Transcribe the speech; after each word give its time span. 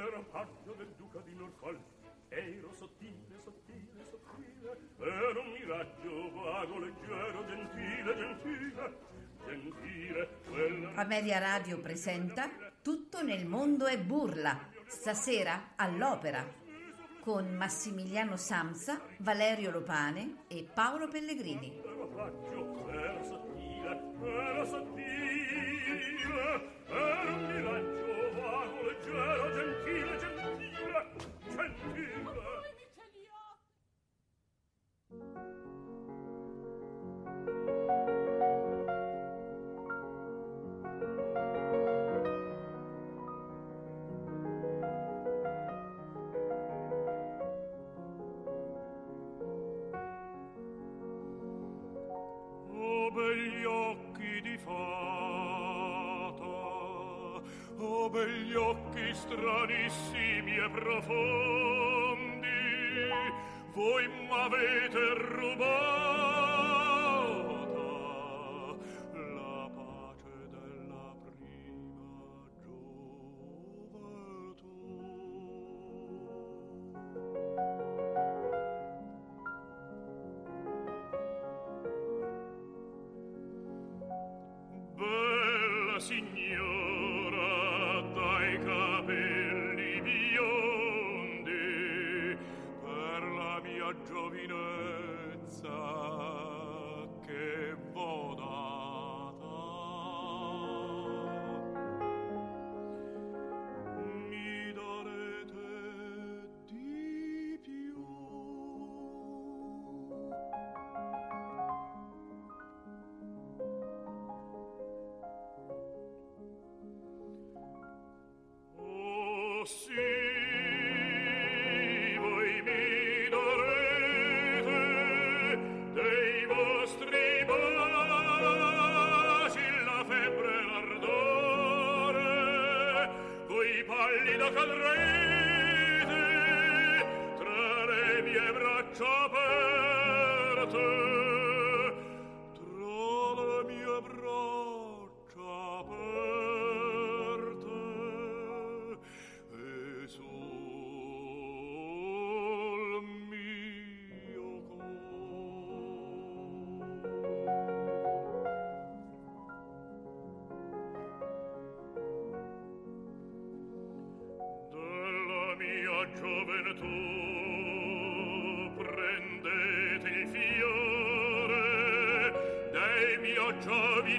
era 0.00 0.20
paggio 0.30 0.74
del 0.76 0.94
duca 0.96 1.18
di 1.24 1.34
Norfolk. 1.34 1.80
Ero 2.28 2.72
sottile, 2.72 3.38
sottile, 3.42 4.04
sottile. 4.04 4.78
Ero 5.00 5.40
un 5.40 5.52
miraggio 5.52 6.32
vago, 6.32 6.78
leggero, 6.78 7.46
gentile, 7.46 8.16
gentile. 8.16 9.06
Gentile 9.44 10.28
quella... 10.46 10.92
Amelia 10.94 11.38
Radio 11.38 11.80
presenta 11.80 12.50
Tutto 12.82 13.22
nel 13.22 13.46
mondo 13.46 13.86
è 13.86 13.98
burla 13.98 14.58
stasera 14.86 15.72
all'opera 15.76 16.44
con 17.20 17.54
Massimiliano 17.54 18.36
Samsa, 18.36 19.00
Valerio 19.18 19.70
Lopane 19.70 20.44
e 20.48 20.66
Paolo 20.72 21.08
Pellegrini. 21.08 21.82
Era 22.90 23.24
sottile, 23.24 24.00
era 24.22 24.64
sottile 24.64 26.77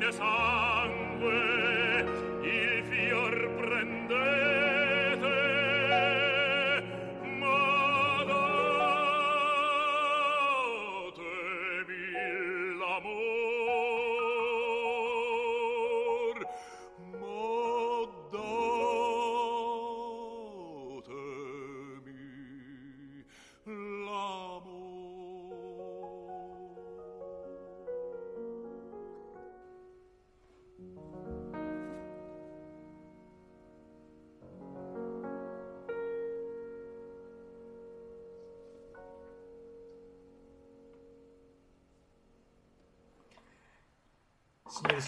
A 0.01 0.11
sangue 0.13 1.58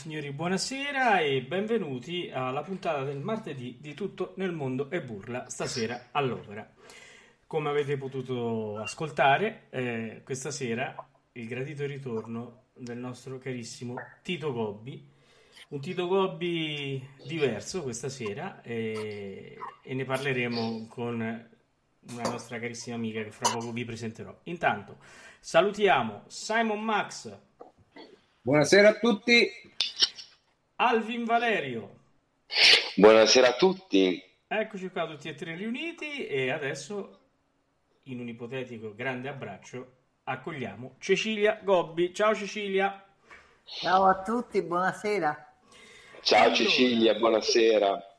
signori, 0.01 0.31
buonasera 0.31 1.19
e 1.19 1.43
benvenuti 1.43 2.31
alla 2.33 2.63
puntata 2.63 3.03
del 3.03 3.19
martedì 3.19 3.77
di 3.79 3.93
Tutto 3.93 4.33
nel 4.37 4.51
mondo 4.51 4.89
e 4.89 4.99
burla, 4.99 5.47
stasera 5.47 6.07
all'opera. 6.09 6.67
Come 7.45 7.69
avete 7.69 7.97
potuto 7.97 8.79
ascoltare, 8.79 9.67
eh, 9.69 10.21
questa 10.23 10.49
sera 10.49 11.07
il 11.33 11.47
gradito 11.47 11.85
ritorno 11.85 12.63
del 12.73 12.97
nostro 12.97 13.37
carissimo 13.37 13.93
Tito 14.23 14.51
Gobbi, 14.51 15.07
un 15.67 15.79
Tito 15.79 16.07
Gobbi 16.07 17.07
diverso 17.27 17.83
questa 17.83 18.09
sera 18.09 18.59
eh, 18.63 19.55
e 19.83 19.93
ne 19.93 20.03
parleremo 20.03 20.87
con 20.87 21.13
una 21.13 22.23
nostra 22.27 22.57
carissima 22.57 22.95
amica 22.95 23.21
che 23.21 23.29
fra 23.29 23.51
poco 23.51 23.71
vi 23.71 23.85
presenterò. 23.85 24.35
Intanto 24.45 24.97
salutiamo 25.39 26.23
Simon 26.25 26.83
Max, 26.83 27.37
Buonasera 28.43 28.89
a 28.89 28.93
tutti. 28.95 29.47
Alvin 30.85 31.25
Valerio. 31.25 31.97
Buonasera 32.95 33.49
a 33.49 33.53
tutti. 33.55 34.19
Eccoci 34.47 34.89
qua 34.89 35.05
tutti 35.05 35.29
e 35.29 35.35
tre 35.35 35.55
riuniti 35.55 36.25
e 36.25 36.49
adesso 36.49 37.19
in 38.05 38.19
un 38.19 38.27
ipotetico 38.27 38.95
grande 38.95 39.29
abbraccio 39.29 39.91
accogliamo 40.23 40.95
Cecilia 40.97 41.59
Gobbi. 41.61 42.11
Ciao 42.15 42.33
Cecilia. 42.33 43.05
Ciao 43.63 44.05
a 44.05 44.23
tutti, 44.23 44.59
buonasera. 44.63 45.53
Ciao 46.23 46.39
Allora. 46.45 46.55
Cecilia, 46.55 47.13
buonasera. 47.13 48.17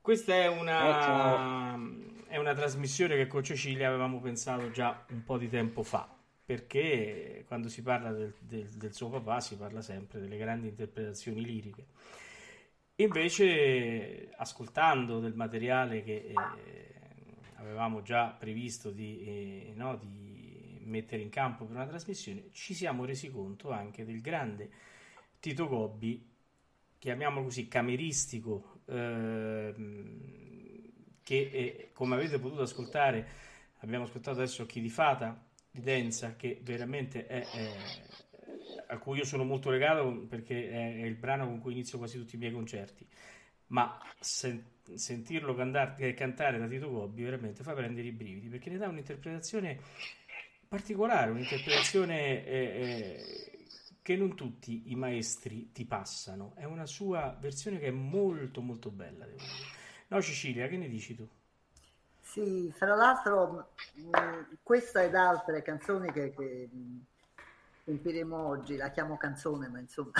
Questa 0.00 0.34
è 0.34 0.42
Eh, 0.44 0.48
una, 0.48 1.00
ciao. 1.00 1.80
è 2.26 2.36
una 2.36 2.54
trasmissione 2.54 3.14
che 3.14 3.28
con 3.28 3.44
Cecilia 3.44 3.86
avevamo 3.86 4.20
pensato 4.20 4.72
già 4.72 5.04
un 5.10 5.22
po' 5.22 5.38
di 5.38 5.48
tempo 5.48 5.84
fa, 5.84 6.08
perché 6.48 7.44
quando 7.46 7.68
si 7.68 7.82
parla 7.82 8.10
del, 8.10 8.32
del- 8.40 8.70
del 8.70 8.94
suo 8.94 9.10
papà 9.10 9.38
si 9.38 9.54
parla 9.56 9.82
sempre 9.82 10.18
delle 10.18 10.38
grandi 10.38 10.68
interpretazioni 10.68 11.44
liriche. 11.44 11.84
Invece, 13.00 14.30
ascoltando 14.36 15.20
del 15.20 15.34
materiale 15.34 16.02
che 16.02 16.32
eh, 16.34 16.94
avevamo 17.56 18.00
già 18.02 18.28
previsto 18.30 18.90
di, 18.90 19.20
eh, 19.68 19.72
no, 19.76 19.96
di 19.96 20.80
mettere 20.84 21.20
in 21.22 21.28
campo 21.28 21.64
per 21.64 21.76
una 21.76 21.86
trasmissione, 21.86 22.48
ci 22.52 22.72
siamo 22.74 23.04
resi 23.04 23.30
conto 23.30 23.70
anche 23.70 24.04
del 24.06 24.20
grande 24.22 24.70
Tito 25.38 25.68
Gobbi, 25.68 26.26
chiamiamolo 26.98 27.44
così, 27.44 27.68
cameristico, 27.68 28.80
ehm, 28.86 30.22
che 31.22 31.50
eh, 31.52 31.90
come 31.92 32.14
avete 32.16 32.38
potuto 32.40 32.62
ascoltare, 32.62 33.26
abbiamo 33.80 34.04
ascoltato 34.04 34.38
adesso 34.40 34.66
Chi 34.66 34.80
di 34.80 34.88
Fata 34.90 35.46
di 35.78 35.84
Denza, 35.84 36.36
che 36.36 36.60
veramente 36.62 37.26
è, 37.26 37.44
è 37.44 37.76
a 38.88 38.98
cui 38.98 39.18
io 39.18 39.24
sono 39.24 39.44
molto 39.44 39.70
legato 39.70 40.26
perché 40.28 40.70
è, 40.70 41.04
il 41.04 41.14
brano 41.14 41.46
con 41.46 41.58
cui 41.60 41.72
inizio 41.72 41.98
quasi 41.98 42.18
tutti 42.18 42.36
i 42.36 42.38
miei 42.38 42.52
concerti, 42.52 43.06
ma 43.68 43.98
sen- 44.18 44.64
sentirlo 44.94 45.54
cantare, 45.54 46.14
cantare 46.14 46.58
da 46.58 46.66
Tito 46.66 46.90
Gobbi 46.90 47.22
veramente 47.22 47.62
fa 47.62 47.74
prendere 47.74 48.08
i 48.08 48.12
brividi 48.12 48.48
perché 48.48 48.70
ne 48.70 48.78
dà 48.78 48.88
un'interpretazione 48.88 49.78
particolare, 50.66 51.30
un'interpretazione 51.30 52.46
eh, 52.46 52.56
eh, 52.56 53.50
che 54.02 54.16
non 54.16 54.34
tutti 54.34 54.90
i 54.90 54.94
maestri 54.94 55.70
ti 55.72 55.84
passano, 55.84 56.54
è 56.56 56.64
una 56.64 56.86
sua 56.86 57.36
versione 57.38 57.78
che 57.78 57.86
è 57.86 57.90
molto 57.90 58.62
molto 58.62 58.90
bella. 58.90 59.26
No 60.08 60.22
Cecilia, 60.22 60.66
che 60.68 60.78
ne 60.78 60.88
dici 60.88 61.14
tu? 61.14 61.28
Sì, 62.28 62.70
fra 62.76 62.94
l'altro 62.94 63.70
mh, 63.94 64.58
questa 64.62 65.02
ed 65.02 65.14
altre 65.14 65.62
canzoni 65.62 66.12
che, 66.12 66.30
che 66.34 66.68
sentiremo 67.84 68.36
oggi, 68.36 68.76
la 68.76 68.90
chiamo 68.90 69.16
canzone, 69.16 69.68
ma 69.68 69.78
insomma, 69.78 70.12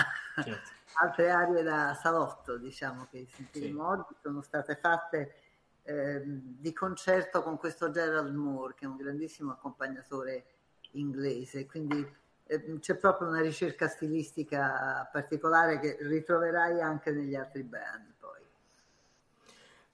certo. 0.43 0.71
altre 1.01 1.29
arie 1.29 1.61
da 1.61 1.93
salotto, 1.93 2.57
diciamo, 2.57 3.07
che 3.11 3.27
sentiremo 3.29 3.83
sì. 3.83 3.99
oggi, 3.99 4.15
sono 4.23 4.41
state 4.41 4.75
fatte 4.75 5.35
eh, 5.83 6.23
di 6.25 6.73
concerto 6.73 7.43
con 7.43 7.59
questo 7.59 7.91
Gerald 7.91 8.33
Moore, 8.33 8.73
che 8.73 8.85
è 8.85 8.87
un 8.87 8.97
grandissimo 8.97 9.51
accompagnatore 9.51 10.45
inglese, 10.93 11.67
quindi 11.67 12.03
eh, 12.45 12.79
c'è 12.79 12.95
proprio 12.95 13.27
una 13.27 13.41
ricerca 13.41 13.87
stilistica 13.87 15.07
particolare 15.11 15.79
che 15.79 15.95
ritroverai 16.01 16.81
anche 16.81 17.11
negli 17.11 17.35
altri 17.35 17.61
brani 17.61 18.11
poi. 18.17 18.41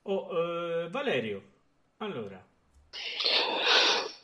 Oh, 0.04 0.84
eh, 0.84 0.88
Valerio, 0.88 1.54
allora, 1.98 2.44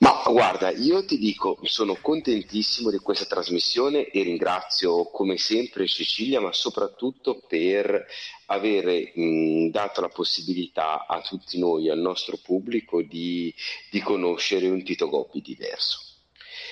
ma 0.02 0.20
guarda, 0.26 0.70
io 0.70 1.04
ti 1.04 1.16
dico, 1.16 1.60
sono 1.62 1.94
contentissimo 1.94 2.90
di 2.90 2.98
questa 2.98 3.24
trasmissione 3.24 4.08
e 4.08 4.24
ringrazio 4.24 5.04
come 5.10 5.36
sempre 5.36 5.86
Cecilia, 5.86 6.40
ma 6.40 6.52
soprattutto 6.52 7.40
per 7.46 8.04
avere 8.46 9.12
mh, 9.14 9.68
dato 9.68 10.00
la 10.00 10.08
possibilità 10.08 11.06
a 11.06 11.20
tutti 11.20 11.56
noi, 11.60 11.88
al 11.88 12.00
nostro 12.00 12.36
pubblico, 12.42 13.00
di, 13.00 13.54
di 13.90 14.00
conoscere 14.00 14.68
un 14.68 14.82
Tito 14.82 15.08
Gobbi 15.08 15.40
diverso. 15.40 15.98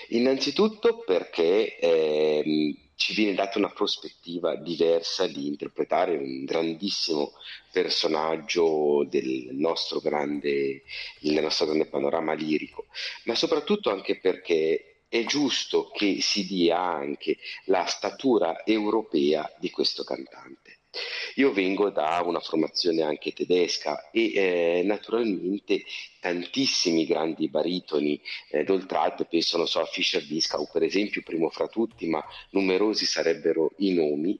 Innanzitutto 0.08 1.04
perché 1.06 1.78
eh, 1.78 2.74
ci 3.00 3.14
viene 3.14 3.32
data 3.32 3.56
una 3.56 3.70
prospettiva 3.70 4.56
diversa 4.56 5.26
di 5.26 5.46
interpretare 5.46 6.18
un 6.18 6.44
grandissimo 6.44 7.32
personaggio 7.72 9.06
del 9.08 9.48
nostro 9.52 10.00
grande, 10.00 10.82
del 11.18 11.42
nostro 11.42 11.64
grande 11.64 11.86
panorama 11.86 12.34
lirico, 12.34 12.88
ma 13.24 13.34
soprattutto 13.34 13.90
anche 13.90 14.18
perché 14.20 15.04
è 15.08 15.24
giusto 15.24 15.88
che 15.88 16.20
si 16.20 16.44
dia 16.46 16.78
anche 16.78 17.38
la 17.64 17.86
statura 17.86 18.66
europea 18.66 19.50
di 19.58 19.70
questo 19.70 20.04
cantante. 20.04 20.80
Io 21.36 21.52
vengo 21.52 21.88
da 21.88 22.20
una 22.22 22.40
formazione 22.40 23.00
anche 23.02 23.32
tedesca 23.32 24.10
e 24.10 24.32
eh, 24.34 24.82
naturalmente 24.84 25.84
tantissimi 26.20 27.06
grandi 27.06 27.48
baritoni 27.48 28.20
eh, 28.50 28.62
d'Oltralpe, 28.62 29.24
penso 29.24 29.56
non 29.56 29.66
so, 29.66 29.80
a 29.80 29.86
Fischer 29.86 30.24
Biscau 30.24 30.68
per 30.70 30.82
esempio, 30.82 31.22
primo 31.22 31.48
fra 31.48 31.66
tutti, 31.66 32.06
ma 32.06 32.24
numerosi 32.50 33.06
sarebbero 33.06 33.72
i 33.78 33.92
nomi, 33.92 34.38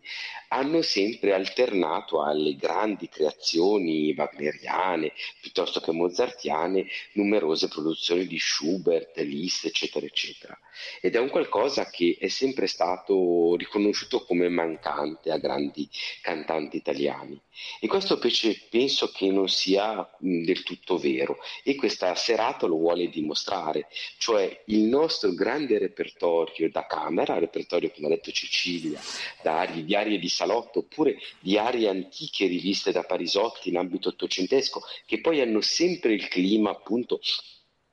hanno 0.49 0.82
sempre 0.82 1.32
alternato 1.32 2.23
alle 2.23 2.55
grandi 2.55 3.09
creazioni 3.09 4.15
wagneriane 4.17 5.12
piuttosto 5.41 5.81
che 5.81 5.93
mozartiane 5.93 6.87
numerose 7.12 7.69
produzioni 7.69 8.26
di 8.26 8.38
Schubert, 8.38 9.17
Liszt, 9.19 9.65
eccetera, 9.65 10.05
eccetera. 10.06 10.59
Ed 11.00 11.15
è 11.15 11.19
un 11.19 11.29
qualcosa 11.29 11.88
che 11.91 12.17
è 12.19 12.29
sempre 12.29 12.67
stato 12.67 13.55
riconosciuto 13.56 14.25
come 14.25 14.49
mancante 14.49 15.31
a 15.31 15.38
grandi 15.38 15.88
cantanti 16.23 16.76
italiani. 16.76 17.41
E 17.81 17.87
questo 17.87 18.15
invece 18.15 18.59
penso 18.71 19.11
che 19.11 19.31
non 19.31 19.49
sia 19.49 20.09
del 20.19 20.62
tutto 20.62 20.99
vero 20.99 21.38
e 21.70 21.76
questa 21.76 22.14
serata 22.17 22.67
lo 22.67 22.76
vuole 22.76 23.08
dimostrare, 23.08 23.87
cioè 24.19 24.62
il 24.67 24.81
nostro 24.82 25.32
grande 25.32 25.78
repertorio 25.78 26.69
da 26.70 26.84
camera, 26.87 27.38
repertorio 27.38 27.90
come 27.90 28.08
ha 28.08 28.11
detto 28.11 28.32
Cecilia, 28.32 29.00
da 29.43 29.61
arie, 29.61 30.19
di 30.19 30.28
salotto 30.28 30.81
oppure 30.81 31.19
di 31.38 31.56
arie 31.56 31.88
antiche 31.88 32.46
riviste 32.46 32.90
da 32.90 33.05
Parisotti 33.05 33.69
in 33.69 33.76
ambito 33.76 34.08
ottocentesco, 34.08 34.82
che 35.06 35.20
poi 35.20 35.40
hanno 35.40 35.61
sempre 35.61 36.12
il 36.12 36.26
clima 36.28 36.70
appunto 36.70 37.20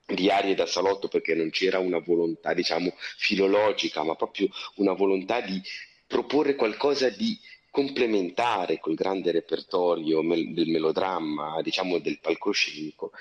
di 0.06 0.30
arie 0.30 0.56
da 0.56 0.66
salotto 0.66 1.08
perché 1.08 1.36
non 1.36 1.50
c'era 1.50 1.80
una 1.80 2.00
volontà 2.00 2.54
diciamo 2.54 2.94
filologica 3.18 4.04
ma 4.04 4.16
proprio 4.16 4.48
una 4.76 4.94
volontà 4.94 5.42
di 5.42 5.62
proporre 6.08 6.56
qualcosa 6.56 7.10
di 7.10 7.38
complementare 7.70 8.80
col 8.80 8.96
grande 8.96 9.32
repertorio 9.32 10.22
del 10.22 10.68
melodramma, 10.68 11.62
diciamo 11.62 12.00
del 12.00 12.20
palcoscenico, 12.20 13.12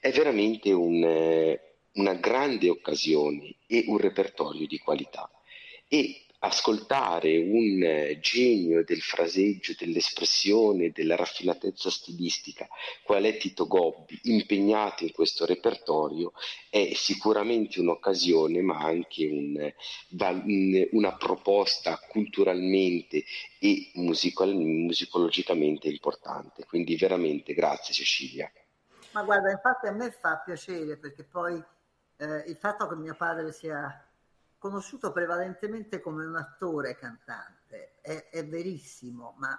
è 0.00 0.10
veramente 0.10 0.72
un, 0.72 1.04
eh, 1.04 1.60
una 1.92 2.14
grande 2.14 2.68
occasione 2.68 3.54
e 3.66 3.84
un 3.86 3.98
repertorio 3.98 4.66
di 4.66 4.78
qualità. 4.78 5.30
E 5.86 6.24
ascoltare 6.42 7.36
un 7.36 7.82
eh, 7.82 8.18
genio 8.20 8.82
del 8.82 9.02
fraseggio, 9.02 9.74
dell'espressione, 9.78 10.90
della 10.90 11.16
raffinatezza 11.16 11.90
stilistica, 11.90 12.66
qual 13.02 13.24
è 13.24 13.36
Tito 13.36 13.66
Gobbi, 13.66 14.18
impegnato 14.22 15.04
in 15.04 15.12
questo 15.12 15.44
repertorio, 15.44 16.32
è 16.70 16.92
sicuramente 16.94 17.78
un'occasione, 17.80 18.62
ma 18.62 18.78
anche 18.78 19.26
un, 19.26 19.72
una 20.92 21.16
proposta 21.16 22.00
culturalmente 22.08 23.22
e 23.58 23.90
musical, 23.94 24.54
musicologicamente 24.54 25.88
importante. 25.88 26.64
Quindi 26.64 26.96
veramente 26.96 27.52
grazie 27.52 27.92
Cecilia. 27.92 28.50
Ma 29.12 29.22
guarda, 29.24 29.50
infatti 29.50 29.86
a 29.86 29.92
me 29.92 30.10
fa 30.10 30.36
piacere 30.38 30.96
perché 30.96 31.24
poi 31.24 31.62
eh, 32.16 32.44
il 32.46 32.56
fatto 32.56 32.86
che 32.86 32.94
mio 32.94 33.14
padre 33.14 33.52
sia 33.52 34.04
conosciuto 34.58 35.10
prevalentemente 35.10 36.00
come 36.00 36.24
un 36.24 36.36
attore 36.36 36.96
cantante, 36.96 37.94
è, 38.00 38.28
è 38.30 38.46
verissimo, 38.46 39.34
ma 39.38 39.58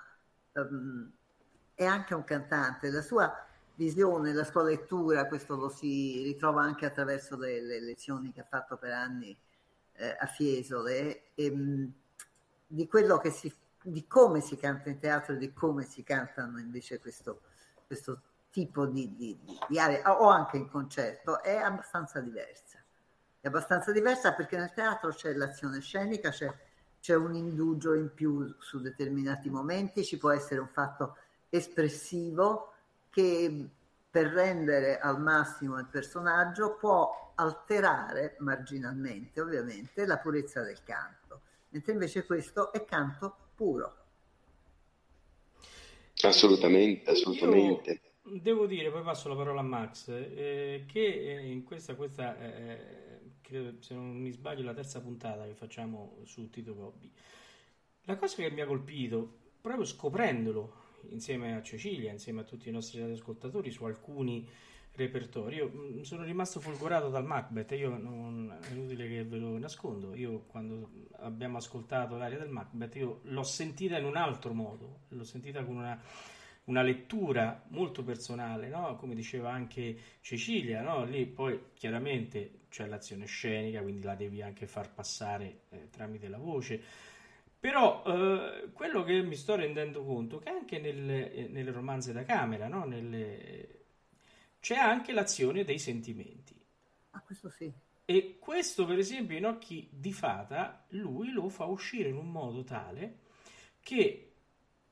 um, 0.54 1.12
è 1.74 1.86
anche 1.86 2.14
un 2.14 2.24
cantante. 2.24 2.92
La 2.92 3.02
sua 3.02 3.46
visione, 3.76 4.32
la 4.32 4.44
sua 4.44 4.64
lettura, 4.64 5.28
questo 5.28 5.56
lo 5.56 5.70
si 5.70 6.22
ritrova 6.24 6.62
anche 6.62 6.86
attraverso 6.86 7.36
le, 7.36 7.62
le 7.62 7.82
lezioni 7.82 8.32
che 8.32 8.42
ha 8.42 8.48
fatto 8.48 8.78
per 8.78 8.92
anni 8.92 9.36
eh, 9.94 10.16
a 10.20 10.26
Fiesole, 10.28 11.34
e, 11.34 11.50
um, 11.50 11.92
di 12.68 12.90
si 13.32 13.54
di 13.84 14.06
come 14.06 14.42
si 14.42 14.58
canta 14.58 14.90
in 14.90 15.00
teatro 15.00 15.34
e 15.34 15.38
di 15.38 15.52
come 15.54 15.86
si 15.86 16.04
cantano 16.04 16.60
invece 16.60 17.00
questo, 17.00 17.42
questo 17.88 18.22
tipo 18.52 18.86
di, 18.86 19.16
di, 19.16 19.40
di 19.68 19.80
area, 19.80 20.22
o 20.22 20.28
anche 20.28 20.58
in 20.58 20.70
concerto, 20.70 21.42
è 21.42 21.56
abbastanza 21.56 22.20
diversa. 22.20 22.78
È 23.40 23.48
abbastanza 23.48 23.92
diversa 23.92 24.34
perché 24.34 24.58
nel 24.58 24.74
teatro 24.74 25.10
c'è 25.10 25.34
l'azione 25.34 25.80
scenica, 25.80 26.30
c'è, 26.30 26.54
c'è 27.00 27.16
un 27.16 27.34
indugio 27.34 27.96
in 27.96 28.14
più 28.14 28.54
su 28.60 28.80
determinati 28.80 29.50
momenti, 29.50 30.04
ci 30.04 30.18
può 30.18 30.32
essere 30.32 30.60
un 30.60 30.68
fatto 30.68 31.18
espressivo 31.50 32.74
che 33.10 33.70
per 34.12 34.28
rendere 34.28 35.00
al 35.00 35.20
massimo 35.20 35.80
il 35.80 35.88
personaggio 35.88 36.76
può 36.76 37.32
alterare 37.36 38.36
marginalmente, 38.40 39.42
ovviamente, 39.42 40.06
la 40.06 40.18
purezza 40.18 40.62
del 40.62 40.84
canto, 40.84 41.42
mentre 41.70 41.94
invece 41.94 42.26
questo 42.26 42.72
è 42.74 42.84
canto 42.84 43.36
puro. 43.56 43.96
Assolutamente, 46.22 47.10
assolutamente. 47.10 48.11
Devo 48.24 48.68
dire, 48.68 48.92
poi 48.92 49.02
passo 49.02 49.30
la 49.30 49.36
parola 49.36 49.62
a 49.62 49.64
Max, 49.64 50.10
eh, 50.10 50.84
che 50.88 51.38
eh, 51.38 51.52
in 51.52 51.64
questa, 51.64 51.96
questa 51.96 52.38
eh, 52.38 53.20
credo, 53.42 53.82
se 53.82 53.96
non 53.96 54.16
mi 54.16 54.32
sbaglio, 54.32 54.64
la 54.64 54.76
terza 54.76 55.02
puntata 55.02 55.46
che 55.46 55.56
facciamo 55.56 56.20
su 56.24 56.50
Tito 56.50 56.76
Gobbi. 56.76 57.12
La 58.04 58.18
cosa 58.18 58.36
che 58.36 58.52
mi 58.52 58.62
ha 58.62 58.68
colpito, 58.68 59.40
proprio 59.60 59.86
scoprendolo 59.86 60.90
insieme 61.10 61.56
a 61.56 61.64
Cecilia, 61.64 62.12
insieme 62.12 62.42
a 62.42 62.44
tutti 62.44 62.70
i 62.70 62.72
nostri 62.72 63.02
ascoltatori, 63.02 63.72
su 63.72 63.86
alcuni 63.86 64.48
repertori, 64.94 65.56
io 65.56 65.72
mm, 65.74 66.02
sono 66.02 66.24
rimasto 66.24 66.60
folgorato 66.60 67.10
dal 67.10 67.26
Macbeth, 67.26 67.72
io 67.72 67.98
non, 67.98 68.56
è 68.62 68.72
inutile 68.72 69.08
che 69.08 69.24
ve 69.24 69.38
lo 69.38 69.58
nascondo, 69.58 70.14
io 70.16 70.42
quando 70.48 70.90
abbiamo 71.20 71.58
ascoltato 71.58 72.18
l'aria 72.18 72.38
del 72.38 72.50
Macbeth, 72.50 72.96
io 72.96 73.22
l'ho 73.24 73.44
sentita 73.44 73.98
in 73.98 74.06
un 74.06 74.16
altro 74.16 74.54
modo, 74.54 75.02
l'ho 75.10 75.24
sentita 75.24 75.64
con 75.64 75.78
una 75.78 76.00
una 76.72 76.82
lettura 76.82 77.64
molto 77.68 78.02
personale, 78.02 78.70
no? 78.70 78.96
come 78.96 79.14
diceva 79.14 79.52
anche 79.52 79.98
Cecilia, 80.22 80.82
no? 80.82 81.04
lì 81.04 81.26
poi 81.26 81.60
chiaramente 81.74 82.62
c'è 82.70 82.88
l'azione 82.88 83.26
scenica, 83.26 83.82
quindi 83.82 84.04
la 84.04 84.16
devi 84.16 84.42
anche 84.42 84.66
far 84.68 84.94
passare 84.94 85.64
eh, 85.70 85.90
tramite 85.90 86.30
la 86.30 86.38
voce. 86.38 86.82
Però 87.60 88.04
eh, 88.06 88.70
quello 88.72 89.04
che 89.04 89.22
mi 89.22 89.36
sto 89.36 89.56
rendendo 89.56 90.04
conto 90.04 90.40
è 90.40 90.44
che 90.44 90.50
anche 90.50 90.80
nelle, 90.80 91.34
eh, 91.34 91.48
nelle 91.50 91.72
romanze 91.72 92.14
da 92.14 92.24
camera, 92.24 92.68
no? 92.68 92.86
nelle, 92.86 93.84
c'è 94.62 94.76
anche 94.76 95.12
l'azione 95.12 95.66
dei 95.66 95.78
sentimenti. 95.78 96.58
Ah, 97.12 97.22
questo 97.22 97.50
sì. 97.50 97.72
E 98.06 98.38
questo, 98.40 98.86
per 98.86 98.98
esempio, 98.98 99.38
in 99.38 99.46
Occhi 99.46 99.90
di 99.92 100.14
Fata, 100.14 100.86
lui 100.90 101.32
lo 101.32 101.50
fa 101.50 101.66
uscire 101.66 102.10
in 102.10 102.16
un 102.16 102.32
modo 102.32 102.64
tale 102.64 103.20
che, 103.82 104.31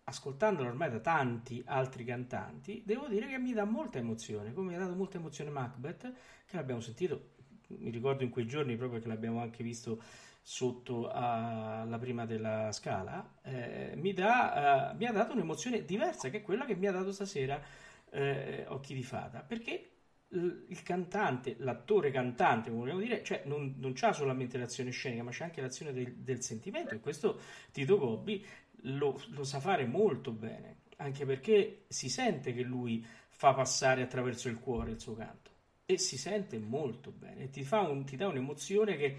ascoltandolo 0.09 0.67
ormai 0.67 0.89
da 0.89 0.99
tanti 0.99 1.61
altri 1.65 2.03
cantanti, 2.03 2.83
devo 2.85 3.07
dire 3.07 3.27
che 3.27 3.37
mi 3.37 3.53
dà 3.53 3.63
molta 3.63 3.99
emozione, 3.99 4.53
come 4.53 4.71
mi 4.71 4.75
ha 4.75 4.79
dato 4.79 4.95
molta 4.95 5.17
emozione 5.17 5.49
Macbeth, 5.49 6.13
che 6.45 6.55
l'abbiamo 6.55 6.81
sentito, 6.81 7.35
mi 7.67 7.89
ricordo 7.89 8.23
in 8.23 8.29
quei 8.29 8.45
giorni 8.45 8.75
proprio 8.75 8.99
che 8.99 9.07
l'abbiamo 9.07 9.39
anche 9.39 9.63
visto 9.63 10.01
sotto 10.41 11.09
alla 11.09 11.97
prima 11.99 12.25
della 12.25 12.71
scala, 12.71 13.35
eh, 13.43 13.93
mi, 13.95 14.13
dà, 14.13 14.91
uh, 14.93 14.97
mi, 14.97 15.05
ha 15.05 15.11
dato 15.11 15.33
un'emozione 15.33 15.85
diversa 15.85 16.29
che 16.29 16.41
quella 16.41 16.65
che 16.65 16.75
mi 16.75 16.87
ha 16.87 16.91
dato 16.91 17.11
stasera 17.11 17.61
eh, 18.09 18.65
Occhi 18.67 18.95
di 18.95 19.03
Fata, 19.03 19.41
perché 19.41 19.91
il 20.31 20.83
cantante, 20.83 21.55
l'attore 21.59 22.11
cantante, 22.11 22.69
come 22.69 22.81
vogliamo 22.81 22.99
dire, 22.99 23.23
cioè 23.23 23.41
non, 23.45 23.75
non 23.77 23.93
c'ha 23.93 24.13
solamente 24.13 24.59
l'azione 24.59 24.91
scenica, 24.91 25.23
ma 25.23 25.31
c'è 25.31 25.43
anche 25.43 25.61
l'azione 25.61 25.91
del, 25.91 26.13
del 26.17 26.43
sentimento. 26.43 26.93
E 26.93 26.99
questo 26.99 27.39
Tito 27.71 27.97
Gobbi 27.97 28.45
lo, 28.83 29.21
lo, 29.29 29.43
sa 29.43 29.59
fare 29.59 29.85
molto 29.85 30.31
bene, 30.31 30.81
anche 30.97 31.25
perché 31.25 31.85
si 31.87 32.09
sente 32.09 32.53
che 32.53 32.61
lui 32.61 33.05
fa 33.29 33.53
passare 33.53 34.01
attraverso 34.01 34.49
il 34.49 34.59
cuore 34.59 34.91
il 34.91 34.99
suo 34.99 35.15
canto 35.15 35.51
e 35.85 35.97
si 35.97 36.17
sente 36.17 36.59
molto 36.59 37.11
bene 37.11 37.49
ti, 37.49 37.65
un, 37.71 38.05
ti 38.05 38.15
dà 38.15 38.27
un'emozione 38.27 38.95
che. 38.95 39.17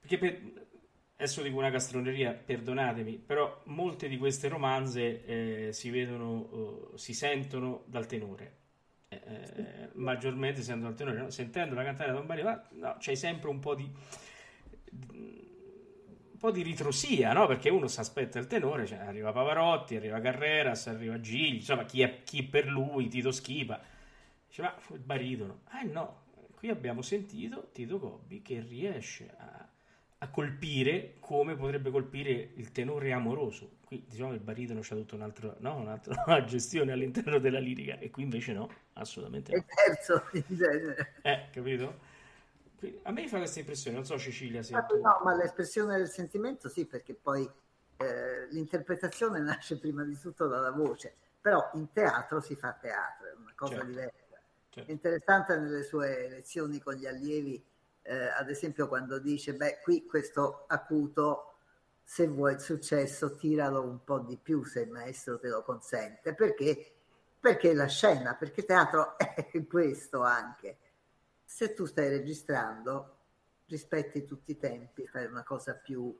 Perché 0.00 0.18
per, 0.18 0.66
adesso 1.16 1.42
dico 1.42 1.56
una 1.56 1.70
castroneria, 1.70 2.32
perdonatemi, 2.32 3.16
però 3.18 3.62
molte 3.66 4.08
di 4.08 4.18
queste 4.18 4.48
romanze 4.48 5.24
eh, 5.24 5.72
si 5.72 5.88
vedono, 5.88 6.32
uh, 6.32 6.96
si 6.96 7.14
sentono 7.14 7.84
dal 7.86 8.06
tenore 8.06 8.62
eh, 9.22 9.90
maggiormente 9.94 10.62
sento 10.62 10.88
il 10.88 10.94
tenore, 10.94 11.18
no? 11.18 11.30
sentendola 11.30 11.82
cantare 11.84 12.12
da 12.12 12.18
un 12.18 12.26
barino, 12.26 12.62
no, 12.70 12.96
c'è 12.98 13.14
sempre 13.14 13.48
un 13.48 13.58
po' 13.58 13.74
di, 13.74 13.90
un 15.12 15.43
po' 16.44 16.50
di 16.50 16.62
ritrosia, 16.62 17.32
no? 17.32 17.46
perché 17.46 17.70
uno 17.70 17.86
si 17.86 18.00
aspetta 18.00 18.38
il 18.38 18.46
tenore, 18.46 18.84
cioè, 18.84 18.98
arriva 18.98 19.32
Pavarotti, 19.32 19.96
arriva 19.96 20.20
Carreras, 20.20 20.88
arriva 20.88 21.18
Gigli, 21.18 21.54
insomma 21.54 21.86
chi, 21.86 22.02
è, 22.02 22.22
chi 22.22 22.42
per 22.42 22.66
lui, 22.66 23.08
Tito 23.08 23.30
Schipa, 23.30 23.80
dice 24.46 24.60
ma 24.60 24.74
il 24.92 24.98
baritono, 24.98 25.60
eh 25.80 25.84
no, 25.86 26.24
qui 26.54 26.68
abbiamo 26.68 27.00
sentito 27.00 27.70
Tito 27.72 27.98
Gobbi 27.98 28.42
che 28.42 28.60
riesce 28.60 29.34
a, 29.38 29.66
a 30.18 30.28
colpire 30.28 31.14
come 31.18 31.56
potrebbe 31.56 31.90
colpire 31.90 32.50
il 32.56 32.72
tenore 32.72 33.12
amoroso. 33.12 33.76
Qui 33.82 34.04
diciamo 34.06 34.30
che 34.30 34.36
il 34.36 34.42
baritono 34.42 34.80
c'ha 34.82 34.96
tutta 34.96 35.14
un'altra, 35.14 35.56
no? 35.60 35.76
un'altra 35.76 36.44
gestione 36.44 36.92
all'interno 36.92 37.38
della 37.38 37.58
lirica 37.58 37.98
e 37.98 38.10
qui 38.10 38.22
invece 38.22 38.52
no, 38.52 38.68
assolutamente 38.92 39.50
no. 39.50 39.60
È 39.60 39.64
terzo 39.64 40.28
in 40.36 40.44
genere. 40.48 41.14
Eh, 41.22 41.48
capito? 41.50 42.12
A 43.02 43.12
me 43.12 43.28
fa 43.28 43.38
questa 43.38 43.60
impressione, 43.60 43.96
non 43.96 44.06
so 44.06 44.18
Cecilia 44.18 44.62
se... 44.62 44.74
Ah, 44.74 44.82
tu... 44.82 45.00
No, 45.00 45.20
ma 45.24 45.34
l'espressione 45.34 45.96
del 45.96 46.10
sentimento 46.10 46.68
sì, 46.68 46.86
perché 46.86 47.14
poi 47.14 47.48
eh, 47.96 48.46
l'interpretazione 48.50 49.40
nasce 49.42 49.78
prima 49.78 50.04
di 50.04 50.18
tutto 50.18 50.46
dalla 50.46 50.70
voce, 50.70 51.14
però 51.40 51.70
in 51.74 51.92
teatro 51.92 52.40
si 52.40 52.54
fa 52.56 52.72
teatro, 52.72 53.28
è 53.28 53.34
una 53.36 53.52
cosa 53.54 53.74
certo. 53.74 53.86
diversa. 53.86 54.22
Certo. 54.70 54.90
È 54.90 54.92
interessante 54.92 55.56
nelle 55.56 55.84
sue 55.84 56.28
lezioni 56.28 56.80
con 56.80 56.94
gli 56.94 57.06
allievi 57.06 57.64
eh, 58.04 58.28
ad 58.28 58.50
esempio 58.50 58.86
quando 58.86 59.18
dice, 59.18 59.54
beh, 59.54 59.80
qui 59.82 60.04
questo 60.04 60.64
acuto, 60.68 61.54
se 62.02 62.26
vuoi 62.26 62.54
il 62.54 62.60
successo, 62.60 63.34
tiralo 63.34 63.82
un 63.82 64.04
po' 64.04 64.18
di 64.18 64.36
più 64.36 64.62
se 64.64 64.80
il 64.80 64.90
maestro 64.90 65.38
te 65.38 65.48
lo 65.48 65.62
consente, 65.62 66.34
perché, 66.34 66.92
perché 67.40 67.72
la 67.72 67.86
scena, 67.86 68.34
perché 68.34 68.64
teatro 68.64 69.16
è 69.18 69.66
questo 69.66 70.22
anche. 70.22 70.78
Se 71.54 71.72
tu 71.72 71.84
stai 71.84 72.08
registrando, 72.08 73.18
rispetti 73.66 74.24
tutti 74.24 74.50
i 74.50 74.58
tempi, 74.58 75.06
fai 75.06 75.26
una 75.26 75.44
cosa 75.44 75.76
più 75.76 76.12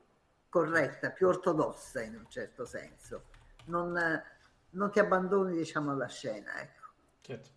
corretta, 0.49 1.11
più 1.11 1.27
ortodossa 1.27 2.03
in 2.03 2.15
un 2.15 2.27
certo 2.29 2.65
senso. 2.65 3.25
Non, 3.65 3.99
non 4.71 4.93
ti 4.93 5.01
abbandoni, 5.01 5.57
diciamo, 5.57 5.91
alla 5.91 6.07
scena, 6.07 6.63
ecco. 6.63 6.87
Certo. 7.21 7.51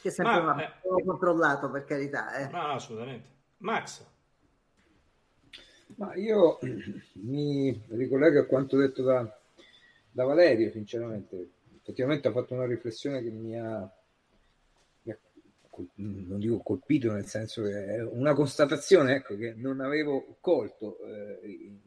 Che 0.00 0.08
è 0.10 0.12
sempre 0.12 0.42
Ma, 0.42 0.52
un 0.52 0.60
eh, 1.00 1.04
controllato, 1.04 1.68
per 1.72 1.82
carità. 1.82 2.36
Eh. 2.36 2.52
No, 2.52 2.68
no, 2.68 2.72
assolutamente. 2.74 3.28
Max. 3.56 4.06
Ma 5.96 6.14
io 6.14 6.60
mi 7.14 7.84
ricollego 7.88 8.42
a 8.42 8.46
quanto 8.46 8.76
detto 8.76 9.02
da, 9.02 9.40
da 10.08 10.22
Valerio, 10.22 10.70
sinceramente. 10.70 11.50
Effettivamente 11.80 12.28
ha 12.28 12.32
fatto 12.32 12.54
una 12.54 12.66
riflessione 12.66 13.24
che 13.24 13.30
mi 13.30 13.58
ha, 13.58 13.92
non 15.96 16.38
dico 16.38 16.58
colpito, 16.58 17.12
nel 17.12 17.26
senso 17.26 17.62
che 17.62 17.84
è 17.84 18.02
una 18.02 18.34
constatazione 18.34 19.16
ecco, 19.16 19.36
che 19.36 19.54
non 19.54 19.80
avevo 19.80 20.36
colto. 20.40 20.98
Eh, 21.04 21.78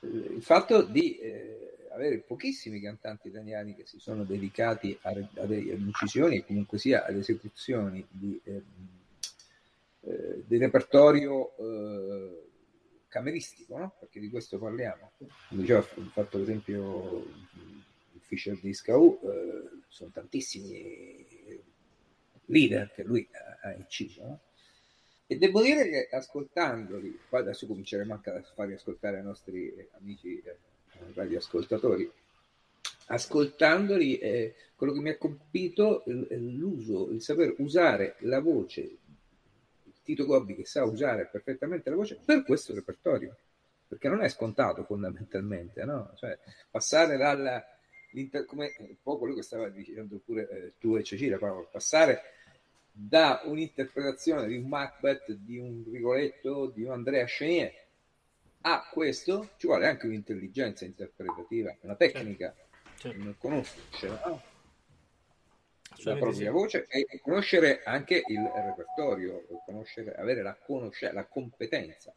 il 0.00 0.42
fatto 0.42 0.82
di 0.82 1.18
eh, 1.18 1.88
avere 1.90 2.18
pochissimi 2.20 2.80
cantanti 2.80 3.28
italiani 3.28 3.74
che 3.74 3.84
si 3.86 3.98
sono 3.98 4.24
dedicati 4.24 4.96
a, 5.02 5.10
a, 5.10 5.42
ad 5.42 5.50
incisioni 5.50 6.36
e 6.36 6.44
comunque 6.44 6.78
sia 6.78 7.04
ad 7.04 7.16
esecuzioni 7.16 8.06
di 8.08 8.40
eh, 8.44 8.62
eh, 10.08 10.44
del 10.46 10.60
repertorio 10.60 11.56
eh, 11.58 12.48
cameristico, 13.08 13.76
no? 13.78 13.96
perché 13.98 14.20
di 14.20 14.30
questo 14.30 14.58
parliamo. 14.58 15.12
Come 15.48 15.60
diceva, 15.60 15.82
fatto 15.82 16.36
ad 16.36 16.44
esempio 16.44 17.26
il 18.14 18.20
Fischer 18.20 18.56
di 18.58 18.72
Scau, 18.72 19.18
eh, 19.24 19.80
sono 19.88 20.10
tantissimi 20.12 21.26
leader 22.48 22.92
che 22.92 23.02
lui 23.02 23.28
ha, 23.62 23.72
inciso. 23.72 24.40
E 25.26 25.36
devo 25.36 25.62
dire 25.62 25.88
che 25.88 26.08
ascoltandoli, 26.10 27.18
poi 27.28 27.40
adesso 27.40 27.66
cominceremo 27.66 28.14
anche 28.14 28.30
a 28.30 28.42
farli 28.54 28.74
ascoltare 28.74 29.18
ai 29.18 29.24
nostri 29.24 29.74
amici 29.98 30.40
eh, 30.40 30.56
radioascoltatori, 31.14 32.10
ascoltandoli, 33.06 34.18
eh, 34.18 34.54
quello 34.74 34.92
che 34.92 35.00
mi 35.00 35.10
ha 35.10 35.18
colpito 35.18 36.04
è 36.04 36.36
l'uso, 36.36 37.10
il 37.10 37.20
saper 37.20 37.54
usare 37.58 38.16
la 38.20 38.40
voce 38.40 38.96
Tito 40.02 40.24
Gobbi 40.24 40.54
che 40.54 40.64
sa 40.64 40.84
usare 40.84 41.28
perfettamente 41.30 41.90
la 41.90 41.96
voce 41.96 42.18
per 42.24 42.42
questo 42.42 42.74
repertorio, 42.74 43.36
perché 43.86 44.08
non 44.08 44.22
è 44.22 44.28
scontato 44.30 44.82
fondamentalmente, 44.84 45.84
no? 45.84 46.12
Cioè, 46.16 46.38
passare 46.70 47.18
dalla 47.18 47.62
come 48.46 48.74
un 48.78 48.96
po' 49.02 49.18
quello 49.18 49.34
che 49.34 49.42
stava 49.42 49.68
dicendo 49.68 50.18
pure 50.24 50.48
eh, 50.48 50.72
tu 50.78 50.96
e 50.96 51.02
Cecilia, 51.02 51.38
passare 51.70 52.22
da 53.00 53.42
un'interpretazione 53.44 54.48
di 54.48 54.56
un 54.56 54.66
Macbeth, 54.66 55.30
di 55.30 55.56
un 55.56 55.84
Rigoletto, 55.88 56.66
di 56.66 56.82
un 56.82 56.90
Andrea 56.90 57.24
Chenier 57.26 57.72
a 58.62 58.88
questo 58.90 59.50
ci 59.56 59.68
vuole 59.68 59.86
anche 59.86 60.06
un'intelligenza 60.06 60.84
interpretativa, 60.84 61.76
una 61.82 61.94
tecnica 61.94 62.52
certo. 62.96 63.16
che 63.16 63.24
non 63.24 63.36
conosce. 63.38 64.08
No? 64.08 64.42
la 66.02 66.16
propria 66.16 66.46
sì. 66.46 66.48
voce 66.48 66.86
e 66.88 67.20
conoscere 67.20 67.82
anche 67.82 68.22
il 68.26 68.40
repertorio, 68.40 69.44
conoscere, 69.64 70.14
avere 70.14 70.42
la 70.42 70.54
conoscenza, 70.54 71.14
la 71.14 71.24
competenza, 71.24 72.14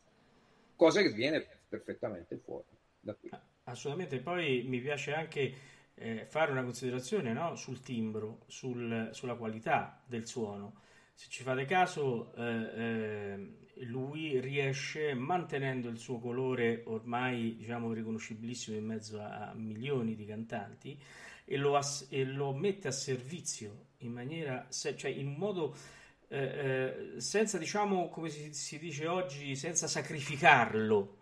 cosa 0.76 1.02
che 1.02 1.10
viene 1.10 1.46
perfettamente 1.68 2.38
fuori 2.38 2.68
da 3.00 3.16
qui. 3.16 3.30
Assolutamente, 3.64 4.20
poi 4.20 4.64
mi 4.68 4.80
piace 4.80 5.14
anche 5.14 5.54
eh, 5.96 6.26
fare 6.26 6.52
una 6.52 6.64
considerazione 6.64 7.34
no? 7.34 7.56
sul 7.56 7.82
timbro, 7.82 8.44
sul, 8.48 9.10
sulla 9.12 9.36
qualità 9.36 10.02
del 10.06 10.28
suono. 10.28 10.82
Se 11.14 11.28
ci 11.30 11.44
fate 11.44 11.66
caso, 11.66 12.34
eh, 12.36 12.44
eh, 12.44 13.58
lui 13.86 14.40
riesce, 14.40 15.14
mantenendo 15.14 15.90
il 15.90 15.98
suo 15.98 16.20
colore 16.20 16.84
ormai 16.86 17.56
diciamo 17.56 17.94
riconoscibilissimo 17.94 18.78
in 18.78 18.86
mezzo 18.86 19.22
a 19.22 19.52
milioni 19.56 20.16
di 20.16 20.26
cantanti, 20.26 21.00
e 21.46 21.58
lo, 21.58 21.76
ass- 21.76 22.08
e 22.10 22.24
lo 22.24 22.54
mette 22.54 22.88
a 22.88 22.92
servizio 22.92 23.88
in 24.00 24.12
maniera, 24.12 24.66
se- 24.70 24.96
cioè 24.96 25.12
in 25.12 25.34
modo 25.34 25.76
eh, 26.28 27.16
eh, 27.16 27.20
senza, 27.20 27.58
diciamo, 27.58 28.08
come 28.08 28.30
si, 28.30 28.54
si, 28.54 28.80
dice 28.80 29.06
oggi, 29.06 29.56
senza 29.56 29.88
sacrificarlo, 29.88 31.18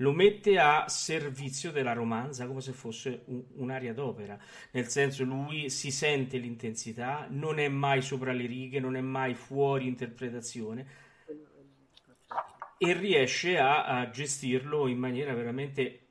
lo 0.00 0.12
mette 0.12 0.58
a 0.58 0.88
servizio 0.88 1.70
della 1.70 1.92
romanza 1.92 2.46
come 2.46 2.60
se 2.60 2.72
fosse 2.72 3.22
un, 3.26 3.42
un'aria 3.56 3.94
d'opera. 3.94 4.38
Nel 4.72 4.88
senso, 4.88 5.24
lui 5.24 5.70
si 5.70 5.90
sente 5.90 6.38
l'intensità, 6.38 7.26
non 7.30 7.58
è 7.58 7.68
mai 7.68 8.02
sopra 8.02 8.32
le 8.32 8.46
righe, 8.46 8.80
non 8.80 8.96
è 8.96 9.00
mai 9.00 9.34
fuori 9.34 9.86
interpretazione 9.86 11.08
e 12.78 12.92
riesce 12.94 13.58
a, 13.58 13.84
a 13.84 14.10
gestirlo 14.10 14.86
in 14.86 14.98
maniera 14.98 15.34
veramente 15.34 16.06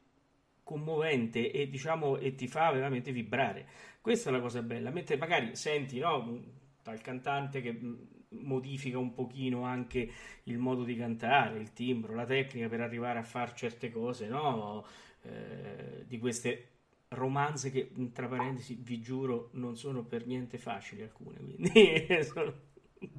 commovente 0.64 1.52
e, 1.52 1.68
diciamo, 1.68 2.18
e 2.18 2.36
ti 2.36 2.48
fa 2.48 2.72
veramente 2.72 3.12
vibrare. 3.12 3.66
Questa 4.02 4.30
è 4.30 4.32
la 4.32 4.40
cosa 4.40 4.62
bella, 4.62 4.92
mentre 4.92 5.18
magari 5.18 5.56
senti 5.56 5.98
no, 5.98 6.44
dal 6.84 7.02
cantante 7.02 7.62
che 7.62 7.74
mm, 7.74 7.96
modifica 8.30 8.98
un 8.98 9.14
pochino 9.14 9.64
anche 9.64 10.12
il 10.44 10.58
modo 10.58 10.84
di 10.84 10.96
cantare, 10.96 11.60
il 11.60 11.74
timbro, 11.74 12.14
la 12.16 12.26
tecnica 12.26 12.68
per 12.68 12.82
arrivare 12.82 13.20
a 13.20 13.24
fare 13.24 13.54
certe 13.56 13.92
cose, 13.92 14.28
no? 14.28 14.86
Eh, 15.24 16.06
di 16.08 16.18
queste 16.20 16.68
romanze 17.10 17.72
che, 17.72 17.92
tra 18.14 18.28
parentesi, 18.28 18.78
vi 18.80 19.02
giuro, 19.02 19.50
non 19.54 19.76
sono 19.76 20.04
per 20.04 20.26
niente 20.28 20.58
facili 20.58 21.02
alcune, 21.02 21.40
quindi 21.40 22.24
sono... 22.24 22.54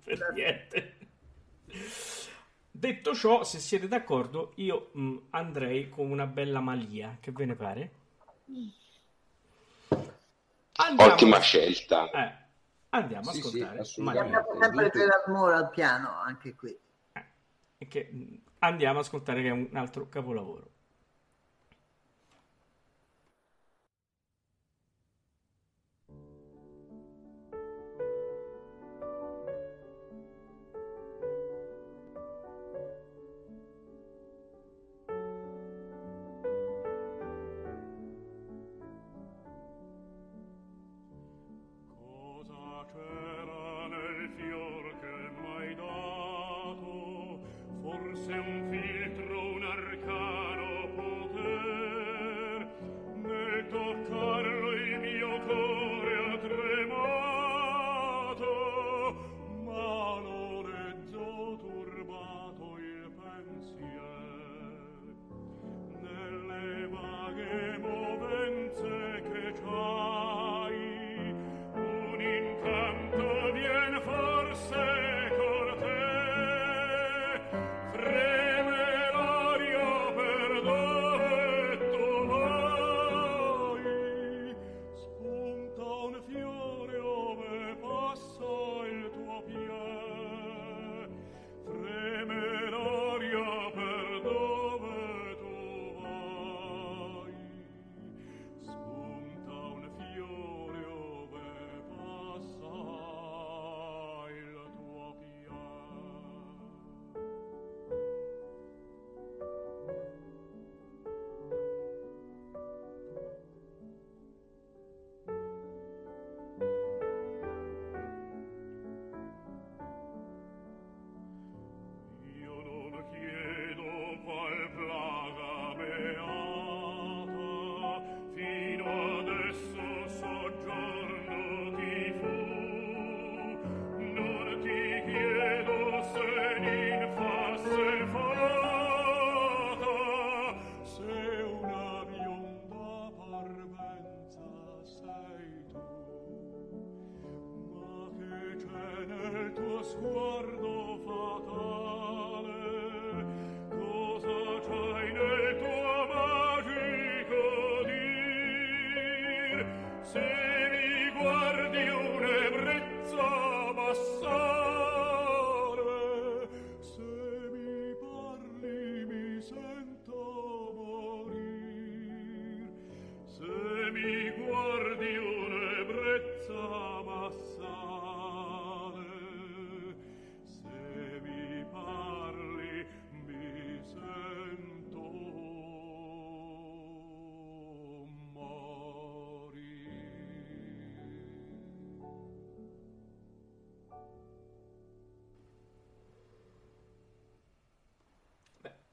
per 0.05 0.33
niente. 0.35 0.97
Detto 2.73 3.15
ciò, 3.15 3.43
se 3.45 3.59
siete 3.59 3.89
d'accordo, 3.89 4.53
io 4.57 4.91
mh, 4.93 5.17
andrei 5.31 5.89
con 5.89 6.11
una 6.11 6.27
bella 6.27 6.61
malia. 6.61 7.19
Che 7.21 7.33
ve 7.33 7.45
ne 7.45 7.55
pare? 7.55 7.91
Andiamo 10.77 11.13
Ottima 11.13 11.41
scelta. 11.41 12.11
Eh, 12.11 12.40
andiamo 12.91 13.31
a 13.31 13.33
sì, 13.33 13.39
ascoltare. 13.39 13.85
Sì, 13.85 14.01
abbiamo 14.01 14.45
sempre 14.61 14.91
Gerard 14.91 15.29
Moore 15.29 15.55
al 15.55 15.71
piano, 15.71 16.09
anche 16.21 16.55
qui. 16.55 16.79
Eh, 17.13 17.89
che, 17.89 18.43
andiamo 18.59 18.99
a 18.99 19.01
ascoltare 19.03 19.43
che 19.43 19.49
è 19.49 19.53
un 19.53 19.71
altro 19.75 20.09
capolavoro. 20.09 20.71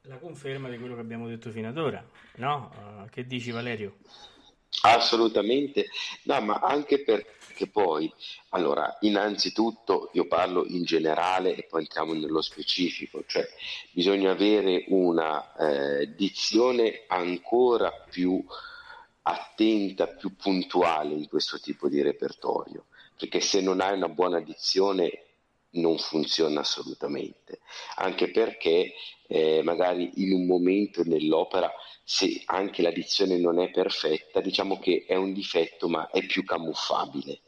La 0.08 0.18
conferma 0.18 0.70
di 0.70 0.78
quello 0.78 0.96
che 0.96 1.02
abbiamo 1.02 1.28
detto 1.28 1.52
fino 1.52 1.68
ad 1.68 1.78
ora, 1.78 2.04
no? 2.36 2.72
Uh, 2.76 3.10
che 3.10 3.26
dici 3.28 3.52
Valerio? 3.52 3.98
Assolutamente, 4.82 5.88
no, 6.24 6.42
ma 6.42 6.60
anche 6.60 7.04
perché 7.04 7.68
poi, 7.68 8.12
allora, 8.50 8.98
innanzitutto 9.02 10.10
io 10.14 10.28
parlo 10.28 10.66
in 10.66 10.84
generale 10.84 11.56
e 11.56 11.64
poi 11.64 11.82
entriamo 11.82 12.14
nello 12.14 12.42
specifico, 12.42 13.24
cioè 13.26 13.46
bisogna 13.92 14.32
avere 14.32 14.86
una 14.90 15.56
eh, 15.56 16.16
dizione 16.16 17.04
ancora 17.08 17.92
più 17.92 18.44
attenta, 19.24 20.08
più 20.08 20.36
puntuale 20.36 21.16
in 21.16 21.28
questo 21.28 21.60
tipo 21.60 21.90
di 21.90 22.02
repertorio, 22.02 22.86
perché 23.18 23.42
se 23.42 23.62
non 23.62 23.82
hai 23.82 23.96
una 23.96 24.10
buona 24.10 24.40
dizione 24.40 25.24
non 25.72 25.98
funziona 25.98 26.62
assolutamente, 26.62 27.60
anche 27.96 28.32
perché 28.32 28.94
eh, 29.28 29.62
magari 29.64 30.12
in 30.16 30.34
un 30.34 30.46
momento 30.46 31.04
nell'opera, 31.04 31.72
se 32.04 32.42
anche 32.46 32.82
la 32.82 32.92
dizione 32.92 33.38
non 33.38 33.60
è 33.60 33.70
perfetta, 33.70 34.42
diciamo 34.42 34.80
che 34.80 35.06
è 35.08 35.16
un 35.16 35.34
difetto, 35.34 35.90
ma 35.90 36.10
è 36.10 36.26
più 36.26 36.44
camuffabile. 36.44 37.42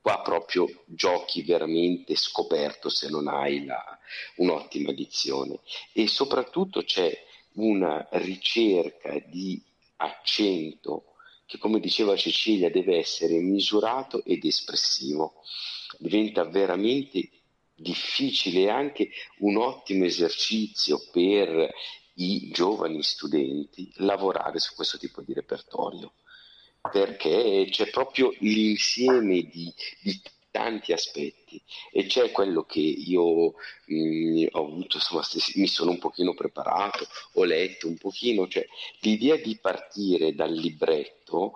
Qua 0.00 0.20
proprio 0.20 0.68
giochi 0.86 1.42
veramente 1.42 2.14
scoperto 2.14 2.88
se 2.88 3.08
non 3.08 3.26
hai 3.26 3.64
la, 3.64 3.98
un'ottima 4.36 4.92
dizione. 4.92 5.60
E 5.92 6.06
soprattutto 6.08 6.84
c'è 6.84 7.12
una 7.54 8.06
ricerca 8.12 9.18
di 9.26 9.62
accento 9.96 11.14
che, 11.46 11.58
come 11.58 11.80
diceva 11.80 12.16
Cecilia, 12.16 12.70
deve 12.70 12.98
essere 12.98 13.38
misurato 13.38 14.22
ed 14.24 14.44
espressivo. 14.44 15.42
Diventa 15.98 16.44
veramente 16.44 17.30
difficile 17.84 18.62
e 18.62 18.70
anche 18.70 19.10
un 19.38 19.58
ottimo 19.58 20.04
esercizio 20.06 21.00
per 21.12 21.72
i 22.14 22.50
giovani 22.50 23.02
studenti 23.02 23.92
lavorare 23.96 24.58
su 24.58 24.74
questo 24.74 24.98
tipo 24.98 25.20
di 25.20 25.34
repertorio. 25.34 26.14
Perché 26.90 27.66
c'è 27.70 27.88
proprio 27.90 28.34
l'insieme 28.40 29.42
di, 29.42 29.72
di 30.02 30.20
tanti 30.50 30.92
aspetti 30.92 31.60
e 31.90 32.06
c'è 32.06 32.30
quello 32.30 32.64
che 32.64 32.80
io 32.80 33.54
mh, 33.86 33.94
mm, 33.94 34.46
ho 34.52 34.64
avuto, 34.66 34.96
insomma, 34.98 35.22
mi 35.54 35.66
sono 35.66 35.90
un 35.92 35.98
pochino 35.98 36.34
preparato, 36.34 37.06
ho 37.32 37.44
letto 37.44 37.88
un 37.88 37.96
pochino, 37.96 38.46
cioè 38.48 38.66
l'idea 39.00 39.36
di 39.36 39.58
partire 39.58 40.34
dal 40.34 40.52
libretto 40.52 41.54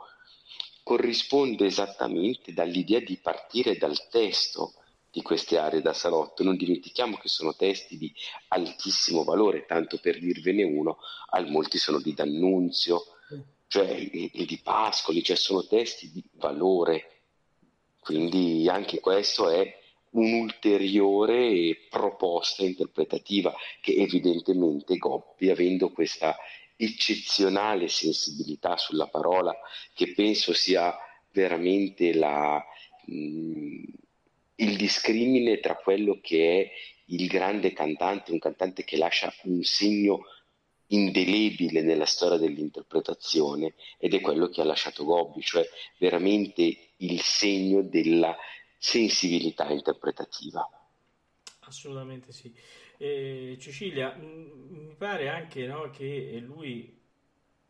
corrisponde 0.83 1.67
esattamente 1.67 2.53
dall'idea 2.53 3.01
di 3.01 3.19
partire 3.19 3.77
dal 3.77 4.09
testo 4.09 4.73
di 5.11 5.23
queste 5.23 5.59
aree 5.59 5.83
da 5.83 5.93
salotto. 5.93 6.43
Non 6.43 6.57
dimentichiamo 6.57 7.17
che 7.17 7.29
sono 7.29 7.55
testi 7.55 7.97
di 7.97 8.13
altissimo 8.49 9.25
valore, 9.25 9.67
tanto 9.67 9.99
per 9.99 10.19
dirvene 10.19 10.63
uno, 10.63 10.99
al 11.31 11.49
molti 11.49 11.79
sono 11.79 12.01
di 12.01 12.15
D'Annunzio, 12.15 13.05
cioè 13.69 13.89
e, 13.91 14.31
e 14.33 14.45
di 14.45 14.61
Pascoli, 14.63 15.23
cioè 15.23 15.37
sono 15.37 15.67
testi 15.67 16.11
di 16.11 16.23
valore. 16.33 17.13
Quindi 18.01 18.69
anche 18.69 19.01
questo 19.01 19.51
è 19.51 19.77
un'ulteriore 20.11 21.77
proposta 21.91 22.63
interpretativa 22.63 23.55
che 23.81 23.95
evidentemente 23.95 24.97
Gobbi, 24.97 25.51
avendo 25.51 25.91
questa 25.91 26.37
eccezionale 26.77 27.89
sensibilità 27.89 28.77
sulla 28.77 29.09
parola, 29.09 29.55
che 29.93 30.13
penso 30.15 30.55
sia 30.55 30.97
veramente 31.33 32.15
la, 32.15 32.65
mh, 33.05 33.83
il 34.61 34.77
discrimine 34.77 35.61
tra 35.61 35.77
quello 35.77 36.19
che 36.21 36.61
è 36.61 36.71
il 37.07 37.27
grande 37.27 37.73
cantante, 37.73 38.33
un 38.33 38.39
cantante 38.39 38.85
che 38.85 38.97
lascia 38.97 39.33
un 39.45 39.63
segno 39.63 40.25
indelebile 40.89 41.83
nella 41.83 42.07
storia 42.07 42.39
dell'interpretazione 42.39 43.75
ed 43.99 44.15
è 44.15 44.21
quello 44.21 44.49
che 44.49 44.61
ha 44.61 44.65
lasciato 44.65 45.05
Gobbi, 45.05 45.41
cioè 45.43 45.69
veramente 45.99 46.77
il 46.97 47.21
segno 47.21 47.83
della 47.83 48.37
sensibilità 48.79 49.69
interpretativa. 49.71 50.67
Assolutamente 51.61 52.33
sì. 52.33 52.55
Eh, 52.97 53.57
Cecilia, 53.61 54.15
mi 54.17 54.95
pare 54.97 55.29
anche 55.29 55.67
no, 55.67 55.91
che 55.91 56.39
lui 56.43 56.97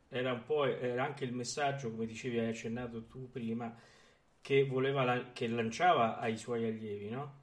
era 0.09 0.33
un 0.33 0.45
po' 0.45 0.65
era 0.65 1.05
anche 1.05 1.25
il 1.25 1.33
messaggio, 1.33 1.91
come 1.91 2.07
dicevi, 2.07 2.39
hai 2.39 2.49
accennato 2.49 3.07
tu 3.07 3.31
prima, 3.31 3.77
che, 4.41 4.65
voleva, 4.67 5.33
che 5.33 5.49
lanciava 5.49 6.19
ai 6.19 6.37
suoi 6.37 6.67
allievi, 6.67 7.11
no? 7.11 7.43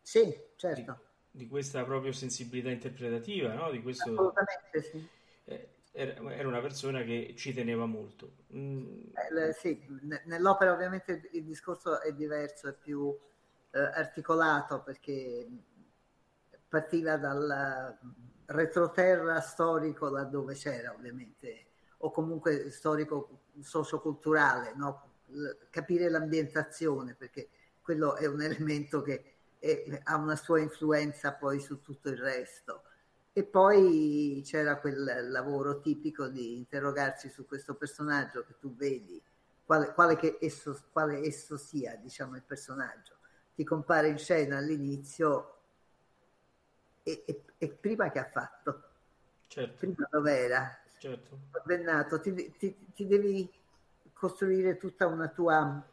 Sì, 0.00 0.34
certo. 0.56 1.00
Di, 1.30 1.44
di 1.44 1.48
questa 1.48 1.84
proprio 1.84 2.12
sensibilità 2.12 2.70
interpretativa, 2.70 3.52
no? 3.52 3.70
Di 3.70 3.82
questo... 3.82 4.10
Assolutamente 4.10 4.82
sì. 4.82 5.08
Eh, 5.44 5.68
era 5.92 6.46
una 6.46 6.60
persona 6.60 7.02
che 7.02 7.34
ci 7.36 7.54
teneva 7.54 7.86
molto. 7.86 8.44
Mm. 8.54 9.04
Eh, 9.14 9.52
sì, 9.54 9.82
nell'opera 10.24 10.72
ovviamente 10.72 11.30
il 11.32 11.44
discorso 11.44 12.02
è 12.02 12.12
diverso, 12.12 12.68
è 12.68 12.74
più 12.74 13.16
eh, 13.70 13.78
articolato 13.78 14.82
perché 14.82 15.48
partiva 16.68 17.16
dal 17.16 17.98
retroterra 18.46 19.40
storico 19.40 20.10
laddove 20.10 20.54
c'era 20.54 20.92
ovviamente, 20.92 21.66
o 21.98 22.10
comunque 22.10 22.70
storico 22.70 23.44
socioculturale, 23.60 24.74
no? 24.76 25.05
Capire 25.70 26.08
l'ambientazione 26.08 27.14
perché 27.14 27.48
quello 27.82 28.16
è 28.16 28.26
un 28.26 28.42
elemento 28.42 29.02
che 29.02 29.34
è, 29.58 30.00
ha 30.04 30.16
una 30.16 30.36
sua 30.36 30.60
influenza 30.60 31.32
poi 31.32 31.60
su 31.60 31.80
tutto 31.82 32.08
il 32.08 32.18
resto. 32.18 32.82
E 33.32 33.44
poi 33.44 34.40
c'era 34.44 34.78
quel 34.78 35.30
lavoro 35.30 35.80
tipico 35.80 36.26
di 36.28 36.56
interrogarsi 36.56 37.28
su 37.28 37.46
questo 37.46 37.74
personaggio 37.74 38.44
che 38.44 38.56
tu 38.58 38.74
vedi, 38.74 39.22
quale, 39.64 39.92
quale, 39.92 40.38
esso, 40.40 40.84
quale 40.90 41.20
esso 41.20 41.58
sia, 41.58 41.96
diciamo, 41.96 42.36
il 42.36 42.42
personaggio. 42.42 43.16
Ti 43.54 43.62
compare 43.62 44.08
in 44.08 44.16
scena 44.16 44.56
all'inizio 44.56 45.56
e, 47.02 47.24
e, 47.26 47.42
e 47.58 47.68
prima 47.68 48.10
che 48.10 48.18
ha 48.18 48.28
fatto? 48.28 48.82
Certo. 49.46 49.76
Prima 49.78 50.08
dov'era? 50.10 50.78
Certo. 50.98 51.38
Bennato, 51.64 52.20
ti, 52.20 52.56
ti, 52.56 52.76
ti 52.94 53.06
devi 53.06 53.52
costruire 54.16 54.76
tutta 54.78 55.06
una 55.06 55.28
tua 55.28 55.86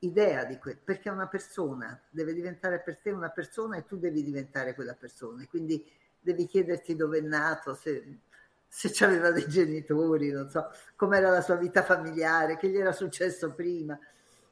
idea 0.00 0.44
di 0.44 0.58
questo, 0.58 0.82
perché 0.84 1.10
una 1.10 1.28
persona 1.28 2.00
deve 2.10 2.34
diventare 2.34 2.80
per 2.80 2.98
te 2.98 3.10
una 3.10 3.30
persona 3.30 3.76
e 3.76 3.84
tu 3.84 3.98
devi 3.98 4.22
diventare 4.22 4.74
quella 4.74 4.94
persona. 4.94 5.46
Quindi 5.46 5.88
devi 6.18 6.46
chiederti 6.46 6.96
dove 6.96 7.18
è 7.18 7.20
nato, 7.20 7.74
se, 7.74 8.18
se 8.66 9.04
aveva 9.04 9.30
dei 9.30 9.46
genitori, 9.46 10.32
non 10.32 10.50
so, 10.50 10.70
com'era 10.96 11.30
la 11.30 11.40
sua 11.40 11.54
vita 11.54 11.82
familiare, 11.82 12.56
che 12.56 12.68
gli 12.68 12.76
era 12.76 12.92
successo 12.92 13.54
prima. 13.54 13.98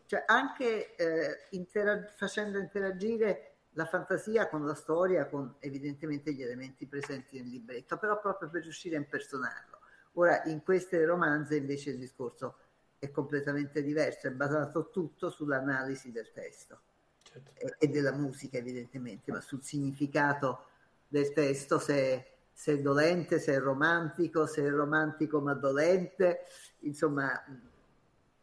Cioè 0.07 0.23
anche 0.27 0.95
eh, 0.95 1.47
interag- 1.51 2.13
facendo 2.15 2.59
interagire 2.59 3.47
la 3.75 3.87
fantasia 3.87 4.49
con 4.49 4.65
la 4.65 4.75
storia, 4.75 5.27
con 5.27 5.57
evidentemente 5.59 6.33
gli 6.33 6.43
elementi 6.43 6.87
presenti 6.87 7.41
nel 7.41 7.51
libretto, 7.51 7.99
però 7.99 8.21
proprio 8.21 8.49
per 8.51 8.63
riuscire 8.63 8.97
a 8.97 8.99
impersonarlo. 8.99 9.79
Ora, 10.15 10.43
in 10.45 10.63
queste 10.63 11.05
romanze 11.05 11.57
invece 11.57 11.91
il 11.91 11.99
discorso 11.99 12.57
è 13.01 13.11
completamente 13.11 13.83
diverso, 13.83 14.29
è 14.29 14.31
basato 14.31 14.91
tutto 14.91 15.31
sull'analisi 15.31 16.13
del 16.13 16.31
testo 16.33 16.83
certo. 17.23 17.53
e, 17.55 17.75
e, 17.79 17.89
della 17.89 18.13
musica 18.13 18.59
evidentemente, 18.59 19.33
ma 19.33 19.41
sul 19.41 19.63
significato 19.63 20.67
del 21.09 21.33
testo, 21.33 21.79
se, 21.79 22.27
se, 22.53 22.75
è 22.75 22.81
dolente, 22.81 23.39
se 23.39 23.55
è 23.55 23.59
romantico, 23.59 24.47
se 24.47 24.63
è 24.63 24.71
romantico 24.71 25.41
ma 25.41 25.55
dolente, 25.55 26.41
insomma, 26.81 27.33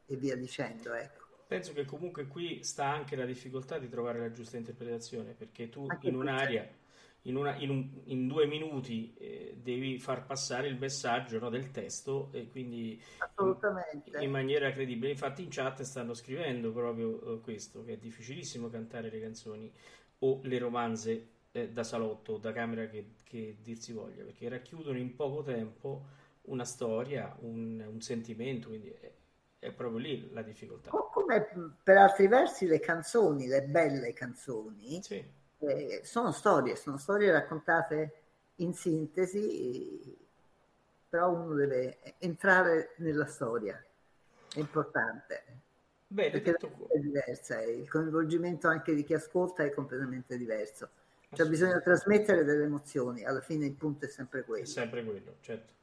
e 0.06 0.16
via 0.16 0.36
dicendo. 0.36 0.94
Ecco. 0.94 1.26
Penso 1.48 1.72
che 1.74 1.86
comunque 1.86 2.28
qui 2.28 2.64
sta 2.64 2.88
anche 2.88 3.16
la 3.16 3.26
difficoltà 3.26 3.78
di 3.78 3.88
trovare 3.88 4.20
la 4.20 4.32
giusta 4.32 4.58
interpretazione, 4.58 5.34
perché 5.34 5.70
tu 5.70 5.86
anche 5.88 6.10
in 6.10 6.16
un'area, 6.16 6.68
in, 7.28 7.36
una, 7.36 7.56
in, 7.58 7.70
un, 7.70 7.90
in, 8.06 8.28
due 8.28 8.46
minuti 8.46 9.14
eh, 9.18 9.58
devi 9.62 10.00
far 10.00 10.26
passare 10.26 10.68
il 10.68 10.78
messaggio 10.78 11.40
no, 11.40 11.50
del 11.50 11.72
testo 11.72 12.30
e 12.32 12.48
quindi 12.50 13.02
in, 13.40 14.22
in, 14.22 14.32
maniera 14.32 14.72
credibile. 14.72 15.12
Infatti 15.12 15.44
in 15.44 15.50
chat 15.50 15.82
stanno 15.82 16.14
scrivendo 16.14 16.72
proprio 16.72 17.10
uh, 17.10 17.42
questo, 17.42 17.84
che 17.84 17.94
è 17.94 17.98
difficilissimo 17.98 18.70
cantare 18.70 19.10
le 19.10 19.20
canzoni 19.20 19.72
o 20.20 20.40
le 20.44 20.58
romanze 20.58 21.28
eh, 21.52 21.70
da 21.70 21.84
salotto 21.84 22.34
o 22.34 22.38
da 22.38 22.54
camera 22.54 22.88
che, 22.88 23.16
che, 23.24 23.58
dir 23.62 23.78
si 23.78 23.92
voglia, 23.92 24.24
perché 24.24 24.48
racchiudono 24.48 24.98
in 24.98 25.14
poco 25.14 25.44
tempo 25.44 26.06
una 26.44 26.66
storia, 26.66 27.36
un, 27.42 27.86
un 27.86 28.00
sentimento, 28.00 28.70
quindi 28.70 28.90
è, 28.90 29.12
è 29.60 29.72
proprio 29.74 30.00
lì 30.00 30.30
la 30.32 30.42
difficoltà. 30.44 30.92
Come 30.92 31.46
per 31.84 31.98
altri 31.98 32.28
versi 32.28 32.66
le 32.68 32.80
canzoni, 32.80 33.48
le 33.48 33.64
belle 33.64 34.14
canzoni, 34.14 35.02
sì. 35.02 35.37
Eh, 35.60 36.02
sono 36.04 36.32
storie, 36.32 36.76
sono 36.76 36.98
storie 36.98 37.32
raccontate 37.32 38.14
in 38.56 38.74
sintesi, 38.74 40.18
però 41.10 41.32
uno 41.32 41.54
deve 41.54 41.98
entrare 42.20 42.94
nella 42.98 43.26
storia, 43.26 43.84
è 44.54 44.60
importante. 44.60 45.44
Bene, 46.08 46.30
perché 46.32 46.52
detto... 46.52 46.88
è 46.90 47.00
diversa, 47.00 47.62
il 47.62 47.90
coinvolgimento 47.90 48.68
anche 48.68 48.94
di 48.94 49.04
chi 49.04 49.14
ascolta 49.14 49.64
è 49.64 49.72
completamente 49.72 50.38
diverso. 50.38 50.90
Cioè 51.30 51.48
bisogna 51.48 51.82
trasmettere 51.82 52.46
delle 52.46 52.64
emozioni, 52.64 53.26
alla 53.26 53.42
fine 53.42 53.66
il 53.66 53.74
punto 53.74 54.06
è 54.06 54.08
sempre 54.08 54.44
quello. 54.44 54.64
È 54.64 54.68
sempre 54.68 55.04
quello, 55.04 55.36
certo. 55.42 55.74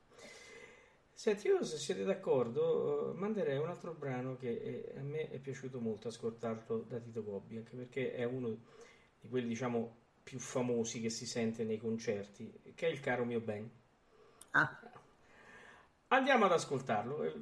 Senti, 1.13 1.47
io 1.47 1.63
se 1.63 1.77
siete 1.77 2.03
d'accordo 2.03 3.13
eh, 3.13 3.17
manderei 3.17 3.59
un 3.59 3.69
altro 3.69 3.93
brano 3.93 4.37
che 4.37 4.49
eh, 4.49 4.99
a 4.99 5.03
me 5.03 5.31
è 5.31 5.39
piaciuto 5.39 5.79
molto 5.79 6.09
ascoltarlo 6.09 6.87
da 6.89 6.99
Tito 6.99 7.23
Gobbi, 7.23 7.57
anche 7.57 7.77
perché 7.77 8.15
è 8.15 8.25
uno 8.25 8.59
di 9.25 9.31
quelli 9.31 9.49
diciamo 9.49 9.97
più 10.23 10.39
famosi 10.39 11.01
che 11.01 11.09
si 11.09 11.25
sente 11.25 11.65
nei 11.65 11.79
concerti, 11.79 12.75
che 12.75 12.87
è 12.87 12.91
il 12.91 13.01
caro 13.01 13.25
mio 13.25 13.41
Ben. 13.41 13.71
Ah. 14.51 14.79
Andiamo 16.09 16.45
ad 16.45 16.53
ascoltarlo 16.53 17.25
e, 17.25 17.35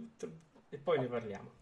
e 0.68 0.78
poi 0.78 1.00
ne 1.00 1.06
parliamo. 1.06 1.60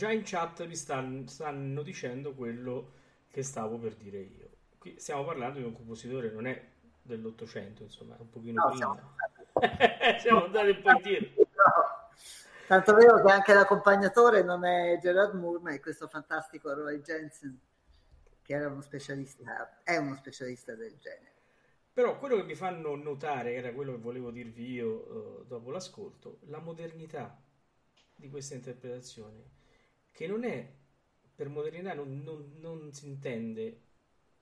Già 0.00 0.10
in 0.10 0.22
chat 0.24 0.66
mi 0.66 0.76
stanno, 0.76 1.26
stanno 1.26 1.82
dicendo 1.82 2.32
quello 2.32 2.92
che 3.30 3.42
stavo 3.42 3.76
per 3.76 3.96
dire 3.96 4.18
io. 4.18 4.48
Qui 4.78 4.98
stiamo 4.98 5.24
parlando 5.26 5.58
di 5.58 5.66
un 5.66 5.74
compositore, 5.74 6.30
non 6.30 6.46
è 6.46 6.68
dell'Ottocento, 7.02 7.82
insomma, 7.82 8.16
è 8.16 8.20
un 8.20 8.30
pochino 8.30 8.62
no, 8.62 8.70
prima. 8.70 9.14
Siamo, 9.58 10.16
siamo 10.18 10.44
andati 10.46 10.68
un 10.70 10.80
po' 10.80 10.90
indietro. 10.92 11.42
No. 11.42 12.08
Tanto 12.66 12.94
vero 12.94 13.22
che 13.22 13.30
anche 13.30 13.52
l'accompagnatore 13.52 14.42
non 14.42 14.64
è 14.64 14.96
Gerard 14.98 15.34
Moore, 15.34 15.60
ma 15.60 15.72
è 15.72 15.80
questo 15.80 16.08
fantastico 16.08 16.72
Roy 16.72 17.02
Jensen, 17.02 17.60
che 18.40 18.54
era 18.54 18.68
uno 18.68 18.80
specialista, 18.80 19.82
è 19.82 19.98
uno 19.98 20.16
specialista 20.16 20.74
del 20.74 20.96
genere. 20.98 21.34
Però 21.92 22.18
quello 22.18 22.36
che 22.36 22.44
mi 22.44 22.54
fanno 22.54 22.96
notare, 22.96 23.52
era 23.52 23.70
quello 23.74 23.92
che 23.92 23.98
volevo 23.98 24.30
dirvi 24.30 24.70
io 24.70 24.88
uh, 24.88 25.44
dopo 25.44 25.70
l'ascolto, 25.70 26.38
la 26.44 26.60
modernità 26.60 27.38
di 28.14 28.30
questa 28.30 28.54
interpretazione, 28.54 29.58
che 30.20 30.26
non 30.26 30.44
è, 30.44 30.70
per 31.34 31.48
modernità 31.48 31.94
non, 31.94 32.20
non, 32.22 32.52
non 32.60 32.92
si 32.92 33.06
intende 33.06 33.80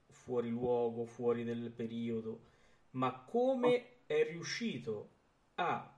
fuori 0.08 0.48
luogo, 0.48 1.04
fuori 1.04 1.44
del 1.44 1.70
periodo, 1.70 2.40
ma 2.92 3.22
come 3.22 4.02
è 4.06 4.26
riuscito 4.28 5.10
a 5.54 5.96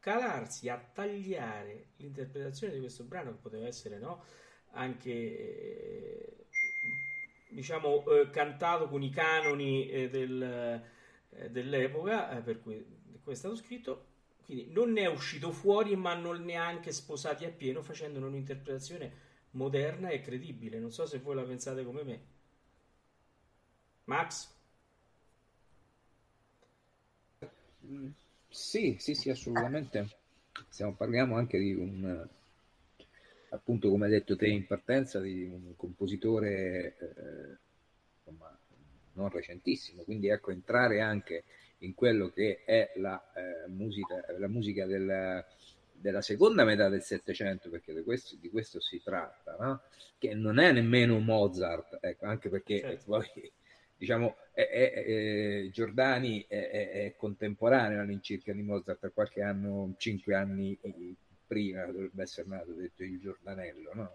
calarsi, 0.00 0.68
a 0.68 0.76
tagliare 0.76 1.90
l'interpretazione 1.98 2.72
di 2.72 2.80
questo 2.80 3.04
brano, 3.04 3.30
che 3.30 3.38
poteva 3.40 3.68
essere 3.68 4.00
no? 4.00 4.24
anche 4.72 5.12
eh, 5.12 6.46
diciamo 7.50 8.04
eh, 8.08 8.30
cantato 8.30 8.88
con 8.88 9.04
i 9.04 9.10
canoni 9.10 9.88
eh, 9.88 10.10
del, 10.10 10.82
eh, 11.30 11.48
dell'epoca 11.48 12.36
eh, 12.36 12.42
per 12.42 12.60
cui, 12.60 12.84
cui, 13.22 13.32
è 13.34 13.36
stato 13.36 13.54
scritto. 13.54 14.09
Quindi 14.44 14.70
non 14.72 14.92
ne 14.92 15.02
è 15.02 15.08
uscito 15.08 15.52
fuori, 15.52 15.96
ma 15.96 16.14
non 16.14 16.44
neanche 16.44 16.92
sposati 16.92 17.44
appieno, 17.44 17.82
facendo 17.82 18.18
un'interpretazione 18.24 19.28
moderna 19.52 20.08
e 20.08 20.20
credibile. 20.20 20.78
Non 20.78 20.92
so 20.92 21.06
se 21.06 21.18
voi 21.18 21.36
la 21.36 21.42
pensate 21.42 21.84
come 21.84 22.02
me. 22.02 22.20
Max? 24.04 24.52
Sì, 28.48 28.96
sì, 28.98 29.14
sì, 29.14 29.30
assolutamente. 29.30 30.18
Stiamo, 30.68 30.94
parliamo 30.94 31.36
anche 31.36 31.58
di 31.58 31.72
un, 31.72 32.28
appunto, 33.50 33.88
come 33.88 34.06
hai 34.06 34.10
detto 34.10 34.36
te 34.36 34.48
in 34.48 34.66
partenza, 34.66 35.20
di 35.20 35.44
un 35.44 35.74
compositore 35.76 36.96
eh, 36.98 37.58
insomma, 38.18 38.56
non 39.14 39.28
recentissimo, 39.28 40.02
quindi 40.02 40.28
ecco, 40.28 40.50
entrare 40.50 41.00
anche 41.00 41.44
in 41.80 41.94
quello 41.94 42.28
che 42.30 42.62
è 42.64 42.92
la, 42.96 43.22
eh, 43.34 43.68
musica, 43.68 44.24
la 44.38 44.48
musica 44.48 44.86
del, 44.86 45.44
della 45.92 46.22
seconda 46.22 46.64
metà 46.64 46.88
del 46.88 47.02
Settecento, 47.02 47.70
perché 47.70 47.94
di 47.94 48.02
questo, 48.02 48.36
di 48.36 48.48
questo 48.50 48.80
si 48.80 49.00
tratta, 49.02 49.56
no? 49.58 49.82
che 50.18 50.34
non 50.34 50.58
è 50.58 50.72
nemmeno 50.72 51.18
Mozart, 51.18 51.98
ecco, 52.00 52.26
anche 52.26 52.48
perché 52.48 52.80
certo. 52.80 53.04
poi 53.06 53.26
diciamo, 53.96 54.36
è, 54.52 54.66
è, 54.68 54.92
è, 54.92 55.68
Giordani 55.70 56.44
è, 56.48 57.14
contemporaneo 57.16 58.00
all'incirca 58.00 58.52
di 58.52 58.62
Mozart 58.62 58.98
per 58.98 59.12
qualche 59.12 59.42
anno, 59.42 59.94
cinque 59.98 60.34
anni 60.34 60.78
prima 61.46 61.84
dovrebbe 61.86 62.22
essere 62.22 62.46
nato, 62.48 62.72
detto 62.72 63.02
il 63.02 63.18
Giordanello. 63.18 63.90
No? 63.94 64.12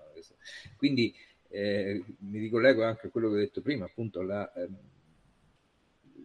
Quindi 0.77 1.13
eh, 1.49 2.03
mi 2.19 2.39
ricollego 2.39 2.83
anche 2.83 3.07
a 3.07 3.09
quello 3.09 3.29
che 3.29 3.35
ho 3.35 3.39
detto 3.39 3.61
prima, 3.61 3.85
appunto 3.85 4.21
la, 4.21 4.51
eh, 4.53 4.69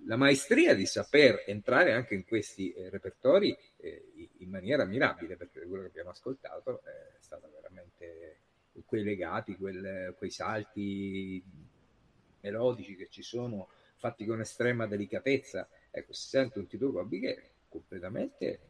la 0.07 0.17
maestria 0.17 0.75
di 0.75 0.87
saper 0.87 1.45
entrare 1.47 1.93
anche 1.93 2.15
in 2.15 2.25
questi 2.25 2.73
eh, 2.73 2.91
repertori 2.91 3.57
eh, 3.77 4.31
in 4.39 4.51
maniera 4.51 4.85
mirabile, 4.85 5.37
perché 5.37 5.61
quello 5.67 5.83
che 5.83 5.89
abbiamo 5.89 6.11
ascoltato 6.11 6.83
è 6.85 7.19
stata 7.21 7.49
veramente 7.49 8.39
quei 8.85 9.03
legati, 9.03 9.57
quel, 9.57 10.15
quei 10.17 10.31
salti 10.31 11.43
melodici 12.41 12.97
che 12.97 13.09
ci 13.11 13.23
sono, 13.23 13.69
fatti 13.97 14.25
con 14.25 14.41
estrema 14.41 14.87
delicatezza. 14.87 15.69
Ecco, 15.91 16.13
si 16.13 16.29
sente 16.29 16.59
un 16.59 16.67
Tito 16.67 16.91
Gobbi 16.91 17.21
che 17.21 17.35
è 17.35 17.43
completamente 17.69 18.61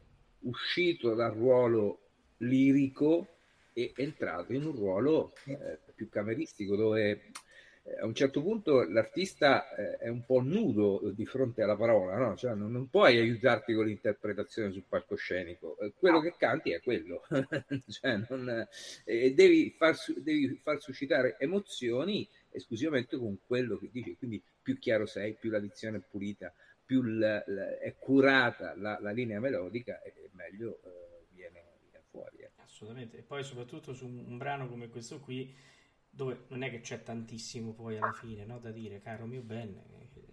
uscito 0.41 1.13
dal 1.13 1.31
ruolo 1.31 1.99
lirico 2.37 3.27
e 3.73 3.93
entrato 3.95 4.53
in 4.53 4.65
un 4.65 4.75
ruolo 4.75 5.33
eh, 5.45 5.79
più 5.95 6.09
cameristico 6.09 6.75
dove 6.75 7.09
eh, 7.09 7.31
a 7.99 8.05
un 8.05 8.13
certo 8.13 8.41
punto 8.41 8.87
l'artista 8.87 9.75
eh, 9.75 9.97
è 9.97 10.07
un 10.07 10.23
po' 10.23 10.41
nudo 10.41 11.11
di 11.13 11.25
fronte 11.25 11.63
alla 11.63 11.75
parola, 11.75 12.15
no? 12.15 12.35
cioè, 12.35 12.53
non, 12.53 12.71
non, 12.71 12.89
puoi 12.89 13.17
aiutarti 13.17 13.73
con 13.73 13.85
l'interpretazione 13.85 14.71
sul 14.71 14.83
palcoscenico, 14.87 15.77
eh, 15.79 15.93
quello 15.97 16.19
che 16.19 16.35
canti 16.37 16.71
è 16.71 16.81
quello, 16.81 17.23
cioè, 17.89 18.21
non, 18.29 18.67
eh, 19.05 19.33
devi, 19.33 19.71
far, 19.71 19.95
devi 20.17 20.59
far 20.61 20.79
suscitare 20.79 21.37
emozioni 21.39 22.27
esclusivamente 22.51 23.17
con 23.17 23.39
quello 23.45 23.77
che 23.77 23.89
dici, 23.91 24.15
quindi 24.15 24.41
più 24.61 24.77
chiaro 24.77 25.05
sei, 25.05 25.33
più 25.33 25.49
la 25.49 25.59
dizione 25.59 25.97
è 25.97 26.01
pulita, 26.07 26.53
più 26.85 27.01
la, 27.01 27.43
la, 27.47 27.79
è 27.79 27.95
curata 27.97 28.75
la, 28.75 28.99
la, 28.99 29.11
linea 29.11 29.39
melodica 29.39 30.01
e 30.01 30.29
meglio 30.33 30.81
eh, 30.83 31.25
viene, 31.33 31.63
viene, 31.79 32.03
fuori. 32.09 32.37
Eh. 32.39 32.51
Assolutamente, 32.57 33.17
e 33.17 33.21
poi 33.21 33.43
soprattutto 33.43 33.93
su 33.93 34.05
un, 34.05 34.23
un, 34.27 34.37
brano 34.37 34.67
come 34.67 34.89
questo 34.89 35.19
qui, 35.19 35.55
dove 36.13 36.43
non 36.49 36.61
è 36.61 36.69
che 36.69 36.81
c'è 36.81 37.01
tantissimo 37.01 37.73
poi 37.73 37.97
alla 37.97 38.11
fine 38.11 38.43
no, 38.45 38.59
da 38.59 38.71
dire, 38.71 38.99
caro 39.01 39.25
mio 39.25 39.41
Ben, 39.41 39.81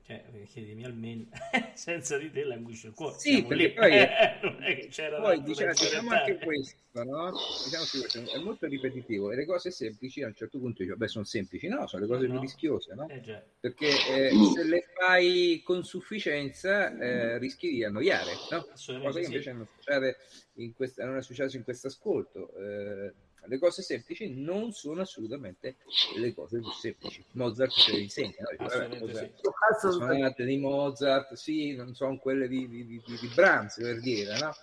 cioè, 0.09 0.25
chiedimi 0.47 0.85
almeno, 0.85 1.27
senza 1.75 2.17
di 2.17 2.31
te 2.31 2.43
languisce 2.43 2.89
il 2.89 2.95
cuore. 2.95 3.19
Sì, 3.19 3.45
perché 3.45 3.73
poi, 3.73 3.91
non 4.43 4.63
è 4.63 4.75
che 4.79 4.89
c'era 4.89 5.21
poi 5.21 5.43
diciamo, 5.43 5.73
diciamo 5.73 6.11
anche 6.11 6.39
questo, 6.39 7.05
no? 7.05 7.33
Diciamo 7.65 8.31
è 8.31 8.39
molto 8.39 8.67
ripetitivo 8.67 9.31
e 9.31 9.37
le 9.37 9.45
cose 9.45 9.71
semplici 9.71 10.23
a 10.23 10.29
un 10.29 10.35
certo 10.35 10.59
punto 10.59 10.83
dici, 10.83 10.97
beh, 10.97 11.09
sono 11.09 11.27
semplici, 11.27 11.69
no, 11.69 11.87
sono 11.87 12.03
le 12.03 12.09
cose 12.09 12.27
no. 12.27 12.33
più 12.33 12.41
rischiose, 12.41 12.95
no? 12.95 13.07
Eh, 13.07 13.43
perché 13.61 13.89
eh, 13.89 14.31
se 14.55 14.65
le 14.65 14.87
fai 14.99 15.61
con 15.63 15.85
sufficienza 15.85 16.97
eh, 16.99 17.37
rischi 17.37 17.69
di 17.69 17.85
annoiare, 17.85 18.33
no? 18.51 18.67
Cosa 18.67 19.21
che 19.21 19.27
invece 19.27 19.51
sì. 19.51 19.57
non, 19.57 19.67
succede 19.67 20.17
in 20.55 20.73
questa, 20.73 21.05
non 21.05 21.19
è 21.19 21.23
successo 21.23 21.57
in 21.57 21.65
questo 21.65 21.89
ascolto. 21.89 22.51
Le 23.49 23.59
cose 23.59 23.83
semplici 23.83 24.29
non 24.29 24.73
sono 24.73 25.01
assolutamente 25.01 25.77
le 26.17 26.35
cose 26.35 26.61
più 26.61 26.71
semplici. 26.71 27.25
Mozart 27.33 27.73
ce 27.73 27.93
le 27.93 28.01
insegna, 28.01 28.45
no? 28.59 28.67
Vabbè, 28.67 29.15
sì. 29.15 29.91
sonate 29.91 30.45
di 30.45 30.59
Mozart, 30.59 31.33
sì, 31.33 31.75
non 31.75 31.95
sono 31.95 32.19
quelle 32.19 32.47
di, 32.47 32.69
di, 32.69 32.87
di, 32.87 33.03
di 33.03 33.27
Brahms 33.35 33.77
per 33.77 34.01
dire, 34.01 34.39
no? 34.39 34.55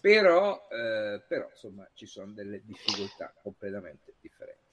Però, 0.00 0.66
eh, 0.70 1.20
però, 1.28 1.48
insomma, 1.50 1.86
ci 1.94 2.06
sono 2.06 2.32
delle 2.32 2.62
difficoltà 2.64 3.32
completamente 3.42 4.14
differenti. 4.20 4.64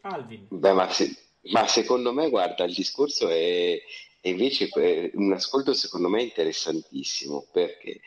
Alvin. 0.00 0.46
Beh, 0.48 0.72
ma, 0.72 0.90
se, 0.90 1.14
ma 1.50 1.66
secondo 1.66 2.12
me, 2.12 2.30
guarda, 2.30 2.64
il 2.64 2.74
discorso 2.74 3.28
è, 3.28 3.78
è 4.20 4.28
invece 4.28 4.70
un 5.14 5.32
ascolto 5.32 5.74
secondo 5.74 6.08
me 6.08 6.22
interessantissimo 6.22 7.46
perché 7.52 8.00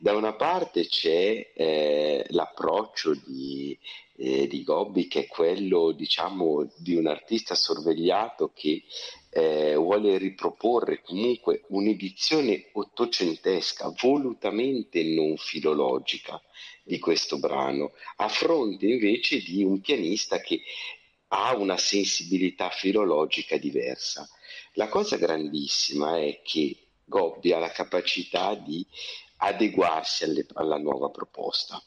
da 0.00 0.14
una 0.14 0.34
parte 0.34 0.86
c'è 0.86 1.50
eh, 1.56 2.24
l'approccio 2.28 3.14
di, 3.26 3.76
eh, 4.16 4.46
di, 4.46 4.62
Gobbi 4.62 5.08
che 5.08 5.22
è 5.22 5.26
quello 5.26 5.90
diciamo 5.90 6.68
di 6.76 6.94
un 6.94 7.08
artista 7.08 7.56
sorvegliato 7.56 8.52
che 8.54 8.84
eh, 9.30 9.74
vuole 9.74 10.16
riproporre 10.16 11.02
comunque 11.02 11.64
un'edizione 11.70 12.70
ottocentesca 12.74 13.92
volutamente 14.00 15.02
non 15.02 15.36
filologica 15.36 16.40
di 16.84 17.00
questo 17.00 17.40
brano 17.40 17.90
a 18.18 18.28
fronte 18.28 18.86
invece 18.86 19.40
di 19.40 19.64
un 19.64 19.80
pianista 19.80 20.38
che 20.38 20.60
ha 21.30 21.56
una 21.56 21.76
sensibilità 21.76 22.70
filologica 22.70 23.56
diversa. 23.58 24.26
La 24.74 24.88
cosa 24.88 25.16
grandissima 25.16 26.18
è 26.18 26.40
che 26.42 26.86
Gobbi 27.04 27.52
ha 27.52 27.58
la 27.58 27.70
capacità 27.70 28.54
di 28.54 28.86
adeguarsi 29.38 30.24
alle, 30.24 30.46
alla 30.54 30.78
nuova 30.78 31.10
proposta. 31.10 31.80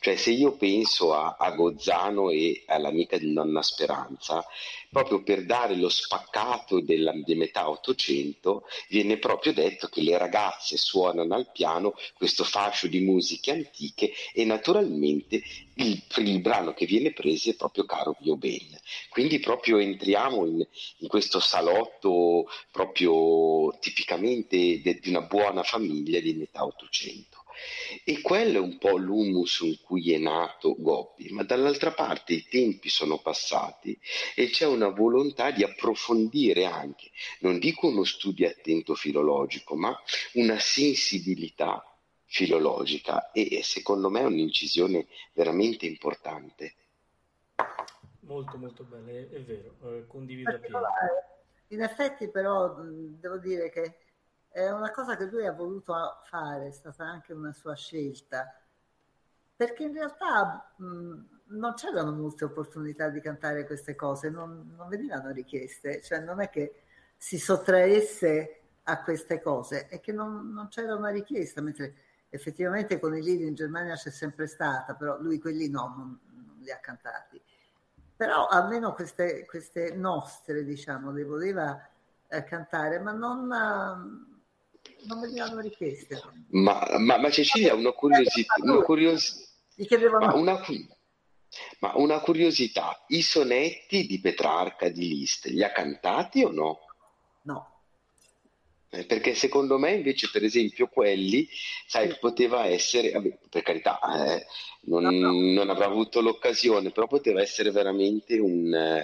Cioè 0.00 0.16
se 0.16 0.30
io 0.30 0.56
penso 0.56 1.14
a, 1.14 1.36
a 1.38 1.50
Gozzano 1.52 2.30
e 2.30 2.64
all'amica 2.66 3.16
di 3.16 3.32
Nonna 3.32 3.62
Speranza, 3.62 4.44
proprio 4.90 5.22
per 5.22 5.46
dare 5.46 5.74
lo 5.76 5.88
spaccato 5.88 6.80
della, 6.80 7.12
di 7.12 7.34
metà 7.34 7.70
Ottocento, 7.70 8.64
viene 8.88 9.18
proprio 9.18 9.52
detto 9.54 9.88
che 9.88 10.02
le 10.02 10.18
ragazze 10.18 10.76
suonano 10.76 11.34
al 11.34 11.50
piano 11.50 11.94
questo 12.16 12.44
fascio 12.44 12.86
di 12.86 13.00
musiche 13.00 13.50
antiche 13.52 14.12
e 14.34 14.44
naturalmente 14.44 15.42
il, 15.74 16.02
il 16.16 16.40
brano 16.40 16.74
che 16.74 16.84
viene 16.84 17.12
preso 17.12 17.50
è 17.50 17.54
proprio 17.54 17.84
Caro 17.84 18.16
mio 18.20 18.36
Ben. 18.36 18.78
Quindi 19.08 19.38
proprio 19.38 19.78
entriamo 19.78 20.46
in, 20.46 20.66
in 20.98 21.08
questo 21.08 21.40
salotto 21.40 22.46
proprio 22.70 23.78
tipicamente 23.78 24.56
di 24.56 25.08
una 25.08 25.22
buona 25.22 25.62
famiglia 25.62 26.20
di 26.20 26.34
metà 26.34 26.64
Ottocento. 26.64 27.41
E 28.04 28.20
quello 28.20 28.58
è 28.58 28.60
un 28.60 28.78
po' 28.78 28.96
l'humus 28.96 29.60
in 29.60 29.80
cui 29.80 30.12
è 30.12 30.18
nato 30.18 30.74
Gobbi, 30.78 31.30
ma 31.30 31.42
dall'altra 31.42 31.92
parte 31.92 32.32
i 32.34 32.46
tempi 32.48 32.88
sono 32.88 33.18
passati 33.18 33.98
e 34.34 34.48
c'è 34.48 34.66
una 34.66 34.88
volontà 34.88 35.50
di 35.50 35.62
approfondire 35.62 36.64
anche, 36.64 37.10
non 37.40 37.58
dico 37.58 37.88
uno 37.88 38.04
studio 38.04 38.48
attento 38.48 38.94
filologico, 38.94 39.74
ma 39.76 39.96
una 40.34 40.58
sensibilità 40.58 41.84
filologica 42.24 43.30
e 43.32 43.62
secondo 43.62 44.08
me 44.08 44.20
è 44.20 44.24
un'incisione 44.24 45.06
veramente 45.34 45.86
importante. 45.86 46.74
molto 48.20 48.56
molto 48.56 48.84
bella, 48.84 49.10
è, 49.10 49.28
è 49.28 49.42
vero, 49.42 49.74
eh, 49.84 50.06
condivido 50.06 50.50
appieno. 50.50 50.80
In 51.68 51.82
effetti 51.82 52.28
però 52.28 52.74
devo 52.80 53.38
dire 53.38 53.70
che 53.70 53.96
è 54.52 54.70
una 54.70 54.90
cosa 54.90 55.16
che 55.16 55.24
lui 55.24 55.46
ha 55.46 55.52
voluto 55.52 55.94
fare, 56.24 56.68
è 56.68 56.72
stata 56.72 57.04
anche 57.04 57.32
una 57.32 57.52
sua 57.52 57.74
scelta, 57.74 58.54
perché 59.56 59.84
in 59.84 59.94
realtà 59.94 60.74
mh, 60.76 61.20
non 61.46 61.74
c'erano 61.74 62.12
molte 62.12 62.44
opportunità 62.44 63.08
di 63.08 63.20
cantare 63.20 63.66
queste 63.66 63.94
cose, 63.94 64.28
non, 64.28 64.74
non 64.76 64.88
venivano 64.88 65.30
richieste, 65.30 66.02
cioè 66.02 66.20
non 66.20 66.40
è 66.40 66.50
che 66.50 66.82
si 67.16 67.38
sottraesse 67.38 68.60
a 68.84 69.02
queste 69.02 69.40
cose, 69.40 69.86
è 69.86 70.00
che 70.00 70.12
non, 70.12 70.52
non 70.52 70.68
c'era 70.68 70.94
una 70.94 71.10
richiesta, 71.10 71.62
mentre 71.62 71.94
effettivamente 72.28 72.98
con 72.98 73.16
i 73.16 73.22
libri 73.22 73.46
in 73.46 73.54
Germania 73.54 73.94
c'è 73.94 74.10
sempre 74.10 74.46
stata, 74.46 74.94
però 74.94 75.18
lui 75.20 75.38
quelli 75.38 75.68
no, 75.68 75.94
non, 75.96 76.18
non 76.44 76.58
li 76.60 76.70
ha 76.70 76.78
cantati. 76.78 77.40
Però 78.16 78.46
almeno 78.46 78.92
queste, 78.92 79.46
queste 79.46 79.94
nostre, 79.94 80.64
diciamo, 80.64 81.10
le 81.10 81.24
voleva 81.24 81.88
eh, 82.28 82.44
cantare, 82.44 82.98
ma 82.98 83.12
non, 83.12 83.50
non 85.04 85.20
le 85.20 85.40
hanno 85.40 85.60
richieste. 85.60 86.20
Ma, 86.50 86.86
ma, 86.98 87.18
ma 87.18 87.30
Cecilia, 87.30 87.74
una 87.74 87.92
curiosità, 87.92 88.54
una 88.58 88.82
curiosità, 88.82 89.44
ma 90.20 90.34
una, 90.34 90.60
ma 91.80 91.92
una 91.96 92.20
curiosità, 92.20 93.04
i 93.08 93.22
sonetti 93.22 94.06
di 94.06 94.20
Petrarca, 94.20 94.88
di 94.88 95.08
Liszt, 95.08 95.46
li 95.46 95.62
ha 95.62 95.72
cantati 95.72 96.42
o 96.42 96.50
no? 96.50 96.78
No. 97.42 97.72
Eh, 98.94 99.06
perché 99.06 99.34
secondo 99.34 99.78
me 99.78 99.92
invece 99.92 100.28
per 100.30 100.44
esempio 100.44 100.86
quelli 100.86 101.48
sai 101.86 102.14
poteva 102.20 102.66
essere 102.66 103.10
vabbè, 103.10 103.38
per 103.48 103.62
carità 103.62 103.98
eh, 104.36 104.44
non, 104.82 105.04
no, 105.04 105.10
no. 105.10 105.32
non, 105.32 105.70
avrà 105.70 105.86
avuto 105.86 106.20
l'occasione 106.20 106.90
però 106.90 107.06
poteva 107.06 107.40
essere 107.40 107.70
veramente 107.70 108.38
un 108.38 109.02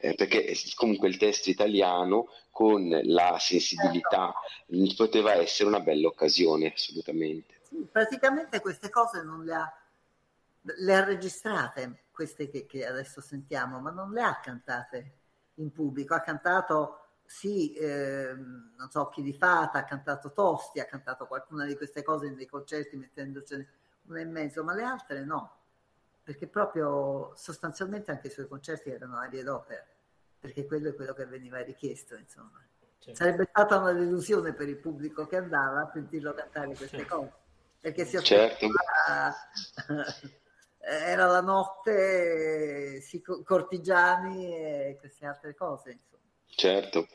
eh, 0.00 0.14
perché 0.14 0.54
comunque 0.74 1.08
il 1.08 1.18
testo 1.18 1.50
italiano 1.50 2.28
con 2.50 2.88
la 3.04 3.36
sensibilità 3.38 4.32
poteva 4.96 5.34
essere 5.34 5.68
una 5.68 5.80
bella 5.80 6.08
occasione 6.08 6.72
assolutamente. 6.72 7.60
Sì, 7.62 7.86
praticamente 7.90 8.60
queste 8.60 8.88
cose 8.88 9.22
non 9.22 9.44
le 9.44 9.54
ha 9.54 9.74
le 10.62 10.94
ha 10.94 11.02
registrate 11.02 12.04
queste 12.10 12.50
che, 12.50 12.66
che 12.66 12.84
adesso 12.84 13.22
sentiamo 13.22 13.80
ma 13.80 13.90
non 13.90 14.12
le 14.12 14.22
ha 14.22 14.40
cantate 14.40 15.12
in 15.54 15.70
pubblico. 15.70 16.14
Ha 16.14 16.20
cantato 16.20 16.96
sì, 17.24 17.72
eh, 17.74 18.34
non 18.34 18.90
so, 18.90 19.08
chi 19.08 19.22
di 19.22 19.32
Fata 19.32 19.78
ha 19.78 19.84
cantato 19.84 20.32
Tosti, 20.32 20.80
ha 20.80 20.84
cantato 20.84 21.26
qualcuna 21.26 21.64
di 21.64 21.76
queste 21.76 22.02
cose 22.02 22.28
nei 22.28 22.46
concerti 22.46 22.96
mettendocene 22.96 23.68
una 24.08 24.20
in 24.20 24.32
mezzo, 24.32 24.64
ma 24.64 24.74
le 24.74 24.82
altre 24.82 25.24
no, 25.24 25.59
perché 26.22 26.46
proprio 26.46 27.32
sostanzialmente 27.36 28.10
anche 28.10 28.28
i 28.28 28.30
suoi 28.30 28.48
concerti 28.48 28.90
erano 28.90 29.18
arie 29.18 29.42
d'opera, 29.42 29.84
perché 30.38 30.66
quello 30.66 30.90
è 30.90 30.94
quello 30.94 31.12
che 31.12 31.26
veniva 31.26 31.60
richiesto, 31.60 32.16
insomma. 32.16 32.64
Certo. 32.98 33.22
Sarebbe 33.22 33.46
stata 33.48 33.78
una 33.78 33.92
delusione 33.92 34.52
per 34.52 34.68
il 34.68 34.76
pubblico 34.76 35.26
che 35.26 35.36
andava 35.36 35.80
a 35.80 35.90
sentirlo 35.92 36.34
cantare 36.34 36.74
queste 36.74 36.98
certo. 36.98 37.16
cose, 37.16 37.32
perché 37.80 38.04
si 38.04 38.16
aspettava... 38.16 39.34
Certo. 39.86 40.38
era 40.82 41.26
la 41.26 41.42
notte, 41.42 43.00
sì, 43.00 43.22
cortigiani 43.22 44.54
e 44.54 44.96
queste 44.98 45.26
altre 45.26 45.54
cose, 45.54 45.92
insomma. 45.92 46.22
Certo. 46.46 47.06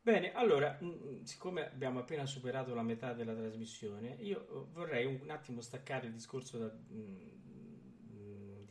Bene, 0.00 0.32
allora, 0.32 0.78
mm, 0.82 0.88
mm, 0.88 1.22
siccome 1.24 1.66
abbiamo 1.66 2.00
appena 2.00 2.26
superato 2.26 2.74
la 2.74 2.82
metà 2.82 3.12
della 3.12 3.34
trasmissione, 3.34 4.16
io 4.20 4.40
eh, 4.40 4.66
vorrei 4.72 5.04
un 5.04 5.28
attimo 5.30 5.60
staccare 5.60 6.06
il 6.06 6.12
discorso 6.12 6.58
da, 6.58 6.66
mm, 6.66 7.47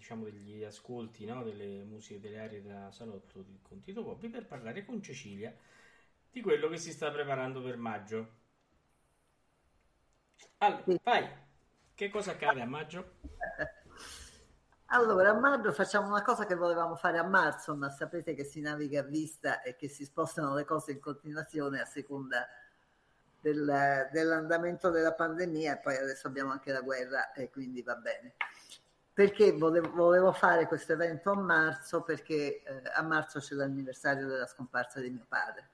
diciamo 0.08 0.24
degli 0.24 0.64
ascolti, 0.64 1.26
no? 1.26 1.44
delle 1.44 1.84
musiche, 1.84 2.22
delle 2.22 2.40
aree 2.40 2.64
da 2.64 2.90
salotto 2.92 3.44
con 3.62 3.82
Tito 3.82 4.06
Coppi 4.06 4.30
per 4.30 4.46
parlare 4.46 4.86
con 4.86 5.02
Cecilia 5.02 5.54
di 6.32 6.40
quello 6.40 6.70
che 6.70 6.78
si 6.78 6.94
sta 6.94 7.12
preparando 7.12 7.62
per 7.62 7.76
maggio. 7.76 8.36
Allora, 10.60 10.84
vai, 11.04 11.28
che 11.94 12.10
cosa 12.10 12.32
accade 12.32 12.62
a 12.62 12.66
maggio? 12.66 13.16
Allora, 14.92 15.32
a 15.32 15.34
maggio 15.34 15.74
facciamo 15.74 16.08
una 16.08 16.22
cosa 16.22 16.46
che 16.46 16.56
volevamo 16.56 16.96
fare 16.96 17.18
a 17.18 17.28
marzo, 17.28 17.76
ma 17.76 17.90
sapete 17.90 18.34
che 18.34 18.46
si 18.46 18.62
naviga 18.62 19.02
a 19.02 19.04
vista 19.04 19.62
e 19.62 19.76
che 19.76 19.90
si 19.90 20.06
spostano 20.06 20.56
le 20.56 20.64
cose 20.64 20.94
in 20.94 21.02
continuazione 21.02 21.82
a 21.82 21.86
seconda 21.86 22.48
del, 23.42 24.08
dell'andamento 24.14 24.90
della 24.90 25.14
pandemia 25.14 25.74
e 25.74 25.80
poi 25.80 25.98
adesso 25.98 26.28
abbiamo 26.28 26.52
anche 26.52 26.72
la 26.72 26.80
guerra 26.80 27.34
e 27.34 27.50
quindi 27.50 27.82
va 27.82 27.96
bene. 27.96 28.36
Perché 29.18 29.52
volevo, 29.52 29.90
volevo 29.94 30.32
fare 30.32 30.68
questo 30.68 30.94
evento 30.94 31.32
a 31.32 31.36
marzo? 31.36 32.04
Perché 32.04 32.62
eh, 32.62 32.82
a 32.94 33.02
marzo 33.02 33.40
c'è 33.40 33.56
l'anniversario 33.56 34.28
della 34.28 34.46
scomparsa 34.46 35.00
di 35.00 35.10
mio 35.10 35.26
padre 35.28 35.72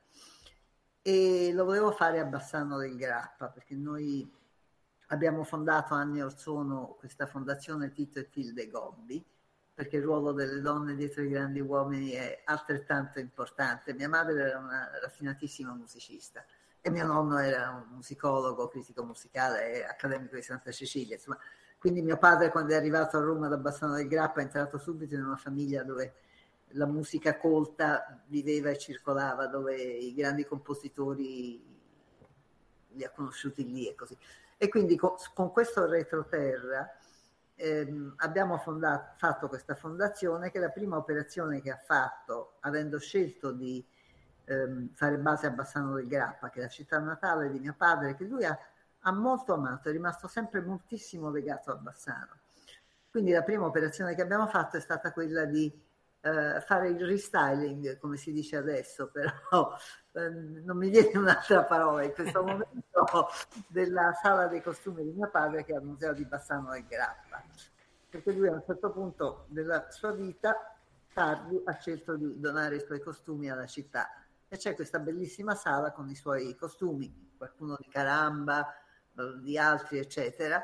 e 1.02 1.52
lo 1.52 1.66
volevo 1.66 1.92
fare 1.92 2.22
a 2.22 2.24
Bassano 2.24 2.78
del 2.78 2.96
Grappa 2.96 3.50
perché 3.50 3.76
noi 3.76 4.26
abbiamo 5.08 5.44
fondato 5.44 5.94
anni 5.94 6.22
or 6.22 6.34
sono 6.34 6.96
questa 6.98 7.26
fondazione 7.26 7.92
Tito 7.92 8.20
e 8.20 8.30
Tilde 8.30 8.70
Gobbi, 8.70 9.22
perché 9.74 9.98
il 9.98 10.04
ruolo 10.04 10.32
delle 10.32 10.62
donne 10.62 10.96
dietro 10.96 11.22
i 11.22 11.28
grandi 11.28 11.60
uomini 11.60 12.12
è 12.12 12.44
altrettanto 12.46 13.20
importante. 13.20 13.94
Mia 13.94 14.08
madre 14.08 14.42
era 14.42 14.58
una 14.58 14.90
raffinatissima 15.02 15.74
musicista 15.74 16.46
e 16.80 16.90
mio 16.90 17.06
nonno 17.06 17.40
era 17.40 17.72
un 17.72 17.94
musicologo, 17.96 18.70
critico 18.70 19.04
musicale 19.04 19.74
e 19.74 19.84
accademico 19.84 20.36
di 20.36 20.42
Santa 20.42 20.72
Cecilia. 20.72 21.16
Insomma, 21.16 21.38
quindi 21.84 22.02
mio 22.02 22.16
padre 22.18 22.50
quando 22.50 22.72
è 22.72 22.78
arrivato 22.78 23.18
a 23.18 23.20
Roma 23.20 23.50
da 23.50 23.58
Bassano 23.58 23.96
del 23.96 24.08
Grappa 24.08 24.40
è 24.40 24.44
entrato 24.44 24.78
subito 24.78 25.16
in 25.16 25.26
una 25.26 25.36
famiglia 25.36 25.84
dove 25.84 26.14
la 26.76 26.86
musica 26.86 27.36
colta 27.38 28.24
viveva 28.28 28.70
e 28.70 28.78
circolava, 28.78 29.48
dove 29.48 29.76
i 29.76 30.14
grandi 30.14 30.46
compositori 30.46 31.62
li 32.88 33.04
ha 33.04 33.10
conosciuti 33.10 33.70
lì 33.70 33.90
e 33.90 33.96
così. 33.96 34.18
E 34.56 34.70
quindi 34.70 34.96
con, 34.96 35.16
con 35.34 35.52
questo 35.52 35.86
retroterra 35.86 36.90
ehm, 37.54 38.14
abbiamo 38.20 38.58
fondato, 38.60 39.16
fatto 39.18 39.50
questa 39.50 39.76
fondazione 39.76 40.52
che 40.52 40.60
la 40.60 40.70
prima 40.70 40.96
operazione 40.96 41.62
che 41.62 41.70
ha 41.70 41.82
fatto, 41.86 42.60
avendo 42.62 42.98
scelto 42.98 43.52
di 43.52 43.86
ehm, 44.46 44.94
fare 44.94 45.18
base 45.18 45.48
a 45.48 45.52
Bassano 45.52 45.96
del 45.96 46.08
Grappa, 46.08 46.50
che 46.50 46.60
è 46.60 46.62
la 46.62 46.70
città 46.70 46.98
natale 47.00 47.50
di 47.50 47.60
mio 47.60 47.76
padre, 47.78 48.16
che 48.16 48.24
lui 48.24 48.46
ha, 48.46 48.58
ha 49.04 49.12
molto 49.12 49.54
amato, 49.54 49.90
è 49.90 49.92
rimasto 49.92 50.28
sempre 50.28 50.62
moltissimo 50.62 51.30
legato 51.30 51.72
a 51.72 51.76
Bassano. 51.76 52.40
Quindi 53.10 53.32
la 53.32 53.44
prima 53.44 53.66
operazione 53.66 54.16
che 54.16 54.22
abbiamo 54.22 54.48
fatto 54.48 54.78
è 54.78 54.80
stata 54.80 55.12
quella 55.12 55.46
di 55.46 55.72
eh, 56.22 56.62
fare 56.62 56.90
il 56.90 57.06
restyling, 57.06 58.00
come 58.00 58.16
si 58.16 58.32
dice 58.32 58.56
adesso, 58.56 59.10
però 59.14 59.76
eh, 60.14 60.30
non 60.30 60.78
mi 60.78 60.90
viene 60.90 61.18
un'altra 61.18 61.64
parola 61.64 62.04
in 62.04 62.14
questo 62.14 62.42
momento, 62.42 63.30
della 63.68 64.14
sala 64.14 64.48
dei 64.48 64.62
costumi 64.62 65.04
di 65.04 65.12
mio 65.12 65.30
padre 65.30 65.66
che 65.66 65.74
è 65.74 65.76
al 65.76 65.84
Museo 65.84 66.14
di 66.14 66.26
Bassano 66.26 66.72
del 66.72 66.86
Grappa. 66.88 67.44
Perché 68.10 68.32
lui 68.32 68.48
a 68.48 68.54
un 68.54 68.64
certo 68.66 68.92
punto 68.92 69.46
della 69.50 69.88
sua 69.90 70.12
vita, 70.12 70.76
tardi, 71.14 71.62
ha 71.66 71.74
scelto 71.74 72.16
di 72.16 72.40
donare 72.40 72.78
i 72.78 72.82
suoi 72.82 73.02
costumi 73.02 73.50
alla 73.50 73.66
città. 73.66 74.10
E 74.48 74.58
c'è 74.58 74.76
questa 74.76 75.00
bellissima 75.00 75.56
sala 75.56 75.92
con 75.92 76.10
i 76.10 76.16
suoi 76.16 76.56
costumi, 76.56 77.34
qualcuno 77.38 77.76
di 77.78 77.88
caramba, 77.90 78.74
di 79.42 79.58
altri, 79.58 80.00
eccetera 80.00 80.64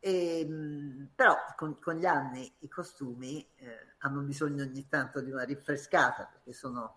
e, 0.00 0.40
ehm, 0.40 1.08
però 1.14 1.36
con, 1.56 1.78
con, 1.78 1.94
gli 1.94 2.06
anni 2.06 2.50
i 2.60 2.68
costumi 2.68 3.46
eh, 3.56 3.94
hanno 3.98 4.22
bisogno 4.22 4.64
ogni 4.64 4.88
tanto 4.88 5.20
di 5.20 5.30
una 5.30 5.44
rinfrescata 5.44 6.28
perché 6.32 6.52
sono 6.52 6.96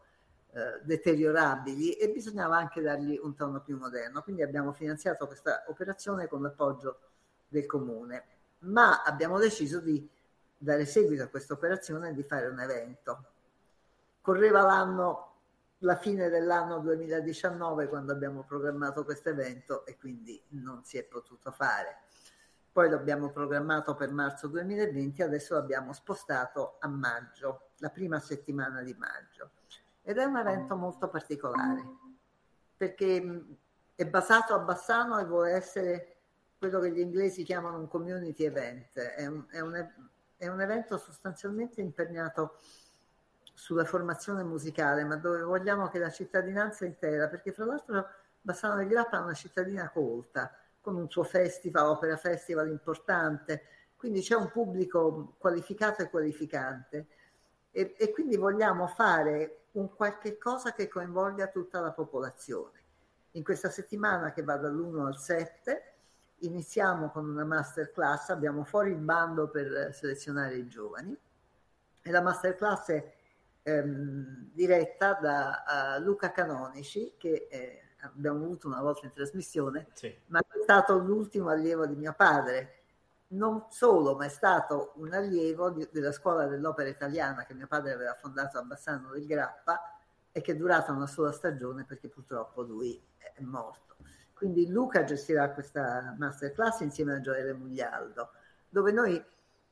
eh, 0.53 0.79
deteriorabili 0.83 1.93
e 1.93 2.09
bisognava 2.09 2.57
anche 2.57 2.81
dargli 2.81 3.19
un 3.21 3.35
tono 3.35 3.61
più 3.61 3.77
moderno. 3.77 4.23
Quindi 4.23 4.41
abbiamo 4.41 4.71
finanziato 4.71 5.27
questa 5.27 5.65
operazione 5.67 6.27
con 6.27 6.41
l'appoggio 6.41 6.99
del 7.47 7.65
comune, 7.65 8.23
ma 8.59 9.03
abbiamo 9.03 9.37
deciso 9.37 9.79
di 9.79 10.09
dare 10.57 10.85
seguito 10.85 11.23
a 11.23 11.27
questa 11.27 11.53
operazione 11.53 12.09
e 12.09 12.13
di 12.13 12.23
fare 12.23 12.47
un 12.47 12.59
evento. 12.61 13.25
Correva 14.21 14.61
l'anno, 14.61 15.32
la 15.83 15.95
fine 15.95 16.29
dell'anno 16.29 16.79
2019 16.79 17.87
quando 17.87 18.11
abbiamo 18.11 18.43
programmato 18.43 19.03
questo 19.03 19.29
evento 19.29 19.85
e 19.85 19.97
quindi 19.97 20.41
non 20.49 20.83
si 20.83 20.97
è 20.97 21.03
potuto 21.03 21.51
fare 21.51 22.03
poi 22.73 22.89
l'abbiamo 22.89 23.29
programmato 23.29 23.93
per 23.93 24.11
marzo 24.11 24.47
2020, 24.47 25.21
adesso 25.21 25.53
l'abbiamo 25.53 25.93
spostato 25.93 26.77
a 26.79 26.87
maggio, 26.87 27.69
la 27.77 27.89
prima 27.89 28.19
settimana 28.19 28.81
di 28.81 28.95
maggio. 28.95 29.51
Ed 30.01 30.17
è 30.17 30.23
un 30.23 30.37
evento 30.37 30.75
molto 30.75 31.07
particolare, 31.07 31.83
perché 32.75 33.45
è 33.93 34.05
basato 34.07 34.55
a 34.55 34.59
Bassano 34.59 35.19
e 35.19 35.25
vuole 35.25 35.51
essere 35.51 36.15
quello 36.57 36.79
che 36.79 36.91
gli 36.91 36.99
inglesi 36.99 37.43
chiamano 37.43 37.77
un 37.77 37.87
community 37.87 38.43
event, 38.43 38.97
è 38.97 39.27
un, 39.27 39.45
è 39.51 39.59
un, 39.59 39.91
è 40.35 40.47
un 40.47 40.59
evento 40.59 40.97
sostanzialmente 40.97 41.79
imperniato 41.79 42.57
sulla 43.53 43.85
formazione 43.85 44.43
musicale, 44.43 45.03
ma 45.03 45.15
dove 45.15 45.41
vogliamo 45.41 45.87
che 45.87 45.99
la 45.99 46.09
cittadinanza 46.09 46.85
intera, 46.85 47.27
perché 47.27 47.51
fra 47.51 47.65
l'altro 47.65 48.07
Bassano 48.41 48.75
del 48.75 48.87
Grappa 48.87 49.17
è 49.17 49.21
una 49.21 49.33
cittadina 49.33 49.89
colta, 49.89 50.53
con 50.81 50.95
un 50.95 51.09
suo 51.09 51.23
festival, 51.23 51.87
opera 51.87 52.17
festival 52.17 52.67
importante, 52.67 53.63
quindi 53.95 54.19
c'è 54.19 54.35
un 54.35 54.49
pubblico 54.49 55.35
qualificato 55.37 56.01
e 56.01 56.09
qualificante 56.09 57.07
e, 57.71 57.95
e 57.97 58.11
quindi 58.11 58.35
vogliamo 58.35 58.87
fare 58.87 59.67
un 59.71 59.95
qualche 59.95 60.37
cosa 60.37 60.73
che 60.73 60.89
coinvolga 60.89 61.47
tutta 61.47 61.79
la 61.79 61.91
popolazione. 61.91 62.81
In 63.31 63.43
questa 63.43 63.69
settimana 63.69 64.33
che 64.33 64.43
va 64.43 64.57
dall'1 64.57 65.05
al 65.05 65.17
7 65.17 65.93
iniziamo 66.39 67.11
con 67.11 67.29
una 67.29 67.45
masterclass, 67.45 68.29
abbiamo 68.29 68.65
fuori 68.65 68.91
il 68.91 68.97
bando 68.97 69.47
per 69.47 69.93
selezionare 69.93 70.57
i 70.57 70.67
giovani 70.67 71.17
e 72.01 72.11
la 72.11 72.21
masterclass 72.21 72.87
è 72.89 73.13
ehm, 73.63 74.51
diretta 74.53 75.13
da 75.13 75.97
uh, 75.97 76.03
Luca 76.03 76.31
Canonici 76.31 77.15
che 77.17 77.47
eh, 77.49 77.81
abbiamo 78.01 78.43
avuto 78.43 78.67
una 78.67 78.81
volta 78.81 79.05
in 79.05 79.13
trasmissione, 79.13 79.87
sì. 79.93 80.15
ma 80.27 80.39
è 80.39 80.61
stato 80.61 80.97
l'ultimo 80.97 81.49
allievo 81.49 81.85
di 81.85 81.95
mio 81.95 82.13
padre. 82.15 82.79
Non 83.33 83.65
solo, 83.69 84.15
ma 84.15 84.25
è 84.25 84.29
stato 84.29 84.93
un 84.97 85.11
allievo 85.13 85.71
di, 85.71 85.87
della 85.91 86.11
scuola 86.11 86.45
dell'opera 86.45 86.89
italiana 86.89 87.45
che 87.45 87.55
mio 87.55 87.65
padre 87.65 87.93
aveva 87.93 88.13
fondato 88.13 88.59
a 88.59 88.61
Bassano 88.61 89.09
del 89.11 89.25
Grappa 89.25 89.97
e 90.31 90.41
che 90.41 90.51
è 90.51 90.55
durata 90.55 90.91
una 90.91 91.07
sola 91.07 91.31
stagione 91.31 91.83
perché 91.83 92.09
purtroppo 92.09 92.61
lui 92.61 93.01
è 93.17 93.41
morto. 93.41 93.95
Quindi 94.33 94.67
Luca 94.69 95.03
gestirà 95.03 95.51
questa 95.51 96.13
masterclass 96.17 96.81
insieme 96.81 97.13
a 97.15 97.21
Gioele 97.21 97.53
Muglialdo, 97.53 98.31
dove 98.69 98.91
noi 98.91 99.23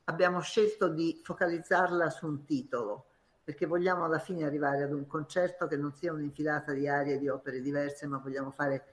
abbiamo 0.06 0.40
scelto 0.40 0.88
di 0.88 1.20
focalizzarla 1.24 2.10
su 2.10 2.26
un 2.26 2.46
titolo, 2.46 3.11
perché 3.52 3.66
vogliamo 3.66 4.06
alla 4.06 4.18
fine 4.18 4.46
arrivare 4.46 4.84
ad 4.84 4.94
un 4.94 5.06
concerto 5.06 5.68
che 5.68 5.76
non 5.76 5.92
sia 5.94 6.14
un'infilata 6.14 6.72
di 6.72 6.88
arie 6.88 7.20
di 7.20 7.28
opere 7.28 7.60
diverse, 7.60 8.08
ma 8.08 8.18
vogliamo 8.18 8.50
fare 8.50 8.86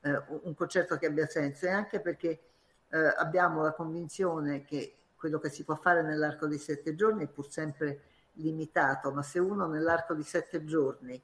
eh, 0.00 0.20
un 0.42 0.54
concerto 0.56 0.96
che 0.96 1.06
abbia 1.06 1.28
senso 1.28 1.66
e 1.66 1.70
anche 1.70 2.00
perché 2.00 2.40
eh, 2.88 3.14
abbiamo 3.16 3.62
la 3.62 3.72
convinzione 3.72 4.64
che 4.64 4.96
quello 5.14 5.38
che 5.38 5.50
si 5.50 5.62
può 5.62 5.76
fare 5.76 6.02
nell'arco 6.02 6.48
di 6.48 6.58
sette 6.58 6.96
giorni 6.96 7.24
è 7.24 7.28
pur 7.28 7.48
sempre 7.48 8.00
limitato, 8.32 9.12
ma 9.12 9.22
se 9.22 9.38
uno 9.38 9.68
nell'arco 9.68 10.14
di 10.14 10.24
sette 10.24 10.64
giorni 10.64 11.22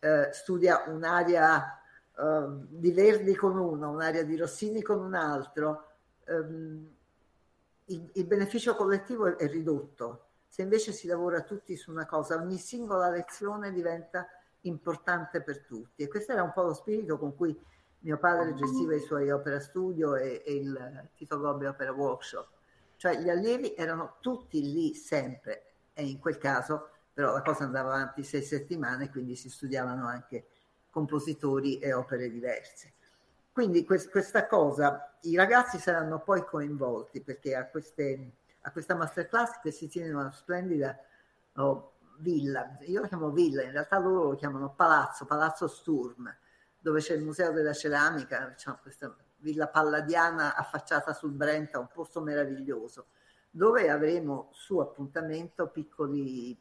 eh, 0.00 0.30
studia 0.32 0.86
un'area 0.88 1.80
uh, 2.16 2.66
di 2.68 2.90
Verdi 2.90 3.36
con 3.36 3.56
uno, 3.56 3.90
un'area 3.90 4.24
di 4.24 4.36
Rossini 4.36 4.82
con 4.82 4.98
un 4.98 5.14
altro, 5.14 5.86
um, 6.26 6.88
il, 7.84 8.10
il, 8.14 8.24
beneficio 8.26 8.74
collettivo 8.74 9.38
è 9.38 9.46
ridotto. 9.48 10.27
Se 10.48 10.62
invece 10.62 10.92
si 10.92 11.06
lavora 11.06 11.42
tutti 11.42 11.76
su 11.76 11.90
una 11.90 12.06
cosa, 12.06 12.36
ogni 12.36 12.58
singola 12.58 13.10
lezione 13.10 13.72
diventa 13.72 14.26
importante 14.62 15.42
per 15.42 15.64
tutti. 15.64 16.02
E 16.02 16.08
questo 16.08 16.32
era 16.32 16.42
un 16.42 16.52
po' 16.52 16.62
lo 16.62 16.74
spirito 16.74 17.18
con 17.18 17.36
cui 17.36 17.56
mio 18.00 18.18
padre 18.18 18.54
gestiva 18.54 18.94
i 18.94 19.00
suoi 19.00 19.30
opera 19.30 19.60
studio 19.60 20.16
e, 20.16 20.42
e 20.44 20.54
il 20.54 21.08
Tito 21.14 21.38
Gobbi 21.38 21.66
Opera 21.66 21.92
Workshop. 21.92 22.48
Cioè 22.96 23.20
gli 23.20 23.28
allievi 23.28 23.74
erano 23.76 24.16
tutti 24.20 24.60
lì 24.60 24.94
sempre 24.94 25.64
e 25.92 26.04
in 26.04 26.18
quel 26.18 26.38
caso 26.38 26.90
però 27.12 27.32
la 27.32 27.42
cosa 27.42 27.64
andava 27.64 27.94
avanti 27.94 28.22
sei 28.22 28.42
settimane, 28.42 29.10
quindi 29.10 29.34
si 29.34 29.50
studiavano 29.50 30.06
anche 30.06 30.46
compositori 30.88 31.78
e 31.78 31.92
opere 31.92 32.30
diverse. 32.30 32.92
Quindi 33.52 33.84
quest- 33.84 34.08
questa 34.08 34.46
cosa, 34.46 35.18
i 35.22 35.34
ragazzi 35.34 35.78
saranno 35.78 36.20
poi 36.20 36.44
coinvolti 36.44 37.20
perché 37.20 37.56
a, 37.56 37.66
queste, 37.66 38.34
a 38.62 38.70
questa 38.72 38.94
masterclass 38.94 39.60
che 39.60 39.70
si 39.70 39.88
tiene 39.88 40.08
in 40.08 40.16
una 40.16 40.32
splendida 40.32 40.98
oh, 41.54 41.94
villa, 42.18 42.76
io 42.80 43.00
la 43.00 43.08
chiamo 43.08 43.30
villa, 43.30 43.62
in 43.62 43.72
realtà 43.72 43.98
loro 43.98 44.30
lo 44.30 44.34
chiamano 44.34 44.74
palazzo, 44.74 45.24
palazzo 45.24 45.66
Sturm, 45.66 46.34
dove 46.78 47.00
c'è 47.00 47.14
il 47.14 47.24
museo 47.24 47.52
della 47.52 47.72
ceramica, 47.72 48.48
diciamo, 48.48 48.78
questa 48.82 49.14
villa 49.38 49.68
palladiana 49.68 50.54
affacciata 50.56 51.12
sul 51.12 51.32
Brenta, 51.32 51.78
un 51.78 51.88
posto 51.92 52.20
meraviglioso, 52.20 53.06
dove 53.50 53.88
avremo 53.88 54.50
su 54.52 54.78
appuntamento 54.78 55.68
piccoli, 55.68 56.58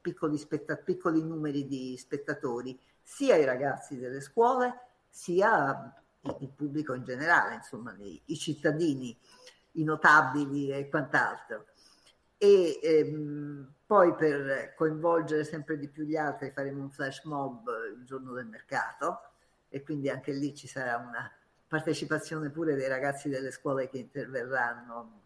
piccoli, 0.00 0.38
spetta- 0.38 0.76
piccoli 0.76 1.22
numeri 1.22 1.66
di 1.66 1.96
spettatori 1.96 2.78
sia 3.02 3.36
i 3.36 3.44
ragazzi 3.44 3.98
delle 3.98 4.20
scuole 4.20 4.80
sia 5.08 5.94
il 6.38 6.50
pubblico 6.50 6.94
in 6.94 7.04
generale, 7.04 7.56
insomma 7.56 7.94
i, 7.98 8.20
i 8.26 8.36
cittadini, 8.36 9.16
i 9.72 9.84
notabili 9.84 10.70
e 10.70 10.88
quant'altro. 10.88 11.66
E 12.38 12.80
ehm, 12.82 13.72
poi 13.86 14.14
per 14.14 14.74
coinvolgere 14.74 15.44
sempre 15.44 15.78
di 15.78 15.88
più 15.88 16.04
gli 16.04 16.16
altri 16.16 16.50
faremo 16.50 16.82
un 16.82 16.90
flash 16.90 17.24
mob 17.24 17.68
il 17.96 18.04
giorno 18.04 18.32
del 18.32 18.46
mercato 18.46 19.20
e 19.68 19.82
quindi 19.82 20.08
anche 20.08 20.32
lì 20.32 20.54
ci 20.54 20.66
sarà 20.66 20.96
una 20.96 21.30
partecipazione 21.68 22.50
pure 22.50 22.74
dei 22.74 22.88
ragazzi 22.88 23.28
delle 23.28 23.50
scuole 23.50 23.88
che 23.88 23.98
interverranno, 23.98 25.20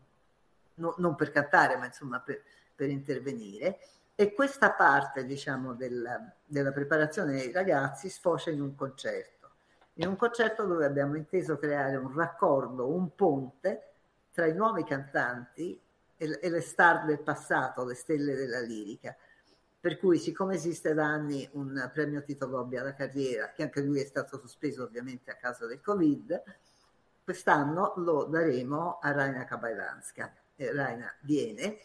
no, 0.74 0.94
non 0.98 1.14
per 1.14 1.30
cantare 1.30 1.76
ma 1.76 1.86
insomma 1.86 2.20
per, 2.20 2.42
per 2.74 2.90
intervenire 2.90 3.78
e 4.18 4.32
questa 4.32 4.72
parte, 4.72 5.26
diciamo, 5.26 5.74
della, 5.74 6.18
della 6.42 6.72
preparazione 6.72 7.32
dei 7.32 7.52
ragazzi 7.52 8.08
sfocia 8.08 8.50
in 8.50 8.62
un 8.62 8.74
concerto. 8.74 9.50
In 9.94 10.08
un 10.08 10.16
concerto 10.16 10.64
dove 10.64 10.86
abbiamo 10.86 11.16
inteso 11.16 11.58
creare 11.58 11.96
un 11.96 12.14
raccordo, 12.14 12.88
un 12.88 13.14
ponte 13.14 13.95
tra 14.36 14.44
i 14.44 14.52
nuovi 14.52 14.84
cantanti 14.84 15.80
e, 16.14 16.38
e 16.42 16.50
le 16.50 16.60
star 16.60 17.06
del 17.06 17.22
passato, 17.22 17.86
le 17.86 17.94
stelle 17.94 18.34
della 18.34 18.60
lirica. 18.60 19.16
Per 19.80 19.96
cui, 19.96 20.18
siccome 20.18 20.56
esiste 20.56 20.92
da 20.92 21.06
anni 21.06 21.48
un 21.52 21.90
premio 21.90 22.22
Tito 22.22 22.46
Gobbi 22.46 22.76
alla 22.76 22.92
carriera, 22.92 23.52
che 23.52 23.62
anche 23.62 23.80
lui 23.80 23.98
è 23.98 24.04
stato 24.04 24.38
sospeso 24.38 24.82
ovviamente 24.82 25.30
a 25.30 25.36
causa 25.36 25.64
del 25.64 25.80
Covid, 25.80 26.42
quest'anno 27.24 27.94
lo 27.96 28.24
daremo 28.24 28.98
a 28.98 29.10
Raina 29.12 29.46
Kabailanska. 29.46 30.34
Eh, 30.54 30.70
Raina 30.70 31.10
viene 31.22 31.78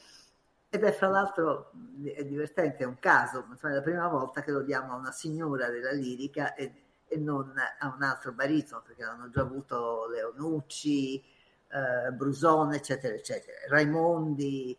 ed 0.67 0.83
è 0.83 0.91
fra 0.91 1.07
l'altro 1.07 1.71
è 2.03 2.25
divertente, 2.25 2.83
è 2.83 2.85
un 2.85 2.99
caso, 2.99 3.47
è 3.61 3.67
la 3.69 3.81
prima 3.81 4.09
volta 4.09 4.41
che 4.41 4.51
lo 4.51 4.61
diamo 4.61 4.91
a 4.91 4.97
una 4.97 5.11
signora 5.13 5.69
della 5.69 5.91
lirica 5.91 6.53
e, 6.53 6.73
e 7.07 7.17
non 7.17 7.53
a 7.79 7.93
un 7.95 8.03
altro 8.03 8.33
baritono, 8.33 8.81
perché 8.81 9.03
hanno 9.03 9.29
già 9.29 9.39
avuto 9.39 10.09
Leonucci, 10.09 11.30
eh, 11.71 12.11
Brusone, 12.11 12.75
eccetera, 12.77 13.15
eccetera, 13.15 13.57
Raimondi, 13.67 14.77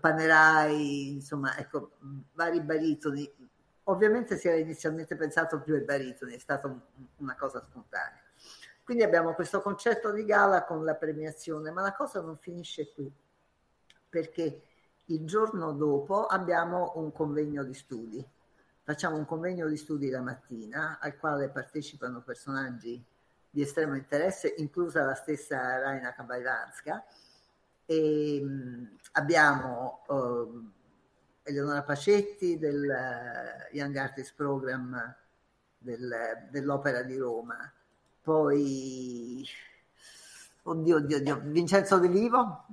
Panerai, 0.00 1.14
insomma, 1.14 1.56
ecco, 1.58 1.92
vari 2.34 2.60
baritoni. 2.60 3.48
Ovviamente 3.84 4.36
si 4.36 4.46
era 4.48 4.56
inizialmente 4.56 5.16
pensato 5.16 5.60
più 5.60 5.74
ai 5.74 5.82
baritoni, 5.82 6.34
è 6.34 6.38
stata 6.38 6.72
una 7.16 7.34
cosa 7.36 7.60
spontanea. 7.60 8.22
Quindi 8.84 9.02
abbiamo 9.02 9.34
questo 9.34 9.60
concetto 9.60 10.12
di 10.12 10.24
gala 10.24 10.64
con 10.64 10.84
la 10.84 10.94
premiazione, 10.94 11.70
ma 11.70 11.82
la 11.82 11.94
cosa 11.94 12.20
non 12.20 12.36
finisce 12.38 12.92
qui, 12.92 13.12
perché 14.08 14.62
il 15.06 15.26
giorno 15.26 15.72
dopo 15.72 16.26
abbiamo 16.26 16.92
un 16.96 17.12
convegno 17.12 17.64
di 17.64 17.74
studi. 17.74 18.24
Facciamo 18.82 19.16
un 19.16 19.24
convegno 19.24 19.68
di 19.68 19.76
studi 19.76 20.08
la 20.08 20.20
mattina 20.20 20.98
al 21.00 21.16
quale 21.16 21.48
partecipano 21.48 22.20
personaggi 22.22 23.04
di 23.50 23.62
estremo 23.62 23.96
interesse, 23.96 24.54
inclusa 24.58 25.04
la 25.04 25.14
stessa 25.14 25.78
Raina 25.80 26.14
Kabaivanska. 26.14 27.04
E, 27.84 28.42
abbiamo 29.12 30.04
uh, 30.06 30.70
Eleonora 31.42 31.82
Pacetti 31.82 32.58
del 32.58 32.86
uh, 32.88 33.74
Young 33.74 33.96
Artist 33.96 34.34
Program 34.36 35.16
del, 35.76 36.46
dell'Opera 36.50 37.02
di 37.02 37.16
Roma, 37.16 37.72
poi 38.22 39.44
oddio, 40.62 40.96
oddio, 40.96 41.16
oddio, 41.16 41.40
Vincenzo 41.44 41.98
De 41.98 42.08
Vivo 42.08 42.66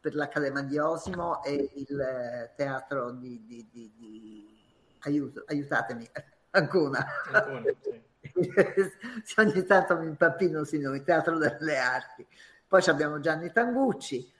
per 0.00 0.14
l'Accademia 0.14 0.62
di 0.62 0.78
Osimo 0.78 1.44
e 1.44 1.70
il 1.74 2.52
teatro 2.56 3.12
di, 3.12 3.44
di, 3.46 3.68
di, 3.70 3.92
di... 3.96 4.54
Aiuto, 5.00 5.44
aiutatemi, 5.46 6.08
Ancona. 6.50 7.06
Ancona 7.30 7.72
sì. 7.80 8.02
ogni 9.38 9.64
tanto 9.64 9.98
mi 9.98 10.06
impappino 10.06 10.64
sui 10.64 10.78
nomi, 10.78 11.02
Teatro 11.02 11.38
delle 11.38 11.78
Arti. 11.78 12.26
Poi 12.68 12.82
abbiamo 12.86 13.20
Gianni 13.20 13.50
Tangucci, 13.52 14.32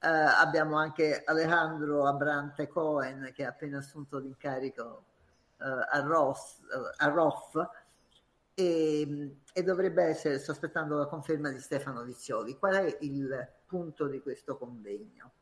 eh, 0.00 0.08
abbiamo 0.08 0.76
anche 0.76 1.22
Alejandro 1.24 2.06
Abrante 2.06 2.66
Cohen 2.66 3.30
che 3.34 3.44
ha 3.44 3.50
appena 3.50 3.78
assunto 3.78 4.18
l'incarico 4.18 5.04
eh, 5.58 5.64
a, 5.64 6.00
Ross, 6.00 6.60
a 6.96 7.08
ROF 7.08 7.68
e, 8.54 9.36
e, 9.52 9.62
dovrebbe 9.62 10.04
essere, 10.04 10.38
sto 10.38 10.52
aspettando 10.52 10.96
la 10.96 11.06
conferma 11.06 11.50
di 11.50 11.60
Stefano 11.60 12.02
Vizioli. 12.02 12.56
Qual 12.58 12.74
è 12.74 12.96
il 13.00 13.48
punto 13.66 14.08
di 14.08 14.20
questo 14.20 14.56
convegno, 14.56 15.32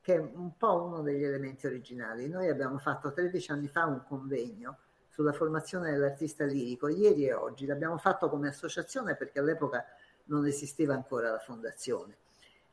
che 0.00 0.14
è 0.14 0.18
un 0.18 0.56
po' 0.56 0.82
uno 0.84 1.02
degli 1.02 1.24
elementi 1.24 1.66
originali. 1.66 2.28
Noi 2.28 2.48
abbiamo 2.48 2.78
fatto 2.78 3.12
13 3.12 3.52
anni 3.52 3.68
fa 3.68 3.86
un 3.86 4.04
convegno 4.04 4.78
sulla 5.12 5.32
formazione 5.32 5.92
dell'artista 5.92 6.44
lirico, 6.44 6.88
ieri 6.88 7.26
e 7.26 7.34
oggi, 7.34 7.66
l'abbiamo 7.66 7.98
fatto 7.98 8.30
come 8.30 8.48
associazione 8.48 9.14
perché 9.14 9.40
all'epoca 9.40 9.84
non 10.24 10.46
esisteva 10.46 10.94
ancora 10.94 11.30
la 11.30 11.38
fondazione, 11.38 12.16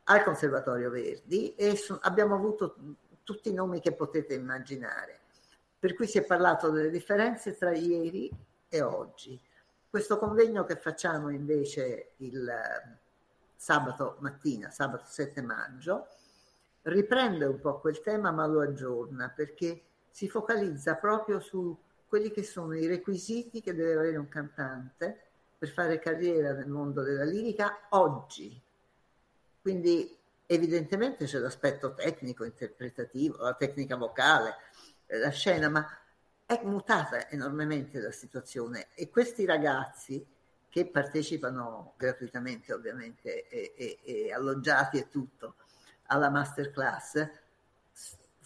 al 0.04 0.22
Conservatorio 0.22 0.88
Verdi 0.88 1.54
e 1.54 1.76
su, 1.76 1.96
abbiamo 2.00 2.34
avuto 2.34 2.76
tutti 3.24 3.50
i 3.50 3.52
nomi 3.52 3.80
che 3.80 3.92
potete 3.92 4.32
immaginare. 4.32 5.18
Per 5.78 5.94
cui 5.94 6.06
si 6.06 6.16
è 6.16 6.24
parlato 6.24 6.70
delle 6.70 6.88
differenze 6.88 7.54
tra 7.56 7.72
ieri 7.72 8.30
e 8.68 8.80
oggi. 8.80 9.38
Questo 9.90 10.18
convegno 10.18 10.64
che 10.64 10.76
facciamo 10.76 11.28
invece 11.28 12.12
il 12.18 12.50
sabato 13.54 14.16
mattina, 14.20 14.70
sabato 14.70 15.04
7 15.06 15.42
maggio, 15.42 16.08
riprende 16.82 17.44
un 17.44 17.60
po' 17.60 17.80
quel 17.80 18.00
tema 18.00 18.30
ma 18.30 18.46
lo 18.46 18.62
aggiorna 18.62 19.28
perché 19.28 19.82
si 20.08 20.26
focalizza 20.26 20.94
proprio 20.94 21.38
su 21.38 21.76
quelli 22.10 22.32
che 22.32 22.42
sono 22.42 22.76
i 22.76 22.88
requisiti 22.88 23.60
che 23.60 23.72
deve 23.72 23.92
avere 23.92 24.16
un 24.16 24.28
cantante 24.28 25.16
per 25.56 25.68
fare 25.68 26.00
carriera 26.00 26.52
nel 26.52 26.66
mondo 26.66 27.02
della 27.02 27.22
lirica 27.22 27.86
oggi. 27.90 28.60
Quindi 29.62 30.18
evidentemente 30.44 31.26
c'è 31.26 31.38
l'aspetto 31.38 31.94
tecnico, 31.94 32.44
interpretativo, 32.44 33.44
la 33.44 33.54
tecnica 33.54 33.94
vocale, 33.94 34.56
eh, 35.06 35.18
la 35.18 35.30
scena, 35.30 35.68
ma 35.68 35.86
è 36.44 36.60
mutata 36.64 37.30
enormemente 37.30 38.00
la 38.00 38.10
situazione 38.10 38.88
e 38.94 39.08
questi 39.08 39.44
ragazzi 39.44 40.26
che 40.68 40.86
partecipano 40.86 41.94
gratuitamente 41.96 42.72
ovviamente 42.72 43.46
e, 43.46 43.72
e, 43.76 43.98
e 44.02 44.32
alloggiati 44.32 44.98
e 44.98 45.08
tutto 45.08 45.54
alla 46.06 46.28
masterclass 46.28 47.30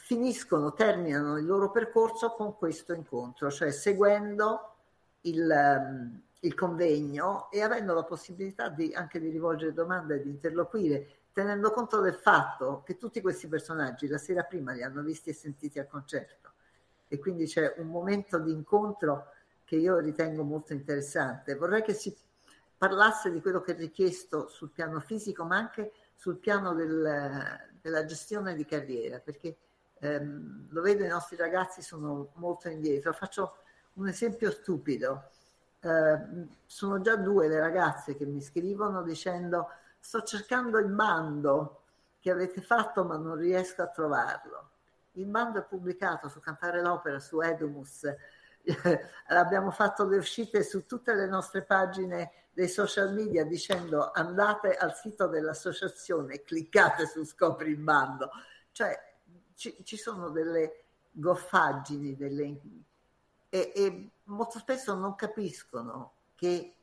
finiscono, 0.04 0.74
terminano 0.74 1.38
il 1.38 1.46
loro 1.46 1.70
percorso 1.70 2.32
con 2.32 2.58
questo 2.58 2.92
incontro, 2.92 3.50
cioè 3.50 3.70
seguendo 3.70 4.74
il, 5.22 5.50
um, 5.50 6.22
il 6.40 6.54
convegno 6.54 7.50
e 7.50 7.62
avendo 7.62 7.94
la 7.94 8.04
possibilità 8.04 8.68
di, 8.68 8.92
anche 8.92 9.18
di 9.18 9.30
rivolgere 9.30 9.72
domande 9.72 10.16
e 10.16 10.22
di 10.22 10.28
interloquire, 10.28 11.06
tenendo 11.32 11.70
conto 11.70 12.00
del 12.00 12.12
fatto 12.12 12.82
che 12.84 12.98
tutti 12.98 13.22
questi 13.22 13.48
personaggi 13.48 14.06
la 14.06 14.18
sera 14.18 14.42
prima 14.42 14.72
li 14.72 14.82
hanno 14.82 15.00
visti 15.00 15.30
e 15.30 15.32
sentiti 15.32 15.78
al 15.78 15.88
concerto 15.88 16.52
e 17.08 17.18
quindi 17.18 17.46
c'è 17.46 17.72
un 17.78 17.86
momento 17.86 18.38
di 18.38 18.52
incontro 18.52 19.28
che 19.64 19.76
io 19.76 20.00
ritengo 20.00 20.42
molto 20.42 20.74
interessante. 20.74 21.54
Vorrei 21.54 21.82
che 21.82 21.94
si 21.94 22.14
parlasse 22.76 23.32
di 23.32 23.40
quello 23.40 23.62
che 23.62 23.72
è 23.72 23.76
richiesto 23.76 24.48
sul 24.48 24.68
piano 24.68 25.00
fisico, 25.00 25.44
ma 25.44 25.56
anche 25.56 25.92
sul 26.14 26.36
piano 26.36 26.74
del, 26.74 27.58
della 27.80 28.04
gestione 28.04 28.54
di 28.54 28.66
carriera, 28.66 29.18
perché 29.18 29.56
ehm, 29.98 30.68
lo 30.70 30.82
vedo 30.82 31.04
i 31.04 31.08
nostri 31.08 31.36
ragazzi 31.36 31.82
sono 31.82 32.30
molto 32.34 32.68
indietro. 32.68 33.12
Faccio 33.12 33.56
un 33.94 34.08
esempio 34.08 34.50
stupido. 34.50 35.30
Eh, 35.80 36.18
sono 36.66 37.00
già 37.00 37.16
due 37.16 37.48
le 37.48 37.58
ragazze 37.58 38.16
che 38.16 38.24
mi 38.24 38.40
scrivono 38.40 39.02
dicendo 39.02 39.68
sto 39.98 40.22
cercando 40.22 40.78
il 40.78 40.88
bando 40.88 41.82
che 42.20 42.30
avete 42.30 42.62
fatto 42.62 43.04
ma 43.04 43.16
non 43.16 43.36
riesco 43.36 43.82
a 43.82 43.88
trovarlo. 43.88 44.70
Il 45.12 45.26
bando 45.26 45.60
è 45.60 45.64
pubblicato 45.64 46.28
su 46.28 46.40
Cantare 46.40 46.82
l'Opera, 46.82 47.20
su 47.20 47.40
Edumus, 47.40 48.06
abbiamo 49.28 49.70
fatto 49.70 50.06
le 50.06 50.16
uscite 50.16 50.62
su 50.62 50.86
tutte 50.86 51.14
le 51.14 51.26
nostre 51.26 51.62
pagine 51.62 52.32
dei 52.52 52.68
social 52.68 53.12
media 53.12 53.44
dicendo 53.44 54.10
andate 54.12 54.74
al 54.76 54.94
sito 54.94 55.26
dell'associazione, 55.26 56.42
cliccate 56.42 57.06
su 57.06 57.24
scopri 57.24 57.70
il 57.70 57.76
bando. 57.76 58.30
Cioè 58.72 59.13
ci, 59.54 59.76
ci 59.84 59.96
sono 59.96 60.30
delle 60.30 60.84
goffaggini 61.10 62.16
delle, 62.16 62.60
e, 63.48 63.72
e 63.74 64.10
molto 64.24 64.58
spesso 64.58 64.94
non 64.94 65.14
capiscono 65.14 66.12
che 66.34 66.74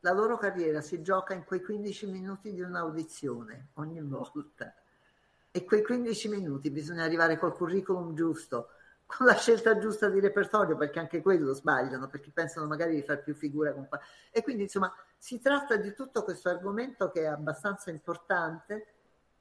la 0.00 0.12
loro 0.12 0.36
carriera 0.36 0.80
si 0.80 1.02
gioca 1.02 1.34
in 1.34 1.44
quei 1.44 1.62
15 1.62 2.06
minuti 2.06 2.52
di 2.52 2.60
un'audizione 2.60 3.68
ogni 3.74 4.00
volta. 4.00 4.74
E 5.50 5.64
quei 5.64 5.82
15 5.82 6.28
minuti 6.28 6.70
bisogna 6.70 7.04
arrivare 7.04 7.38
col 7.38 7.54
curriculum 7.54 8.14
giusto, 8.14 8.70
con 9.06 9.26
la 9.26 9.36
scelta 9.36 9.78
giusta 9.78 10.08
di 10.08 10.18
repertorio, 10.18 10.76
perché 10.76 10.98
anche 10.98 11.20
quello 11.20 11.52
sbagliano, 11.52 12.08
perché 12.08 12.30
pensano 12.32 12.66
magari 12.66 12.94
di 12.94 13.02
fare 13.02 13.22
più 13.22 13.34
figura 13.34 13.72
con 13.72 13.86
E 14.30 14.42
quindi 14.42 14.62
insomma 14.62 14.92
si 15.18 15.40
tratta 15.40 15.76
di 15.76 15.92
tutto 15.94 16.24
questo 16.24 16.48
argomento 16.48 17.10
che 17.10 17.22
è 17.22 17.26
abbastanza 17.26 17.90
importante, 17.90 18.91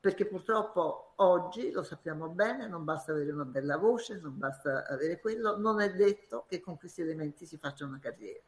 perché 0.01 0.25
purtroppo 0.25 1.13
oggi, 1.17 1.69
lo 1.69 1.83
sappiamo 1.83 2.27
bene, 2.27 2.67
non 2.67 2.83
basta 2.83 3.11
avere 3.11 3.31
una 3.31 3.45
bella 3.45 3.77
voce, 3.77 4.17
non 4.19 4.35
basta 4.35 4.87
avere 4.87 5.19
quello, 5.19 5.57
non 5.59 5.79
è 5.79 5.93
detto 5.93 6.45
che 6.47 6.59
con 6.59 6.75
questi 6.75 7.01
elementi 7.01 7.45
si 7.45 7.55
faccia 7.57 7.85
una 7.85 7.99
carriera. 7.99 8.41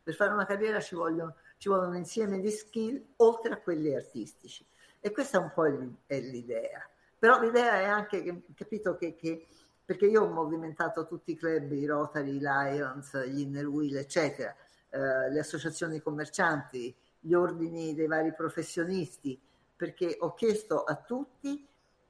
Per 0.00 0.14
fare 0.14 0.32
una 0.32 0.46
carriera 0.46 0.78
ci 0.78 0.94
vogliono, 0.94 1.34
ci 1.58 1.68
vogliono 1.68 1.88
un 1.88 1.96
insieme 1.96 2.38
di 2.38 2.50
skill 2.50 3.04
oltre 3.16 3.52
a 3.52 3.58
quelli 3.58 3.92
artistici. 3.92 4.64
E 5.00 5.10
questa 5.10 5.38
è 5.38 5.42
un 5.42 5.50
po' 5.52 5.64
l'idea. 5.64 6.88
Però 7.18 7.40
l'idea 7.40 7.80
è 7.80 7.84
anche, 7.84 8.22
che, 8.22 8.42
capito, 8.54 8.94
che, 8.94 9.16
che 9.16 9.48
perché 9.84 10.06
io 10.06 10.22
ho 10.22 10.28
movimentato 10.28 11.04
tutti 11.04 11.32
i 11.32 11.36
club, 11.36 11.72
i 11.72 11.84
Rotary, 11.84 12.36
i 12.36 12.38
Lions, 12.38 13.20
gli 13.26 13.40
Inner 13.40 13.66
Wheel, 13.66 13.96
eccetera, 13.96 14.54
eh, 14.88 15.30
le 15.30 15.40
associazioni 15.40 16.00
commercianti, 16.00 16.94
gli 17.18 17.32
ordini 17.34 17.92
dei 17.92 18.06
vari 18.06 18.32
professionisti, 18.32 19.40
perché 19.82 20.16
ho 20.20 20.32
chiesto 20.34 20.84
a 20.84 20.94
tutti 20.94 21.66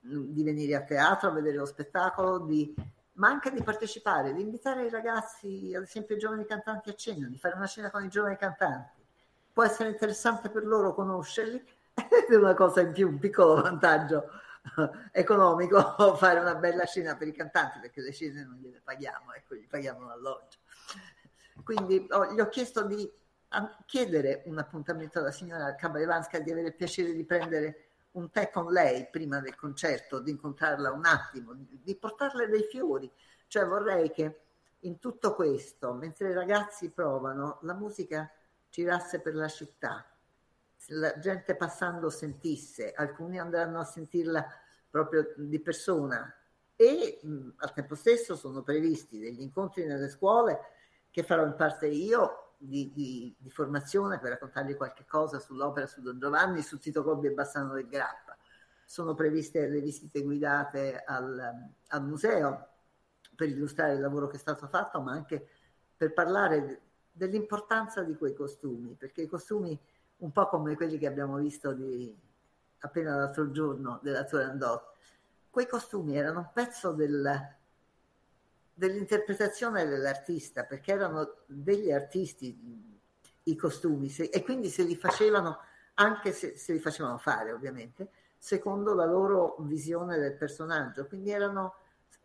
mm, 0.06 0.24
di 0.26 0.42
venire 0.42 0.74
a 0.74 0.82
teatro 0.82 1.30
a 1.30 1.32
vedere 1.32 1.56
lo 1.56 1.64
spettacolo, 1.64 2.40
di, 2.40 2.74
ma 3.12 3.28
anche 3.28 3.50
di 3.50 3.62
partecipare, 3.62 4.34
di 4.34 4.42
invitare 4.42 4.84
i 4.84 4.90
ragazzi, 4.90 5.72
ad 5.74 5.84
esempio 5.84 6.16
i 6.16 6.18
giovani 6.18 6.44
cantanti 6.44 6.90
a 6.90 6.94
cena, 6.94 7.28
di 7.28 7.38
fare 7.38 7.54
una 7.54 7.66
cena 7.66 7.90
con 7.90 8.04
i 8.04 8.10
giovani 8.10 8.36
cantanti. 8.36 9.00
Può 9.50 9.64
essere 9.64 9.88
interessante 9.88 10.50
per 10.50 10.66
loro 10.66 10.92
conoscerli, 10.92 11.64
è 12.28 12.34
una 12.34 12.52
cosa 12.52 12.82
in 12.82 12.92
più, 12.92 13.08
un 13.08 13.18
piccolo 13.18 13.62
vantaggio 13.62 14.28
economico 15.10 15.94
fare 16.16 16.40
una 16.40 16.56
bella 16.56 16.84
cena 16.84 17.16
per 17.16 17.28
i 17.28 17.32
cantanti 17.32 17.78
perché 17.78 18.02
le 18.02 18.12
cene 18.12 18.44
non 18.44 18.58
gliele 18.60 18.82
paghiamo, 18.84 19.32
ecco, 19.32 19.54
gli 19.54 19.66
paghiamo 19.66 20.08
l'alloggio. 20.08 20.58
Quindi 21.64 22.06
oh, 22.10 22.34
gli 22.34 22.40
ho 22.40 22.50
chiesto 22.50 22.82
di 22.82 23.10
chiedere 23.86 24.42
un 24.46 24.58
appuntamento 24.58 25.18
alla 25.18 25.30
signora 25.30 25.74
Kabaevanska 25.74 26.38
di 26.40 26.50
avere 26.50 26.68
il 26.68 26.74
piacere 26.74 27.12
di 27.12 27.24
prendere 27.24 27.86
un 28.12 28.30
tè 28.30 28.50
con 28.50 28.70
lei 28.70 29.08
prima 29.10 29.40
del 29.40 29.54
concerto, 29.54 30.20
di 30.20 30.30
incontrarla 30.30 30.90
un 30.92 31.04
attimo, 31.04 31.52
di 31.54 31.96
portarle 31.96 32.48
dei 32.48 32.64
fiori. 32.64 33.10
Cioè 33.46 33.64
vorrei 33.66 34.10
che 34.10 34.40
in 34.80 34.98
tutto 34.98 35.34
questo, 35.34 35.92
mentre 35.92 36.30
i 36.30 36.34
ragazzi 36.34 36.90
provano, 36.90 37.58
la 37.62 37.74
musica 37.74 38.30
girasse 38.68 39.20
per 39.20 39.34
la 39.34 39.48
città, 39.48 40.06
la 40.88 41.18
gente 41.18 41.54
passando 41.54 42.10
sentisse, 42.10 42.92
alcuni 42.92 43.38
andranno 43.38 43.78
a 43.78 43.84
sentirla 43.84 44.44
proprio 44.90 45.32
di 45.36 45.60
persona 45.60 46.34
e 46.76 47.20
mh, 47.22 47.48
al 47.56 47.72
tempo 47.72 47.94
stesso 47.94 48.34
sono 48.34 48.62
previsti 48.62 49.18
degli 49.18 49.40
incontri 49.40 49.84
nelle 49.86 50.08
scuole 50.08 50.58
che 51.10 51.22
farò 51.22 51.44
in 51.44 51.54
parte 51.54 51.86
io 51.86 52.41
di, 52.64 52.92
di, 52.92 53.34
di 53.38 53.50
formazione 53.50 54.18
per 54.18 54.30
raccontargli 54.30 54.76
qualche 54.76 55.04
cosa 55.06 55.38
sull'opera 55.38 55.86
su 55.86 56.00
Don 56.00 56.18
Giovanni, 56.18 56.62
su 56.62 56.78
Tito 56.78 57.02
Gobbi 57.02 57.26
e 57.26 57.32
Bassano 57.32 57.74
del 57.74 57.88
Grappa. 57.88 58.36
Sono 58.84 59.14
previste 59.14 59.68
le 59.68 59.80
visite 59.80 60.22
guidate 60.22 61.02
al, 61.04 61.70
al 61.88 62.04
museo 62.04 62.68
per 63.34 63.48
illustrare 63.48 63.94
il 63.94 64.00
lavoro 64.00 64.28
che 64.28 64.36
è 64.36 64.40
stato 64.40 64.66
fatto, 64.66 65.00
ma 65.00 65.12
anche 65.12 65.46
per 65.96 66.12
parlare 66.12 66.80
dell'importanza 67.10 68.02
di 68.02 68.16
quei 68.16 68.34
costumi, 68.34 68.94
perché 68.94 69.22
i 69.22 69.26
costumi 69.26 69.78
un 70.18 70.30
po' 70.30 70.48
come 70.48 70.76
quelli 70.76 70.98
che 70.98 71.06
abbiamo 71.06 71.36
visto 71.38 71.72
di, 71.72 72.14
appena 72.80 73.16
l'altro 73.16 73.50
giorno 73.50 73.98
della 74.02 74.24
Turandot. 74.24 74.90
Quei 75.50 75.66
costumi 75.66 76.16
erano 76.16 76.38
un 76.38 76.50
pezzo 76.52 76.92
del, 76.92 77.56
dell'interpretazione 78.86 79.86
dell'artista, 79.86 80.64
perché 80.64 80.90
erano 80.90 81.36
degli 81.46 81.92
artisti 81.92 83.00
i 83.44 83.54
costumi 83.54 84.08
se, 84.08 84.24
e 84.24 84.42
quindi 84.42 84.70
se 84.70 84.82
li 84.82 84.96
facevano, 84.96 85.60
anche 85.94 86.32
se, 86.32 86.56
se 86.56 86.72
li 86.72 86.80
facevano 86.80 87.16
fare 87.18 87.52
ovviamente, 87.52 88.10
secondo 88.36 88.92
la 88.92 89.04
loro 89.04 89.54
visione 89.60 90.18
del 90.18 90.34
personaggio, 90.34 91.06
quindi 91.06 91.30
erano, 91.30 91.76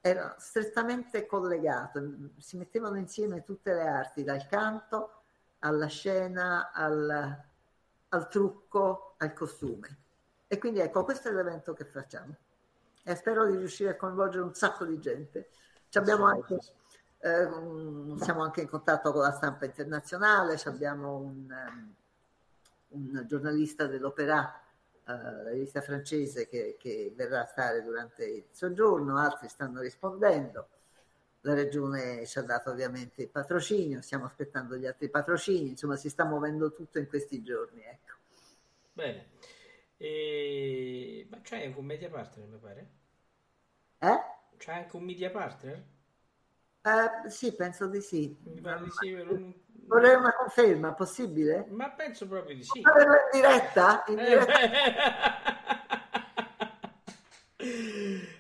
erano 0.02 0.34
strettamente 0.40 1.28
collegate, 1.28 2.32
si 2.40 2.58
mettevano 2.58 2.98
insieme 2.98 3.44
tutte 3.44 3.76
le 3.76 3.88
arti, 3.88 4.24
dal 4.24 4.48
canto 4.48 5.12
alla 5.60 5.86
scena, 5.86 6.72
al, 6.72 7.44
al 8.10 8.28
trucco, 8.30 9.14
al 9.18 9.34
costume. 9.34 9.98
E 10.48 10.58
quindi 10.58 10.80
ecco, 10.80 11.04
questo 11.04 11.28
è 11.28 11.32
l'evento 11.32 11.74
che 11.74 11.86
facciamo. 11.86 12.36
E 13.04 13.16
spero 13.16 13.46
di 13.46 13.58
riuscire 13.58 13.92
a 13.92 13.96
coinvolgere 13.96 14.44
un 14.44 14.56
sacco 14.56 14.86
di 14.86 15.00
gente. 15.00 15.50
Anche, 15.92 16.60
eh, 17.20 17.50
siamo 18.24 18.44
anche 18.44 18.62
in 18.62 18.68
contatto 18.68 19.12
con 19.12 19.22
la 19.22 19.32
stampa 19.32 19.66
internazionale, 19.66 20.60
abbiamo 20.66 21.18
un, 21.18 21.48
um, 21.50 21.96
un 22.90 23.26
giornalista 23.28 23.88
dell'Opera, 23.88 24.62
uh, 25.06 25.12
la 25.12 25.50
rivista 25.50 25.82
francese, 25.82 26.48
che, 26.48 26.76
che 26.80 27.14
verrà 27.16 27.42
a 27.42 27.46
stare 27.46 27.84
durante 27.84 28.26
il 28.26 28.46
soggiorno, 28.52 29.18
altri 29.18 29.48
stanno 29.48 29.82
rispondendo 29.82 30.68
la 31.48 31.54
regione 31.54 32.26
ci 32.26 32.40
ha 32.40 32.42
dato 32.42 32.72
ovviamente 32.72 33.22
il 33.22 33.30
patrocinio, 33.30 34.02
stiamo 34.02 34.26
aspettando 34.26 34.76
gli 34.76 34.86
altri 34.86 35.10
patrocini, 35.10 35.70
insomma 35.70 35.96
si 35.96 36.10
sta 36.10 36.26
muovendo 36.26 36.74
tutto 36.74 37.00
in 37.00 37.08
questi 37.08 37.42
giorni. 37.42 37.82
Ecco. 37.84 38.16
Bene, 38.92 39.28
e... 39.96 41.26
ma 41.30 41.38
anche 41.38 41.74
un 41.76 41.86
media 41.86 42.10
partner 42.10 42.48
mi 42.48 42.58
pare? 42.58 42.90
Eh? 44.00 44.37
C'hai 44.58 44.84
anche 44.84 44.96
un 44.96 45.04
media 45.04 45.30
partner? 45.30 45.84
Uh, 46.84 47.30
sì, 47.30 47.54
penso 47.54 47.88
di 47.88 48.02
sì. 48.02 48.36
Mi 48.44 48.62
pare 48.62 48.84
di 48.84 48.92
sì 48.92 49.14
non... 49.14 49.54
Vorrei 49.88 50.16
una 50.16 50.34
conferma, 50.34 50.94
possibile? 50.94 51.66
Ma 51.70 51.90
penso 51.92 52.28
proprio 52.28 52.56
di 52.56 52.64
sì. 52.64 52.80
In 52.80 52.86
diretta? 53.32 54.04
In 54.08 54.16
diretta? 54.16 55.66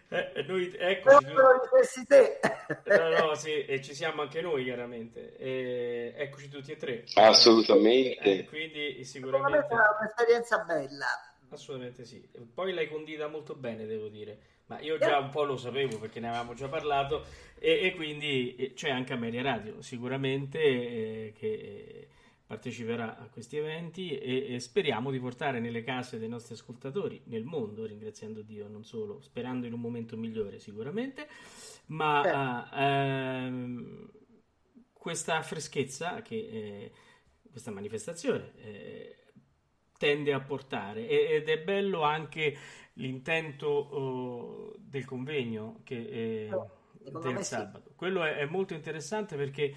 Eh, 0.09 0.45
noi, 0.47 0.74
eccoci, 0.74 1.26
l'università. 1.26 2.39
No, 2.86 3.09
no, 3.09 3.36
sì, 3.36 3.65
e 3.65 3.82
ci 3.82 3.93
siamo 3.93 4.22
anche 4.22 4.39
noi 4.39 4.63
chiaramente. 4.63 5.36
E 5.36 6.13
eccoci 6.15 6.47
tutti 6.47 6.72
e 6.72 6.78
tre. 6.78 7.03
Assolutamente. 7.15 8.22
Eh, 8.22 8.45
quindi 8.45 9.03
sicuramente... 9.03 9.68
È 9.68 9.76
un'esperienza 9.99 10.59
bella. 10.59 11.07
Assolutamente 11.49 12.05
sì. 12.05 12.26
Poi 12.53 12.74
l'hai 12.74 12.88
condita 12.88 13.28
molto 13.28 13.53
bene, 13.53 13.86
devo 13.86 14.07
dire. 14.07 14.39
Ma 14.68 14.80
io 14.82 14.97
già 14.97 15.18
un 15.18 15.30
po' 15.30 15.43
lo 15.43 15.55
sapevo 15.55 15.97
perché 15.97 16.20
ne 16.20 16.28
avevamo 16.28 16.53
già 16.53 16.68
parlato 16.68 17.26
e, 17.57 17.86
e 17.86 17.95
quindi 17.95 18.74
c'è 18.76 18.89
anche 18.89 19.13
Ameria 19.13 19.41
Radio 19.41 19.82
sicuramente 19.82 20.59
eh, 20.59 21.34
che 21.38 22.07
parteciperà 22.47 23.18
a 23.18 23.28
questi 23.28 23.57
eventi 23.57 24.18
e, 24.18 24.53
e, 24.53 24.59
speriamo 24.59 25.11
di 25.11 25.20
portare 25.20 25.59
nelle 25.59 25.84
case 25.84 26.18
dei 26.18 26.30
nostri 26.30 26.53
ascoltatori 26.53 27.22
nel 27.26 27.43
mondo, 27.43 27.86
ringraziando 27.86 28.41
Dio 28.41 28.70
non 28.70 28.86
solo, 28.86 29.20
sperando 29.22 29.68
in 29.68 29.74
un 29.74 29.82
momento 29.82 30.15
migliore 30.15 30.57
sicuramente, 30.59 31.28
ma 31.88 32.70
eh. 32.72 33.45
ehm, 33.45 34.09
questa 34.93 35.41
freschezza 35.41 36.22
che 36.22 36.36
eh, 36.36 36.91
questa 37.51 37.72
manifestazione 37.72 38.53
eh, 38.57 39.15
tende 39.97 40.32
a 40.32 40.39
portare 40.39 41.07
ed 41.07 41.49
è 41.49 41.59
bello 41.59 42.03
anche 42.03 42.55
l'intento 42.98 43.68
oh, 43.68 44.76
del 44.78 45.06
convegno 45.06 45.80
che, 45.84 46.50
del 47.00 47.43
sabato. 47.43 47.91
Quello 47.95 48.24
è, 48.24 48.36
è 48.36 48.45
molto 48.45 48.74
interessante 48.74 49.36
perché 49.36 49.74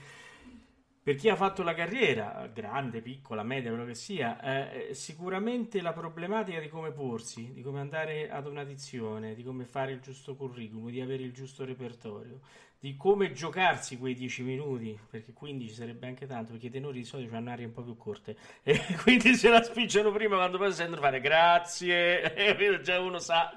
per 1.03 1.15
chi 1.15 1.31
ha 1.31 1.37
fatto 1.37 1.63
la 1.63 1.73
carriera, 1.73 2.47
grande, 2.53 3.01
piccola, 3.01 3.43
media, 3.43 3.71
quello 3.71 3.87
che 3.87 3.95
sia, 3.95 4.39
eh, 4.41 4.93
sicuramente 4.93 5.81
la 5.81 5.95
problematica 5.95 6.61
di 6.61 6.69
come 6.69 6.93
porsi, 6.93 7.53
di 7.55 7.63
come 7.63 7.81
andare 7.81 8.31
ad 8.31 8.47
un'addizione, 8.47 9.35
di 9.35 9.43
come 9.43 9.65
fare 9.65 9.93
il 9.93 10.01
giusto 10.01 10.37
curriculum, 10.37 10.91
di 10.91 11.01
avere 11.01 11.23
il 11.23 11.33
giusto 11.33 11.65
repertorio, 11.65 12.41
di 12.79 12.97
come 12.97 13.33
giocarsi 13.33 13.97
quei 13.97 14.15
10 14.15 14.43
minuti, 14.43 14.99
perché 15.09 15.33
15 15.33 15.73
sarebbe 15.75 16.07
anche 16.07 16.27
tanto, 16.27 16.53
perché 16.53 16.67
i 16.67 16.71
tenori 16.71 16.99
di 16.99 17.05
solito 17.07 17.35
hanno 17.35 17.51
aria 17.51 17.67
un 17.67 17.73
po' 17.73 17.83
più 17.83 17.97
corte, 17.97 18.37
e 18.63 18.79
quindi 19.03 19.35
se 19.37 19.49
la 19.49 19.63
spicciano 19.63 20.13
prima 20.13 20.37
quando 20.37 20.59
poi 20.59 20.71
sentono 20.71 21.01
fare 21.01 21.21
grazie, 21.21 22.35
e 22.35 22.81
già 22.83 23.01
uno 23.01 23.19
sa. 23.19 23.51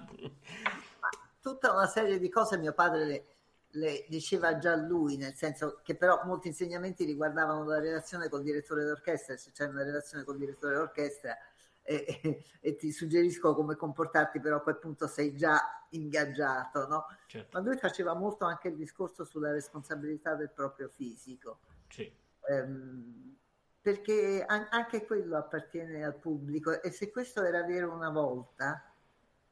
Tutta 1.41 1.73
una 1.73 1.87
serie 1.87 2.19
di 2.19 2.29
cose 2.29 2.57
mio 2.57 2.71
padre 2.71 3.32
le 3.73 4.05
diceva 4.07 4.57
già 4.57 4.75
lui, 4.75 5.17
nel 5.17 5.35
senso 5.35 5.79
che 5.83 5.95
però 5.95 6.21
molti 6.25 6.47
insegnamenti 6.47 7.05
riguardavano 7.05 7.65
la 7.65 7.79
relazione 7.79 8.29
col 8.29 8.43
direttore 8.43 8.83
d'orchestra, 8.83 9.37
se 9.37 9.51
c'è 9.51 9.65
una 9.65 9.83
relazione 9.83 10.23
col 10.23 10.37
direttore 10.37 10.75
d'orchestra 10.75 11.37
e, 11.81 12.19
e, 12.21 12.43
e, 12.59 12.75
ti 12.75 12.91
suggerisco 12.91 13.53
come 13.53 13.75
comportarti, 13.75 14.39
però 14.39 14.57
a 14.57 14.61
quel 14.61 14.77
punto 14.77 15.07
sei 15.07 15.35
già 15.35 15.85
ingaggiato, 15.89 16.87
no? 16.87 17.05
Certo. 17.27 17.59
Ma 17.59 17.65
lui 17.65 17.77
faceva 17.77 18.13
molto 18.13 18.45
anche 18.45 18.69
il 18.69 18.75
discorso 18.75 19.25
sulla 19.25 19.51
responsabilità 19.51 20.35
del 20.35 20.51
proprio 20.51 20.87
fisico. 20.87 21.59
Sì. 21.89 22.11
Ehm, 22.49 23.37
perché 23.81 24.45
anche 24.45 25.05
quello 25.05 25.35
appartiene 25.35 26.05
al 26.05 26.15
pubblico 26.15 26.81
e 26.81 26.89
se 26.89 27.11
questo 27.11 27.43
era 27.43 27.63
vero 27.63 27.91
una 27.91 28.09
volta, 28.09 28.92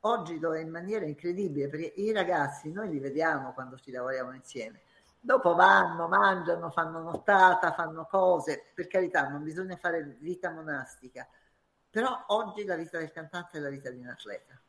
oggi 0.02 0.40
lo 0.40 0.56
è 0.56 0.60
in 0.60 0.70
maniera 0.70 1.06
incredibile 1.06 1.68
perché 1.68 1.94
i 1.98 2.12
ragazzi 2.12 2.72
noi 2.72 2.90
li 2.90 3.00
vediamo 3.00 3.54
quando 3.54 3.78
ci 3.78 3.92
lavoriamo 3.92 4.34
insieme. 4.34 4.82
Dopo 5.20 5.54
vanno, 5.54 6.08
mangiano, 6.08 6.72
fanno 6.72 7.02
nottata, 7.02 7.74
fanno 7.74 8.06
cose, 8.06 8.72
per 8.74 8.88
carità 8.88 9.30
non 9.30 9.44
bisogna 9.44 9.76
fare 9.78 10.18
vita 10.20 10.50
monastica, 10.50 11.28
però 11.90 12.24
oggi 12.28 12.64
la 12.66 12.76
vita 12.76 12.98
del 12.98 13.12
cantante 13.12 13.58
è 13.58 13.62
la 13.62 13.70
vita 13.70 13.92
di 13.92 14.00
un 14.00 14.08
atleta, 14.08 14.60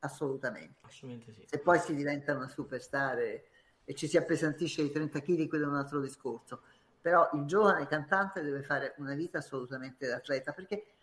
assolutamente. 0.00 0.78
Assolutamente 0.82 1.32
sì. 1.32 1.44
Se 1.48 1.58
poi 1.58 1.80
si 1.80 1.96
diventa 1.96 2.36
una 2.36 2.46
superstar 2.46 3.18
e, 3.18 3.48
e 3.84 3.94
ci 3.94 4.06
si 4.06 4.16
appesantisce 4.16 4.82
di 4.82 4.92
30 4.92 5.20
kg, 5.20 5.48
quello 5.48 5.64
è 5.64 5.68
un 5.68 5.76
altro 5.76 5.98
discorso, 6.00 6.62
però 7.00 7.28
il 7.32 7.44
giovane 7.46 7.86
cantante 7.88 8.42
deve 8.42 8.62
fare 8.62 8.94
una 8.98 9.14
vita 9.14 9.38
assolutamente 9.38 10.06
da 10.06 10.16
atleta 10.16 10.52
perché 10.52 10.97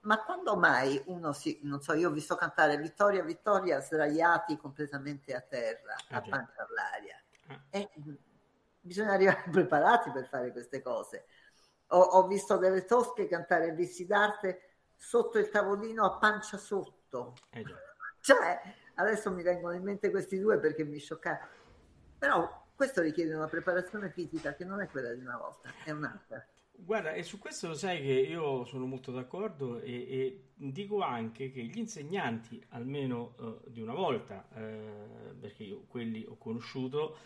ma 0.00 0.22
quando 0.22 0.56
mai 0.56 1.00
uno 1.06 1.32
si, 1.32 1.60
non 1.62 1.80
so, 1.80 1.92
io 1.94 2.08
ho 2.08 2.12
visto 2.12 2.34
cantare 2.34 2.76
Vittoria 2.78 3.22
Vittoria 3.22 3.80
sdraiati 3.80 4.56
completamente 4.56 5.34
a 5.34 5.40
terra, 5.40 5.94
ah, 6.08 6.16
a 6.16 6.20
pancia 6.22 6.66
all'aria. 6.66 7.22
Ah. 7.48 7.60
E 7.70 7.90
bisogna 8.80 9.12
arrivare 9.12 9.44
preparati 9.50 10.10
per 10.10 10.26
fare 10.26 10.52
queste 10.52 10.82
cose. 10.82 11.26
Ho, 11.88 12.00
ho 12.00 12.26
visto 12.26 12.56
delle 12.56 12.84
tosche 12.84 13.26
cantare 13.26 13.72
Vissi 13.72 14.06
d'arte 14.06 14.68
sotto 14.94 15.38
il 15.38 15.48
tavolino 15.48 16.04
a 16.04 16.18
pancia 16.18 16.56
sotto. 16.56 17.34
Eh 17.50 17.64
cioè, 18.20 18.60
adesso 18.96 19.32
mi 19.32 19.42
vengono 19.42 19.74
in 19.74 19.82
mente 19.82 20.10
questi 20.10 20.38
due 20.38 20.58
perché 20.58 20.84
mi 20.84 20.98
scioccano. 20.98 21.58
Però 22.18 22.66
questo 22.74 23.00
richiede 23.00 23.34
una 23.34 23.46
preparazione 23.46 24.10
fisica 24.10 24.54
che 24.54 24.64
non 24.64 24.80
è 24.80 24.88
quella 24.88 25.12
di 25.12 25.20
una 25.20 25.38
volta, 25.38 25.70
è 25.84 25.90
un'altra. 25.90 26.46
Guarda, 26.84 27.12
e 27.12 27.22
su 27.22 27.38
questo 27.38 27.68
lo 27.68 27.74
sai 27.74 28.00
che 28.00 28.12
io 28.12 28.64
sono 28.64 28.86
molto 28.86 29.12
d'accordo 29.12 29.80
e, 29.80 29.92
e 29.92 30.44
dico 30.54 31.00
anche 31.00 31.50
che 31.50 31.62
gli 31.62 31.78
insegnanti, 31.78 32.62
almeno 32.70 33.34
uh, 33.38 33.70
di 33.70 33.80
una 33.80 33.94
volta, 33.94 34.48
uh, 34.50 35.38
perché 35.38 35.64
io 35.64 35.84
quelli 35.86 36.24
ho 36.26 36.36
conosciuto, 36.36 37.16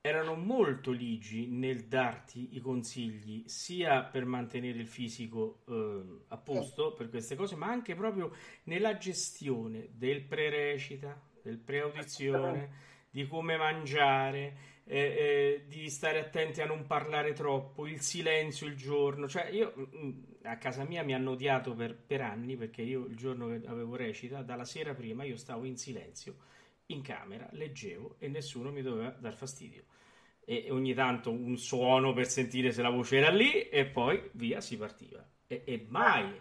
erano 0.00 0.34
molto 0.34 0.90
ligi 0.90 1.46
nel 1.46 1.86
darti 1.86 2.56
i 2.56 2.60
consigli 2.60 3.44
sia 3.46 4.02
per 4.02 4.24
mantenere 4.24 4.78
il 4.78 4.88
fisico 4.88 5.62
uh, 5.66 6.24
a 6.28 6.36
posto 6.36 6.92
per 6.92 7.08
queste 7.08 7.36
cose, 7.36 7.56
ma 7.56 7.66
anche 7.66 7.94
proprio 7.94 8.34
nella 8.64 8.96
gestione 8.96 9.90
del 9.92 10.22
pre-recita, 10.22 11.20
del 11.42 11.58
pre-audizione, 11.58 12.90
di 13.10 13.26
come 13.26 13.56
mangiare 13.56 14.70
eh, 14.84 14.98
eh, 14.98 15.64
di 15.68 15.88
stare 15.88 16.18
attenti 16.18 16.60
a 16.60 16.66
non 16.66 16.86
parlare 16.86 17.32
troppo, 17.32 17.86
il 17.86 18.00
silenzio 18.00 18.66
il 18.66 18.76
giorno. 18.76 19.28
Cioè, 19.28 19.48
io 19.48 19.72
mm, 19.76 20.04
mm, 20.04 20.10
a 20.42 20.56
casa 20.56 20.84
mia 20.84 21.02
mi 21.02 21.14
hanno 21.14 21.32
odiato 21.32 21.74
per, 21.74 21.96
per 21.96 22.20
anni 22.20 22.56
perché 22.56 22.82
io 22.82 23.06
il 23.06 23.16
giorno 23.16 23.48
che 23.48 23.62
avevo 23.66 23.96
recita, 23.96 24.42
dalla 24.42 24.64
sera 24.64 24.94
prima 24.94 25.24
io 25.24 25.36
stavo 25.36 25.64
in 25.64 25.76
silenzio 25.76 26.36
in 26.86 27.02
camera, 27.02 27.48
leggevo 27.52 28.16
e 28.18 28.28
nessuno 28.28 28.70
mi 28.70 28.82
doveva 28.82 29.10
dar 29.10 29.34
fastidio. 29.34 29.84
E 30.44 30.68
ogni 30.70 30.92
tanto 30.92 31.30
un 31.30 31.56
suono 31.56 32.12
per 32.12 32.26
sentire 32.26 32.72
se 32.72 32.82
la 32.82 32.90
voce 32.90 33.16
era 33.16 33.30
lì 33.30 33.68
e 33.68 33.86
poi 33.86 34.30
via 34.32 34.60
si 34.60 34.76
partiva. 34.76 35.24
E, 35.46 35.62
e 35.64 35.86
mai. 35.88 36.40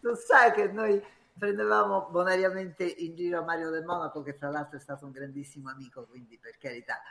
Tu 0.00 0.14
sai 0.14 0.52
che 0.52 0.68
noi 0.68 1.02
prendevamo 1.36 2.08
bonariamente 2.10 2.84
in 2.84 3.16
giro 3.16 3.42
Mario 3.42 3.70
del 3.70 3.84
Monaco, 3.84 4.22
che 4.22 4.34
fra 4.34 4.48
l'altro 4.48 4.76
è 4.76 4.80
stato 4.80 5.06
un 5.06 5.12
grandissimo 5.12 5.70
amico, 5.70 6.06
quindi 6.06 6.38
per 6.38 6.56
carità 6.58 7.02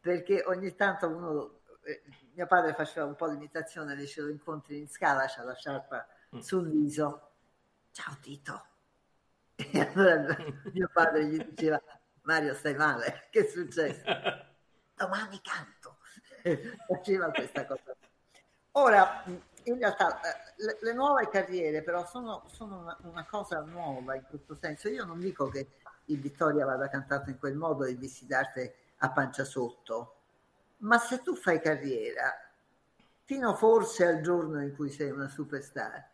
perché 0.00 0.42
ogni 0.46 0.74
tanto 0.74 1.08
uno, 1.08 1.60
eh, 1.84 2.02
mio 2.34 2.46
padre 2.46 2.74
faceva 2.74 3.06
un 3.06 3.14
po' 3.14 3.26
l'imitazione, 3.26 3.96
dice 3.96 4.20
lo 4.20 4.28
incontri 4.28 4.78
in 4.78 4.88
scala, 4.88 5.26
c'ha 5.26 5.42
la 5.42 5.54
sciarpa 5.54 6.06
mm. 6.36 6.38
sul 6.38 6.68
viso, 6.68 7.30
ciao 7.92 8.16
Tito. 8.20 8.66
E 9.58 9.80
allora 9.80 10.36
mio 10.72 10.88
padre 10.92 11.26
gli 11.26 11.44
diceva, 11.44 11.82
Mario 12.22 12.54
stai 12.54 12.74
male, 12.74 13.26
che 13.30 13.40
è 13.40 13.48
successo? 13.48 14.02
Domani 14.94 15.40
canto. 15.42 15.98
Faceva 16.86 17.30
questa 17.30 17.66
cosa. 17.66 17.96
Ora, 18.72 19.24
in 19.64 19.78
realtà 19.78 20.20
eh, 20.20 20.54
le, 20.56 20.78
le 20.80 20.92
nuove 20.92 21.28
carriere 21.28 21.82
però 21.82 22.06
sono, 22.06 22.44
sono 22.48 22.78
una, 22.78 22.96
una, 23.02 23.26
cosa 23.26 23.60
nuova 23.60 24.14
in 24.14 24.24
questo 24.28 24.56
senso. 24.60 24.88
Io 24.88 25.04
non 25.04 25.18
dico 25.18 25.48
che 25.48 25.68
il 26.06 26.20
Vittoria 26.20 26.64
vada 26.64 26.88
cantato 26.88 27.30
in 27.30 27.38
quel 27.38 27.54
modo 27.54 27.84
e 27.84 27.96
di 27.96 28.10
d'arte 28.26 28.76
a 28.98 29.10
pancia 29.10 29.44
sotto, 29.44 30.14
ma 30.78 30.98
se 30.98 31.22
tu 31.22 31.34
fai 31.34 31.60
carriera, 31.60 32.32
fino 33.24 33.54
forse 33.54 34.06
al 34.06 34.20
giorno 34.20 34.62
in 34.62 34.74
cui 34.74 34.90
sei 34.90 35.10
una 35.10 35.28
superstar, 35.28 36.08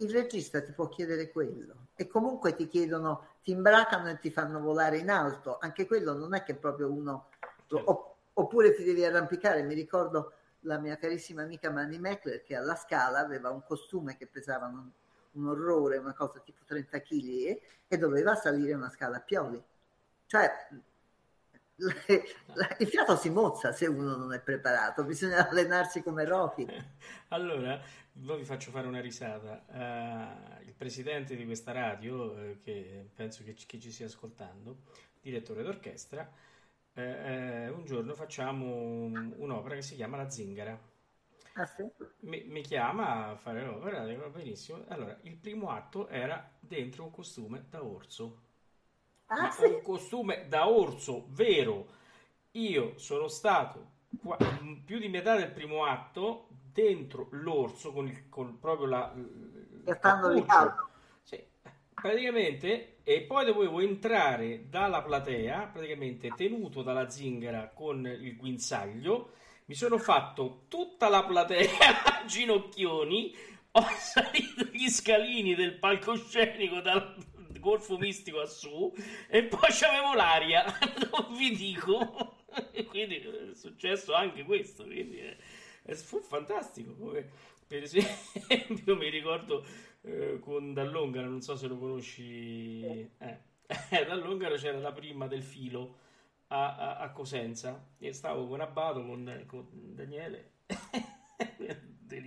il 0.00 0.10
regista 0.10 0.62
ti 0.62 0.72
può 0.72 0.88
chiedere 0.88 1.30
quello 1.30 1.88
e 1.94 2.06
comunque 2.06 2.54
ti 2.54 2.68
chiedono, 2.68 3.36
ti 3.42 3.50
imbracano 3.50 4.08
e 4.08 4.18
ti 4.18 4.30
fanno 4.30 4.60
volare 4.60 4.98
in 4.98 5.10
alto, 5.10 5.58
anche 5.60 5.86
quello 5.86 6.14
non 6.14 6.34
è 6.34 6.44
che 6.44 6.54
proprio 6.54 6.90
uno, 6.90 7.28
certo. 7.66 8.16
oppure 8.34 8.74
ti 8.74 8.84
devi 8.84 9.04
arrampicare, 9.04 9.62
mi 9.62 9.74
ricordo 9.74 10.32
la 10.62 10.78
mia 10.78 10.96
carissima 10.96 11.42
amica 11.42 11.70
Manny 11.70 11.98
Meckler 11.98 12.42
che 12.42 12.54
alla 12.54 12.76
scala 12.76 13.18
aveva 13.18 13.50
un 13.50 13.62
costume 13.64 14.16
che 14.16 14.26
pesava 14.26 14.66
un, 14.66 14.88
un 15.32 15.48
orrore, 15.48 15.98
una 15.98 16.14
cosa 16.14 16.40
tipo 16.40 16.62
30 16.64 17.00
kg 17.00 17.24
e, 17.24 17.62
e 17.88 17.98
doveva 17.98 18.34
salire 18.34 18.74
una 18.74 18.90
scala 18.90 19.16
a 19.16 19.20
pioli. 19.20 19.62
Cioè, 20.26 20.68
il 21.78 22.86
fiato 22.88 23.16
si 23.16 23.30
mozza 23.30 23.72
se 23.72 23.86
uno 23.86 24.16
non 24.16 24.32
è 24.32 24.40
preparato, 24.40 25.04
bisogna 25.04 25.48
allenarsi 25.48 26.02
come 26.02 26.24
Rocky. 26.24 26.66
Allora, 27.30 27.78
vi 28.12 28.44
faccio 28.44 28.70
fare 28.70 28.86
una 28.86 29.00
risata. 29.00 29.64
Uh, 29.68 30.66
il 30.66 30.74
presidente 30.74 31.36
di 31.36 31.44
questa 31.44 31.72
radio, 31.72 32.32
uh, 32.32 32.58
che 32.62 33.10
penso 33.14 33.44
che, 33.44 33.54
che, 33.54 33.78
ci 33.78 33.92
stia 33.92 34.06
ascoltando, 34.06 34.78
direttore 35.20 35.62
d'orchestra, 35.62 36.28
uh, 36.94 37.00
un 37.00 37.82
giorno 37.84 38.14
facciamo 38.14 38.66
un'opera 39.36 39.74
che 39.74 39.82
si 39.82 39.94
chiama 39.94 40.16
La 40.16 40.30
Zingara. 40.30 40.96
Ah, 41.54 41.66
sì? 41.66 41.84
mi, 42.20 42.44
mi, 42.44 42.62
chiama 42.62 43.26
a 43.26 43.36
fare 43.36 43.62
l'opera, 43.62 44.06
dico 44.06 44.30
benissimo. 44.30 44.84
Allora, 44.88 45.16
il 45.22 45.36
primo 45.36 45.70
atto 45.70 46.08
era 46.08 46.50
dentro 46.58 47.04
un 47.04 47.10
costume 47.10 47.66
da 47.68 47.84
orso 47.84 48.46
Ah, 49.28 49.54
ma 49.58 49.66
un 49.66 49.82
costume 49.82 50.46
da 50.48 50.68
orso 50.68 51.26
vero. 51.30 51.86
Io 52.52 52.98
sono 52.98 53.28
stato 53.28 53.92
qua- 54.20 54.40
più 54.84 54.98
di 54.98 55.08
metà 55.08 55.36
del 55.36 55.50
primo 55.52 55.84
atto 55.84 56.48
dentro 56.50 57.28
l'orso 57.32 57.92
con, 57.92 58.06
il, 58.08 58.28
con 58.28 58.58
proprio 58.58 58.86
la, 58.86 59.14
Piattandoli 59.84 60.44
cappuccio. 60.44 60.46
caldo. 60.46 60.88
Sì, 61.22 61.42
praticamente, 61.98 62.98
e 63.02 63.22
poi 63.22 63.44
dovevo 63.44 63.80
entrare 63.80 64.68
dalla 64.68 65.02
platea, 65.02 65.66
praticamente 65.72 66.34
tenuto 66.34 66.82
dalla 66.82 67.08
zingara 67.10 67.68
con 67.74 68.06
il 68.06 68.36
guinzaglio. 68.36 69.32
Mi 69.66 69.74
sono 69.74 69.98
fatto 69.98 70.64
tutta 70.68 71.08
la 71.08 71.24
platea 71.24 71.70
a 72.22 72.24
ginocchioni, 72.24 73.34
ho 73.72 73.86
salito 73.98 74.64
gli 74.72 74.88
scalini 74.88 75.54
del 75.54 75.78
palcoscenico 75.78 76.80
dal 76.80 77.14
golfo 77.58 77.96
mistico 77.98 78.40
a 78.40 78.46
su 78.46 78.92
e 79.28 79.44
poi 79.44 79.68
c'avevo 79.70 80.14
l'aria, 80.14 80.64
non 81.10 81.36
vi 81.36 81.54
dico. 81.54 82.36
Quindi 82.88 83.16
è 83.16 83.54
successo 83.54 84.14
anche 84.14 84.44
questo, 84.44 84.84
quindi 84.84 85.18
eh, 85.20 85.36
eh, 85.84 85.94
fu 85.94 86.20
fantastico. 86.20 86.94
Come, 86.94 87.28
per 87.66 87.82
esempio, 87.82 88.96
mi 88.96 89.08
ricordo 89.10 89.64
eh, 90.02 90.38
con 90.40 90.72
Dall'Ongaro, 90.72 91.28
non 91.28 91.42
so 91.42 91.56
se 91.56 91.66
lo 91.66 91.76
conosci, 91.78 92.82
eh, 93.18 93.38
Dall'Ongaro 94.06 94.56
c'era 94.56 94.78
la 94.78 94.92
prima 94.92 95.26
del 95.26 95.42
filo 95.42 95.98
a, 96.48 96.76
a- 96.76 96.96
a 96.98 97.10
Cosenza 97.12 97.90
e 97.98 98.12
stavo 98.12 98.46
con 98.46 98.60
Abbato, 98.60 99.04
con, 99.04 99.44
con 99.46 99.66
Daniele, 99.70 100.52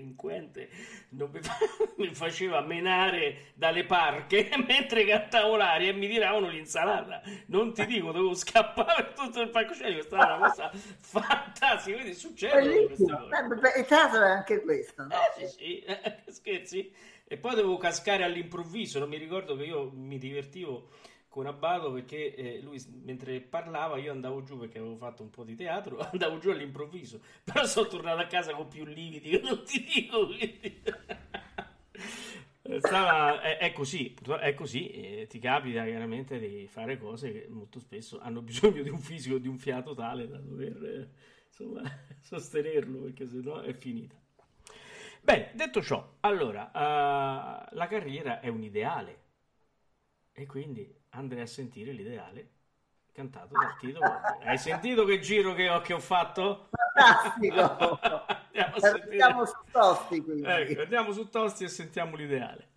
delinquente, 0.02 0.70
non 1.10 1.30
mi, 1.32 1.40
fa- 1.42 1.58
mi 1.98 2.14
faceva 2.14 2.62
menare 2.62 3.52
dalle 3.54 3.86
parche 3.86 4.50
mentre 4.68 5.06
cantavo 5.06 5.56
l'aria 5.56 5.90
e 5.90 5.94
mi 5.94 6.10
tiravano 6.10 6.50
l'insalata. 6.50 7.22
Non 7.48 7.74
ti 7.74 7.86
dico, 7.86 8.12
dovevo 8.12 8.34
scappare 8.34 9.14
tutto 9.16 9.42
il 9.42 9.50
palcoscenico, 9.50 10.00
è 10.00 10.04
stata 10.04 10.36
una 10.36 10.48
cosa 10.48 10.72
fantastica, 10.72 11.98
quindi 11.98 12.20
cose. 12.20 12.50
Eh, 12.50 13.80
Il 13.80 13.86
teatro 13.86 14.24
è 14.24 14.30
anche 14.30 14.62
questo, 14.62 15.04
no? 15.04 15.10
Eh, 15.10 15.48
sì, 15.48 15.48
sì, 15.48 15.80
eh, 15.80 16.24
scherzi. 16.28 16.92
E 17.26 17.38
poi 17.38 17.56
dovevo 17.56 17.78
cascare 17.78 18.26
all'improvviso. 18.26 19.00
Non 19.00 19.08
mi 19.08 19.18
ricordo 19.18 19.56
che 19.56 19.64
io 19.64 19.90
mi 19.94 20.18
divertivo 20.18 20.90
con 21.32 21.46
Abbato 21.46 21.94
perché 21.94 22.36
eh, 22.36 22.60
lui 22.62 22.78
mentre 23.04 23.40
parlava 23.40 23.98
io 23.98 24.12
andavo 24.12 24.44
giù 24.44 24.60
perché 24.60 24.80
avevo 24.80 24.98
fatto 24.98 25.24
un 25.24 25.30
po' 25.30 25.46
di 25.46 25.56
teatro, 25.56 25.98
andavo 26.12 26.40
giù 26.40 26.50
all'improvviso. 26.50 27.22
Però 27.44 27.64
sono 27.66 27.88
tornato 27.88 28.20
a 28.20 28.26
casa 28.28 28.54
con 28.54 28.68
più 28.68 28.84
lividi, 28.84 29.30
che 29.30 29.40
non 29.42 29.64
ti 29.64 29.82
dico. 29.82 30.26
quindi- 30.28 30.82
Eh, 32.64 32.80
Stava- 32.84 33.42
è, 33.42 33.58
è 33.60 33.72
così, 33.72 34.14
è 34.42 34.54
così, 34.54 34.90
e 34.90 35.28
ti 35.28 35.40
capita 35.40 35.86
chiaramente 35.86 36.38
di 36.38 36.68
fare 36.68 36.98
cose 36.98 37.32
che 37.32 37.48
molto 37.50 37.80
spesso 37.80 38.20
hanno 38.20 38.42
bisogno 38.44 38.84
di 38.84 38.90
un 38.90 39.00
fisico, 39.00 39.38
di 39.38 39.48
un 39.48 39.58
fiato 39.58 39.94
tale 39.94 40.28
da 40.28 40.38
dover 40.38 40.84
eh, 40.84 41.10
insomma, 41.48 41.82
sostenerlo 42.22 43.00
perché 43.04 43.28
sennò 43.28 43.62
è 43.62 43.74
finita. 43.74 44.16
Bene, 45.22 45.52
detto 45.54 45.82
ciò, 45.82 46.18
allora, 46.22 46.72
eh, 46.72 47.76
la 47.76 47.88
carriera 47.88 48.40
è 48.42 48.48
un 48.50 48.64
ideale 48.64 49.20
e 50.34 50.46
quindi 50.46 51.01
andrei 51.12 51.42
a 51.42 51.48
sentire 51.48 51.92
l'ideale 51.92 52.50
cantato 53.12 53.54
dal 53.54 53.78
Tito 53.78 54.00
Bobbi. 54.00 54.46
Hai 54.46 54.58
sentito 54.58 55.06
che 55.06 55.20
giro 55.20 55.54
che 55.54 55.70
ho, 55.70 55.82
che 55.82 55.94
ho 55.94 56.00
fatto? 56.00 56.70
Fantastico. 56.94 58.00
andiamo. 58.54 58.76
Andiamo 59.04 59.46
su 59.46 59.58
Tosti, 59.72 60.22
quindi. 60.22 60.44
Ecco, 60.44 60.82
andiamo 60.82 61.12
su 61.12 61.30
Tosti 61.30 61.64
e 61.64 61.68
sentiamo 61.68 62.16
l'ideale. 62.16 62.70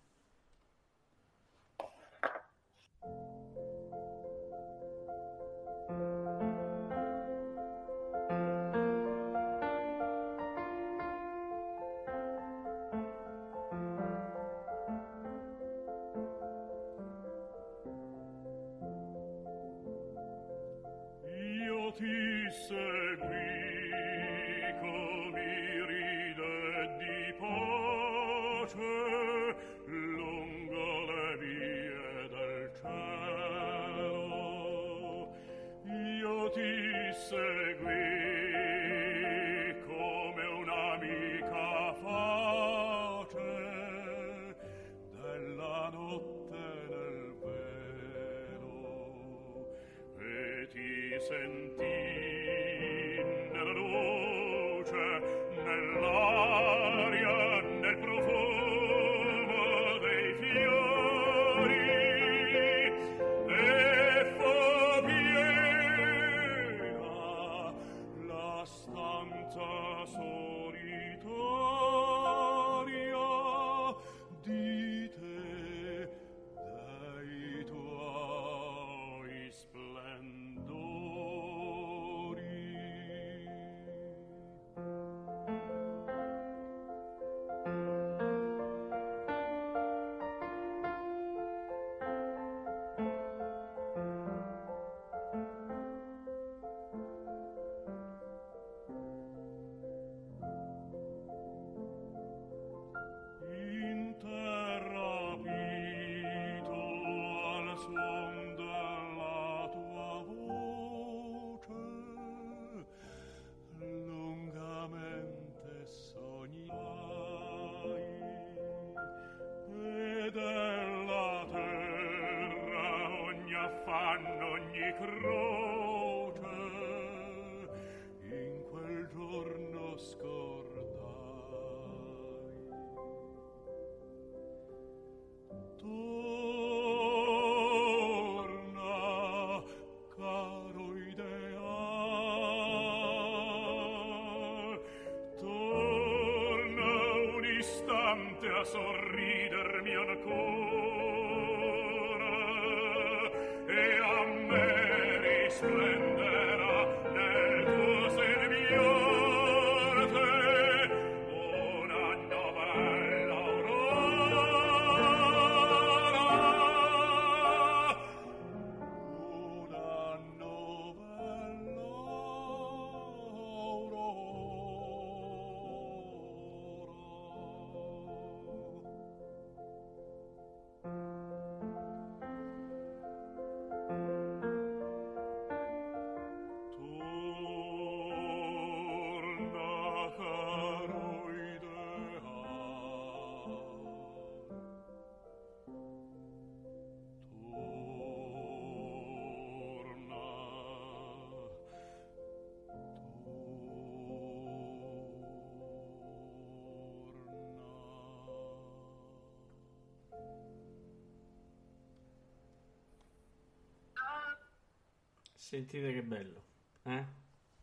Sentite 215.45 215.93
che 215.93 216.01
bello, 216.01 216.41
eh? 216.85 217.05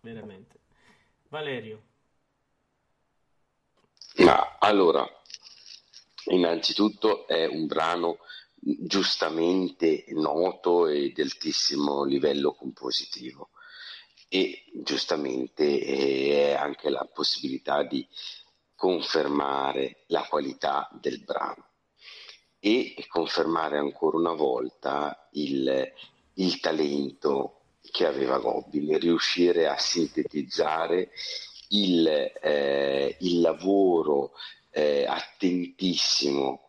Veramente. 0.03 0.61
Valerio. 1.27 1.83
Ma 4.19 4.57
allora, 4.61 5.05
innanzitutto 6.27 7.27
è 7.27 7.45
un 7.47 7.67
brano 7.67 8.19
giustamente 8.55 10.05
noto 10.11 10.87
e 10.87 11.11
di 11.11 11.23
altissimo 11.23 12.05
livello 12.05 12.53
compositivo 12.55 13.51
e 14.29 14.63
giustamente 14.73 15.81
è 15.81 16.53
anche 16.53 16.89
la 16.89 17.05
possibilità 17.13 17.83
di 17.83 18.07
confermare 18.77 20.05
la 20.07 20.25
qualità 20.29 20.89
del 21.01 21.19
brano 21.25 21.71
e 22.61 22.95
confermare 23.09 23.77
ancora 23.77 24.19
una 24.19 24.35
volta 24.35 25.29
il, 25.33 25.93
il 26.35 26.61
talento 26.61 27.57
che 27.91 28.07
aveva 28.07 28.39
Gobbi 28.39 28.97
riuscire 28.99 29.67
a 29.67 29.77
sintetizzare 29.77 31.11
il, 31.69 32.07
eh, 32.07 33.17
il 33.21 33.41
lavoro 33.41 34.33
eh, 34.71 35.05
attentissimo 35.07 36.69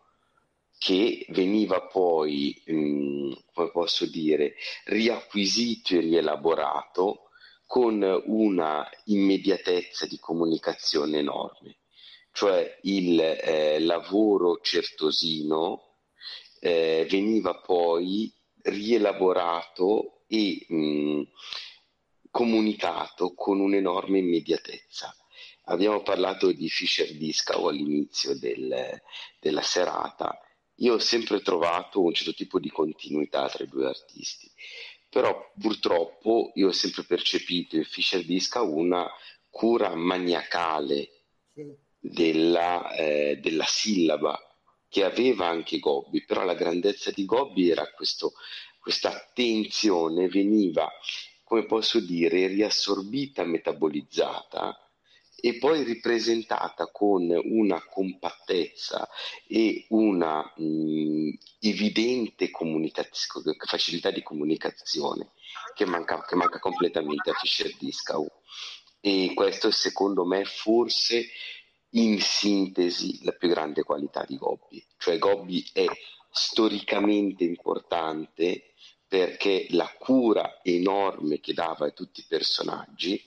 che 0.78 1.26
veniva 1.30 1.82
poi, 1.82 2.61
mh, 2.66 3.32
come 3.53 3.72
posso 3.72 4.05
dire, 4.05 4.55
riacquisito 4.86 5.95
e 5.95 5.99
rielaborato 5.99 7.30
con 7.66 8.03
una 8.26 8.88
immediatezza 9.05 10.05
di 10.05 10.20
comunicazione 10.20 11.20
enorme, 11.20 11.78
cioè 12.34 12.80
il 12.82 13.20
eh, 13.20 13.80
lavoro 13.80 14.59
certosino 14.61 15.99
eh, 16.59 17.07
veniva 17.09 17.55
poi 17.55 18.32
rielaborato 18.64 20.22
e 20.34 20.66
mh, 20.68 21.28
comunicato 22.32 23.36
con 23.36 23.60
un'enorme 23.60 24.18
immediatezza. 24.18 25.16
Abbiamo 25.66 26.02
parlato 26.02 26.52
di 26.52 26.68
Fischer 26.70 27.16
Discow 27.16 27.68
all'inizio 27.68 28.38
del, 28.38 29.00
della 29.40 29.62
serata. 29.62 30.38
Io 30.78 30.96
ho 30.96 31.00
sempre 31.00 31.42
trovato 31.42 32.02
un 32.02 32.14
certo 32.14 32.34
tipo 32.34 32.60
di 32.60 32.70
continuità 32.70 33.48
tra 33.48 33.64
i 33.64 33.70
due 33.70 33.86
artisti, 33.86 34.50
però 35.08 35.52
purtroppo 35.60 36.52
io 36.56 36.70
ho 36.70 36.72
sempre 36.72 37.04
percepito 37.04 37.76
in 37.76 37.86
Fischer 37.86 38.26
Discow 38.26 38.76
una 38.76 39.08
cura 39.52 39.94
maniacale 39.94 41.10
della, 42.00 42.92
eh, 42.96 43.38
della 43.40 43.66
sillaba 43.66 44.38
che 44.90 45.04
aveva 45.04 45.48
anche 45.48 45.80
Gobbi, 45.80 46.24
però 46.26 46.44
la 46.44 46.56
grandezza 46.56 47.12
di 47.12 47.26
Gobbi 47.26 47.70
era 47.70 47.92
questo, 47.94 48.34
questa 48.84 49.16
attenzione 49.16 50.28
veniva, 50.28 50.92
come 51.46 51.66
posso 51.66 52.02
dire, 52.02 52.48
riassorbita, 52.48 53.46
metabolizzata 53.46 54.78
e 55.40 55.58
poi 55.58 55.84
ripresentata 55.84 56.92
con 56.92 57.30
una 57.32 57.82
compattezza 57.86 59.08
e 59.48 59.86
una 59.90 60.44
mh, 60.58 61.30
evidente 61.62 62.52
facilità 63.66 64.12
di 64.12 64.22
comunicazione 64.22 65.32
che 65.74 65.86
manca, 65.86 66.22
che 66.26 66.36
manca 66.36 66.60
completamente 66.60 67.30
a 67.30 67.36
Fischer 67.36 67.74
Discow. 67.78 68.30
E 69.00 69.32
questo 69.34 69.72
secondo 69.72 70.26
me 70.26 70.44
forse 70.44 71.30
in 71.92 72.20
sintesi 72.20 73.24
la 73.24 73.32
più 73.32 73.48
grande 73.48 73.84
qualità 73.84 74.26
di 74.28 74.36
Gobbi, 74.36 74.86
cioè 74.98 75.18
Gobbi 75.18 75.66
è 75.72 75.86
storicamente 76.34 77.44
importante 77.44 78.72
perché 79.14 79.68
la 79.70 79.93
cura 79.99 80.59
enorme 80.64 81.39
che 81.39 81.53
dava 81.53 81.86
a 81.86 81.91
tutti 81.91 82.22
i 82.22 82.26
personaggi 82.28 83.24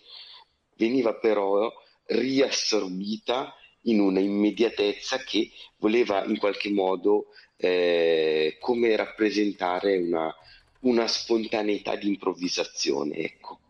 veniva 0.75 1.15
però 1.15 1.73
riassorbita 2.07 3.55
in 3.83 4.01
una 4.01 4.19
immediatezza 4.19 5.19
che 5.19 5.53
voleva 5.77 6.25
in 6.25 6.39
qualche 6.39 6.73
modo 6.73 7.27
eh, 7.55 8.57
come 8.59 8.97
rappresentare 8.97 9.99
una, 9.99 10.35
una 10.81 11.07
spontaneità 11.07 11.95
di 11.95 12.09
improvvisazione. 12.09 13.19
Ecco. 13.19 13.61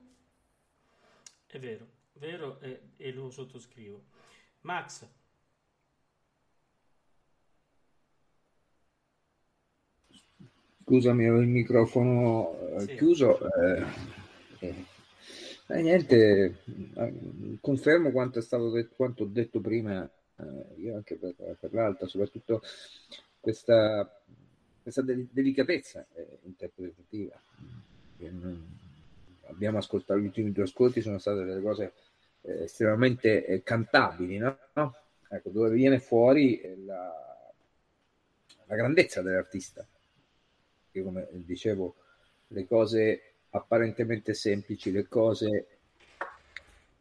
È 1.46 1.58
vero, 1.58 1.86
vero 2.14 2.58
e, 2.62 2.80
e 2.96 3.12
lo 3.12 3.28
sottoscrivo. 3.28 4.02
Max. 4.62 5.06
Scusami, 10.86 11.24
avevo 11.26 11.40
il 11.40 11.48
microfono 11.48 12.76
eh, 12.76 12.80
sì. 12.82 12.94
chiuso. 12.94 13.40
Eh, 13.60 13.84
eh, 14.60 14.84
eh, 15.66 15.82
niente, 15.82 16.58
eh, 16.94 17.14
confermo 17.60 18.12
quanto, 18.12 18.38
è 18.38 18.42
stato 18.42 18.70
detto, 18.70 18.94
quanto 18.94 19.24
ho 19.24 19.26
detto 19.26 19.60
prima, 19.60 20.08
eh, 20.36 20.80
io 20.80 20.94
anche 20.94 21.16
per, 21.16 21.34
per 21.58 21.72
l'alta, 21.74 22.06
soprattutto 22.06 22.62
questa, 23.40 24.08
questa 24.80 25.02
del- 25.02 25.26
delicatezza 25.28 26.06
interpretativa. 26.44 27.34
abbiamo 29.48 29.78
ascoltato 29.78 30.20
gli 30.20 30.26
ultimi 30.26 30.52
due 30.52 30.62
ascolti, 30.62 31.00
sono 31.00 31.18
state 31.18 31.42
delle 31.42 31.62
cose 31.62 31.94
estremamente 32.42 33.60
cantabili, 33.64 34.38
no? 34.38 34.56
Ecco, 35.30 35.50
dove 35.50 35.70
viene 35.70 35.98
fuori 35.98 36.60
la, 36.84 37.12
la 38.66 38.76
grandezza 38.76 39.20
dell'artista 39.20 39.84
perché 40.96 41.02
come 41.02 41.28
dicevo 41.32 41.96
le 42.48 42.66
cose 42.66 43.34
apparentemente 43.50 44.34
semplici, 44.34 44.90
le 44.90 45.06
cose 45.08 45.66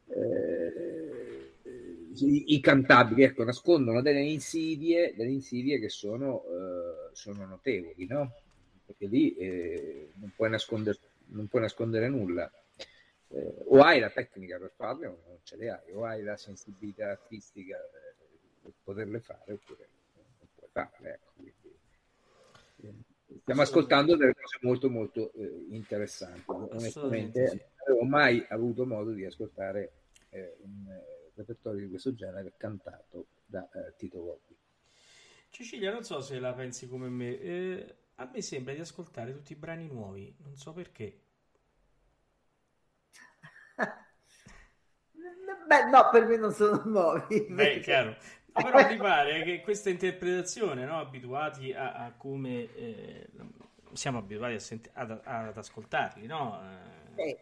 eh, 0.07 1.53
i, 2.13 2.55
i, 2.55 2.59
cantabili 2.59 3.23
ecco, 3.23 3.43
nascondono 3.43 4.01
delle 4.01 4.21
insidie, 4.21 5.13
delle 5.15 5.31
insidie 5.31 5.79
che 5.79 5.89
sono, 5.89 6.43
eh, 6.43 7.09
sono 7.13 7.45
notevoli, 7.45 8.05
no? 8.07 8.33
Perché 8.85 9.07
lì 9.07 9.35
eh, 9.35 10.11
non, 10.15 10.31
puoi 10.35 10.49
nascondere, 10.49 10.97
non 11.27 11.47
puoi 11.47 11.61
nascondere 11.61 12.07
nulla. 12.09 12.49
Eh, 13.27 13.63
o 13.65 13.81
hai 13.81 13.99
la 13.99 14.09
tecnica 14.09 14.59
per 14.59 14.71
farle 14.75 15.07
o 15.07 15.21
non 15.27 15.39
ce 15.43 15.57
le 15.57 15.69
hai, 15.69 15.91
o 15.91 16.05
hai 16.05 16.21
la 16.23 16.37
sensibilità 16.37 17.09
artistica 17.09 17.75
eh, 17.77 18.13
per 18.61 18.71
poterle 18.83 19.19
fare 19.19 19.53
oppure 19.53 19.89
non 20.15 20.47
puoi 20.55 20.69
farle. 20.71 21.13
Ecco. 21.13 21.31
Quindi, 22.75 23.14
stiamo 23.41 23.61
ascoltando 23.61 24.15
delle 24.15 24.33
cose 24.33 24.57
molto 24.61 24.89
molto 24.89 25.31
eh, 25.33 25.65
interessanti. 25.69 26.43
Onestamente 26.47 27.47
sì. 27.49 27.55
non 27.55 27.67
avevo 27.87 28.03
mai 28.05 28.45
avuto 28.49 28.85
modo 28.85 29.11
di 29.11 29.25
ascoltare 29.25 29.93
eh, 30.29 30.57
un 30.61 30.87
eh, 30.87 31.31
repertorio 31.35 31.81
di 31.81 31.89
questo 31.89 32.13
genere 32.13 32.53
cantato 32.57 33.27
da 33.45 33.67
eh, 33.71 33.95
Tito 33.97 34.21
Gobbi. 34.23 34.55
Cecilia, 35.49 35.91
non 35.91 36.03
so 36.03 36.19
se 36.19 36.39
la 36.39 36.53
pensi 36.53 36.87
come 36.87 37.07
me, 37.07 37.39
eh, 37.39 37.95
a 38.15 38.29
me 38.31 38.41
sembra 38.41 38.73
di 38.73 38.81
ascoltare 38.81 39.31
tutti 39.31 39.53
i 39.53 39.55
brani 39.55 39.87
nuovi, 39.87 40.35
non 40.39 40.55
so 40.57 40.73
perché. 40.73 41.21
Beh, 45.67 45.85
no, 45.89 46.09
per 46.11 46.25
me 46.25 46.37
non 46.37 46.51
sono 46.51 46.83
nuovi. 46.85 47.47
Beh, 47.49 47.79
chiaro. 47.79 48.15
Però 48.63 48.87
mi 48.87 48.95
pare 48.95 49.43
che 49.43 49.59
questa 49.59 49.89
interpretazione, 49.89 50.85
no? 50.85 50.97
abituati 50.97 51.73
a, 51.73 51.91
a 51.91 52.13
come 52.13 52.73
eh, 52.73 53.27
siamo 53.91 54.19
abituati 54.19 54.53
a 54.53 54.59
senti- 54.59 54.89
ad, 54.93 55.19
ad, 55.23 55.57
ascoltarli, 55.57 56.25
no? 56.25 56.61
Eh, 57.15 57.37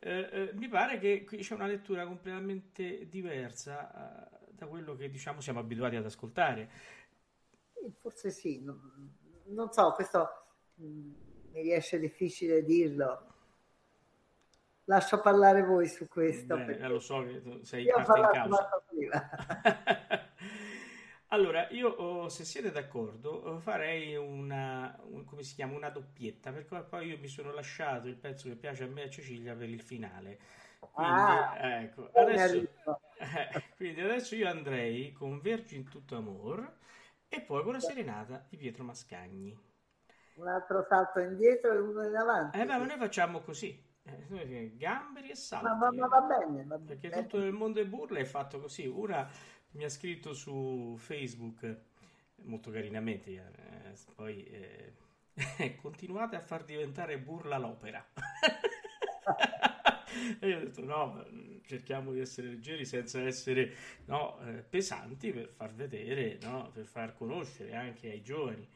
eh, 0.00 0.50
mi 0.54 0.66
pare 0.66 0.98
che 0.98 1.22
qui 1.22 1.38
c'è 1.38 1.54
una 1.54 1.66
lettura 1.66 2.04
completamente 2.06 3.08
diversa 3.08 4.32
eh, 4.32 4.46
da 4.50 4.66
quello 4.66 4.96
che 4.96 5.08
diciamo 5.08 5.40
siamo 5.40 5.60
abituati 5.60 5.94
ad 5.94 6.06
ascoltare. 6.06 6.68
Forse 8.00 8.32
sì, 8.32 8.60
non, 8.64 8.80
non 9.44 9.70
so, 9.70 9.92
questo 9.92 10.28
mh, 10.74 10.84
mm, 10.84 11.12
mi 11.52 11.62
riesce 11.62 12.00
difficile 12.00 12.64
dirlo. 12.64 13.28
Lascio 14.86 15.20
parlare 15.20 15.62
voi 15.62 15.86
su 15.86 16.08
questo. 16.08 16.56
Bene, 16.56 16.88
lo 16.88 16.98
so 16.98 17.22
che 17.22 17.60
sei 17.62 17.86
parte 17.86 18.18
in 18.18 18.30
causa. 18.32 18.70
Allora, 21.32 21.66
io 21.70 21.88
oh, 21.88 22.28
se 22.28 22.44
siete 22.44 22.70
d'accordo 22.70 23.30
oh, 23.30 23.58
farei 23.58 24.16
una, 24.16 24.94
un, 25.04 25.24
come 25.24 25.42
si 25.42 25.54
chiama, 25.54 25.74
una 25.74 25.88
doppietta, 25.88 26.52
perché 26.52 26.82
poi 26.82 27.08
io 27.08 27.18
mi 27.18 27.28
sono 27.28 27.52
lasciato 27.52 28.06
il 28.06 28.16
pezzo 28.16 28.48
che 28.48 28.54
piace 28.54 28.84
a 28.84 28.86
me 28.86 29.02
e 29.02 29.04
a 29.06 29.08
Cecilia 29.08 29.54
per 29.54 29.70
il 29.70 29.80
finale. 29.80 30.38
Quindi, 30.78 31.10
ah, 31.10 31.80
ecco, 31.80 32.10
adesso, 32.12 33.00
eh, 33.16 33.64
quindi 33.76 34.00
adesso 34.02 34.34
io 34.34 34.46
andrei 34.46 35.12
con 35.12 35.40
Vergine 35.40 35.84
tutto 35.84 36.16
amor 36.16 36.70
e 37.28 37.40
poi 37.40 37.62
con 37.62 37.72
la 37.72 37.80
serenata 37.80 38.44
di 38.50 38.58
Pietro 38.58 38.84
Mascagni. 38.84 39.58
Un 40.34 40.48
altro 40.48 40.84
salto 40.86 41.18
indietro 41.20 41.72
e 41.72 41.78
uno 41.78 42.06
in 42.06 42.14
avanti. 42.14 42.58
Eh, 42.58 42.64
ma 42.66 42.76
noi 42.76 42.98
facciamo 42.98 43.40
così. 43.40 43.90
Eh, 44.02 44.76
gamberi 44.76 45.30
e 45.30 45.36
salti. 45.36 45.64
Ma, 45.64 45.76
ma, 45.76 45.92
ma 45.92 46.08
va 46.08 46.20
bene, 46.20 46.64
va 46.64 46.76
bene. 46.76 46.98
Perché 46.98 47.22
tutto 47.22 47.38
il 47.38 47.52
mondo 47.52 47.80
è 47.80 47.86
burla 47.86 48.18
è 48.18 48.24
fatto 48.24 48.60
così. 48.60 48.86
Una 48.86 49.26
mi 49.72 49.84
ha 49.84 49.88
scritto 49.88 50.34
su 50.34 50.96
Facebook 50.98 51.80
molto 52.44 52.70
carinamente, 52.70 53.30
eh, 53.32 53.94
poi 54.14 54.44
eh, 54.44 54.94
continuate 55.80 56.36
a 56.36 56.40
far 56.40 56.64
diventare 56.64 57.18
burla 57.18 57.58
l'opera. 57.58 58.04
e 60.40 60.48
io 60.48 60.56
ho 60.56 60.60
detto 60.60 60.84
no, 60.84 61.24
cerchiamo 61.64 62.12
di 62.12 62.20
essere 62.20 62.48
leggeri 62.48 62.84
senza 62.84 63.20
essere 63.22 63.74
no, 64.06 64.38
eh, 64.46 64.62
pesanti 64.62 65.32
per 65.32 65.48
far 65.48 65.72
vedere, 65.74 66.38
no, 66.42 66.70
per 66.72 66.84
far 66.84 67.14
conoscere 67.14 67.74
anche 67.74 68.10
ai 68.10 68.22
giovani 68.22 68.68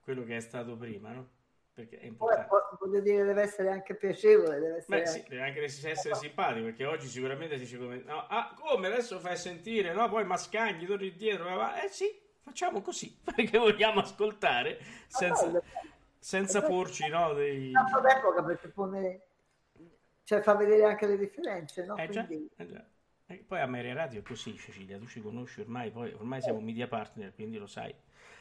quello 0.00 0.24
che 0.24 0.36
è 0.36 0.40
stato 0.40 0.76
prima, 0.76 1.12
no? 1.12 1.36
Perché 1.78 2.00
è 2.00 2.06
importante. 2.06 2.48
Poi, 2.48 2.60
voglio 2.80 3.00
dire, 3.00 3.22
deve 3.22 3.42
essere 3.42 3.70
anche 3.70 3.94
piacevole, 3.94 4.58
deve 4.58 4.76
essere 4.78 4.98
Beh, 4.98 5.06
sì, 5.06 5.24
deve 5.28 5.42
anche 5.42 5.62
essere 5.62 5.94
simpatico, 6.16 6.64
perché 6.64 6.84
oggi 6.84 7.06
sicuramente 7.06 7.54
si 7.56 7.62
dice 7.62 7.78
come, 7.78 8.02
no, 8.04 8.26
ah, 8.26 8.52
come 8.58 8.88
adesso 8.88 9.20
fai 9.20 9.36
sentire, 9.36 9.92
no? 9.92 10.08
Poi 10.08 10.24
mascagni, 10.24 10.86
torni 10.86 11.14
dietro, 11.14 11.54
va, 11.54 11.80
eh 11.80 11.86
sì, 11.86 12.20
facciamo 12.40 12.80
così, 12.80 13.16
perché 13.22 13.56
vogliamo 13.58 14.00
ascoltare 14.00 14.80
senza, 15.06 15.62
senza 16.18 16.62
porci, 16.62 17.06
no? 17.08 17.32
Dei... 17.34 17.70
Tanto 17.70 18.00
d'epoca 18.00 18.42
perché 18.42 18.68
pone, 18.70 19.20
cioè 20.24 20.40
fa 20.40 20.56
vedere 20.56 20.82
anche 20.82 21.06
le 21.06 21.16
differenze, 21.16 21.84
no? 21.84 21.96
Eh, 21.96 22.08
quindi... 22.08 22.50
già, 22.56 22.64
eh 22.64 22.66
già. 22.66 22.84
E 23.26 23.44
poi 23.46 23.60
a 23.60 23.66
Mare 23.66 23.94
Radio 23.94 24.18
è 24.18 24.22
così, 24.24 24.56
Cecilia, 24.56 24.98
tu 24.98 25.06
ci 25.06 25.20
conosci 25.20 25.60
ormai, 25.60 25.92
poi 25.92 26.12
ormai 26.14 26.42
siamo 26.42 26.58
media 26.58 26.88
partner, 26.88 27.32
quindi 27.32 27.56
lo 27.56 27.68
sai. 27.68 27.94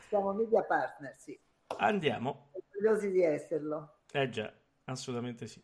Siamo 0.07 0.33
media 0.33 0.63
partner, 0.63 1.13
sì. 1.19 1.39
Andiamo. 1.77 2.46
Curiosi 2.77 3.09
di 3.09 3.23
esserlo. 3.23 4.01
Eh 4.13 4.29
già, 4.29 4.53
assolutamente 4.83 5.47
sì. 5.47 5.59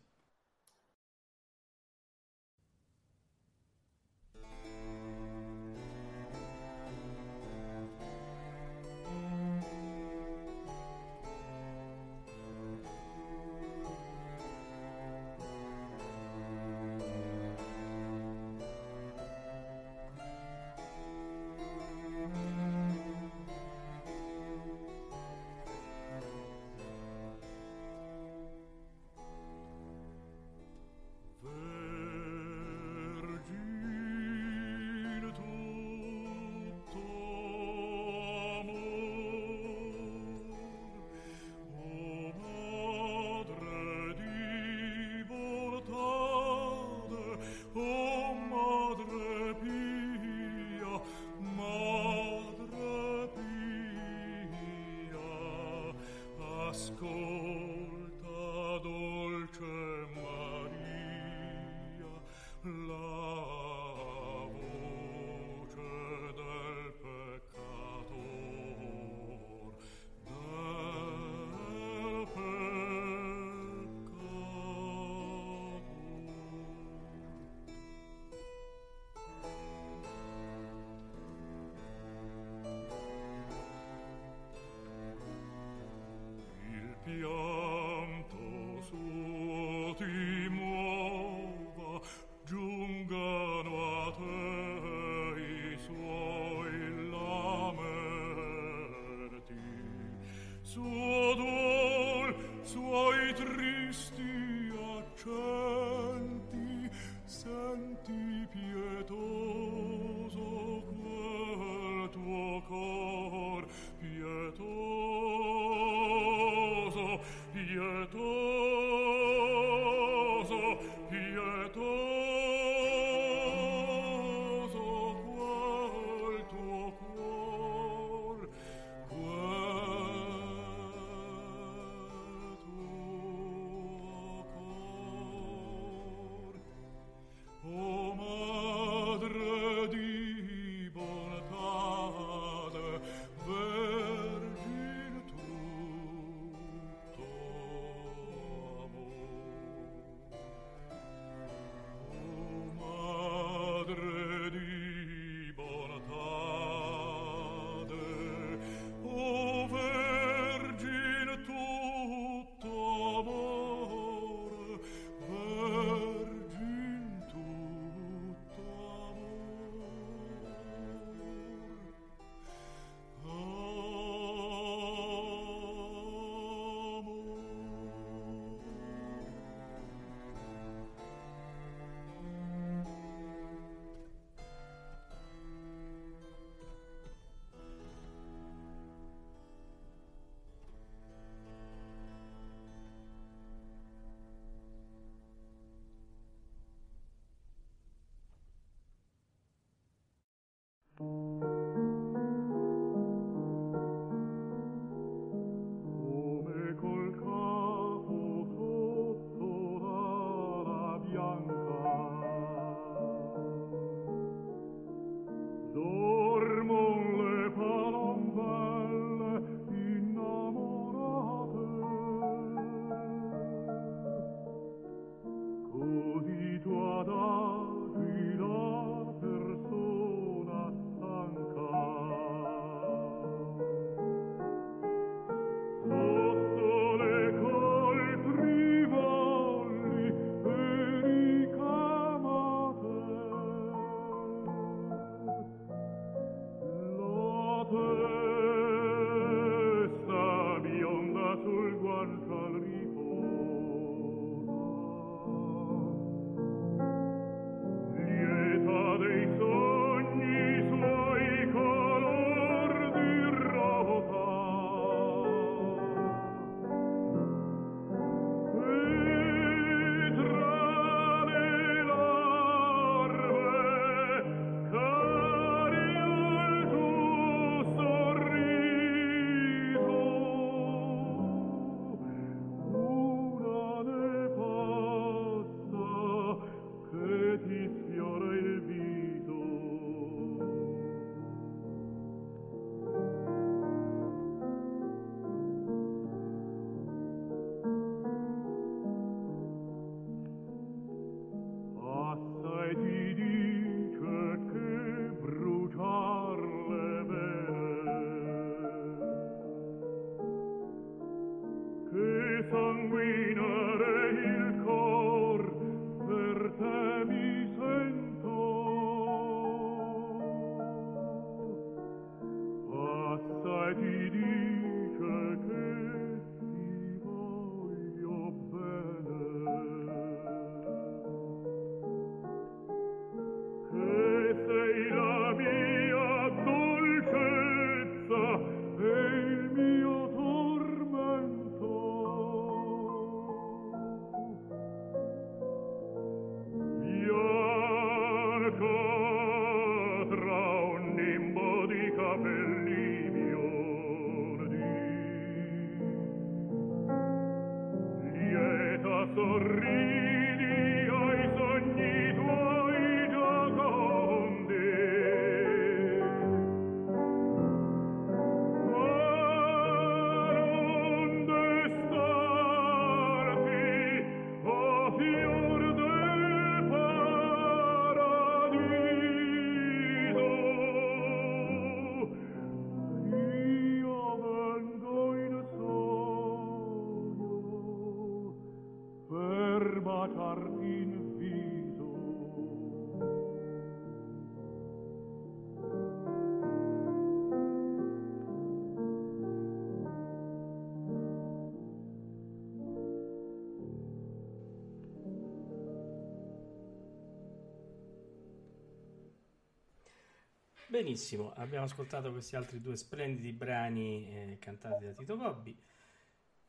Benissimo, 410.74 411.32
abbiamo 411.36 411.66
ascoltato 411.66 412.10
questi 412.10 412.34
altri 412.34 412.60
due 412.60 412.76
splendidi 412.76 413.32
brani 413.32 414.08
eh, 414.08 414.38
cantati 414.40 414.84
da 414.84 414.90
Tito 414.90 415.16
Gobbi. 415.16 415.56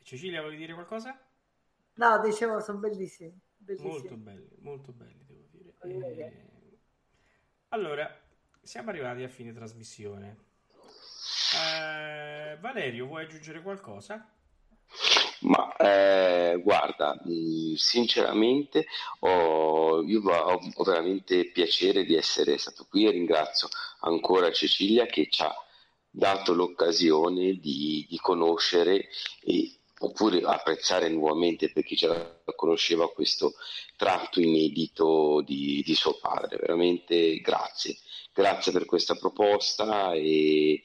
Cecilia, 0.01 0.41
vuoi 0.41 0.57
dire 0.57 0.73
qualcosa? 0.73 1.15
No, 1.93 2.19
dicevo, 2.21 2.59
sono 2.59 2.79
bellissimi. 2.79 3.39
bellissimi. 3.55 3.87
Molto 3.87 4.15
belli, 4.17 4.55
molto 4.61 4.91
belli, 4.93 5.23
devo 5.27 5.45
dire. 5.51 6.15
Eh, 6.15 6.77
allora, 7.69 8.19
siamo 8.63 8.89
arrivati 8.89 9.21
a 9.21 9.29
fine 9.29 9.53
trasmissione. 9.53 10.37
Eh, 11.53 12.57
Valerio, 12.59 13.05
vuoi 13.05 13.25
aggiungere 13.25 13.61
qualcosa? 13.61 14.27
Ma 15.45 15.75
eh, 15.77 16.59
guarda, 16.63 17.19
mh, 17.23 17.75
sinceramente 17.75 18.87
ho, 19.19 20.01
io 20.01 20.21
ho, 20.21 20.59
ho 20.73 20.83
veramente 20.83 21.51
piacere 21.51 22.03
di 22.03 22.15
essere 22.15 22.57
stato 22.57 22.87
qui 22.89 23.05
e 23.05 23.11
ringrazio 23.11 23.67
ancora 23.99 24.51
Cecilia 24.51 25.05
che 25.05 25.27
ci 25.29 25.43
ha 25.43 25.53
dato 26.09 26.53
l'occasione 26.53 27.59
di, 27.59 28.07
di 28.09 28.17
conoscere 28.17 29.07
e, 29.43 29.71
oppure 29.99 30.41
apprezzare 30.41 31.09
nuovamente 31.09 31.71
per 31.71 31.83
chi 31.83 31.95
già 31.95 32.41
conosceva 32.55 33.11
questo 33.11 33.53
tratto 33.95 34.41
inedito 34.41 35.43
di, 35.45 35.83
di 35.85 35.93
suo 35.93 36.17
padre. 36.17 36.57
Veramente 36.57 37.39
grazie, 37.41 37.97
grazie 38.33 38.71
per 38.71 38.85
questa 38.85 39.13
proposta 39.13 40.13
e, 40.13 40.81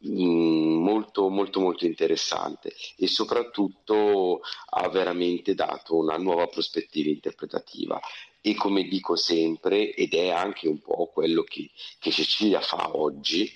molto 0.00 1.28
molto 1.28 1.60
molto 1.60 1.86
interessante 1.86 2.74
e 2.96 3.06
soprattutto 3.06 4.40
ha 4.70 4.88
veramente 4.88 5.54
dato 5.54 5.96
una 5.96 6.16
nuova 6.16 6.46
prospettiva 6.46 7.08
interpretativa. 7.08 8.00
E 8.40 8.54
come 8.54 8.84
dico 8.84 9.16
sempre 9.16 9.92
ed 9.94 10.14
è 10.14 10.28
anche 10.28 10.68
un 10.68 10.80
po' 10.80 11.10
quello 11.12 11.42
che, 11.42 11.70
che 11.98 12.10
Cecilia 12.10 12.60
fa 12.60 12.96
oggi 12.96 13.50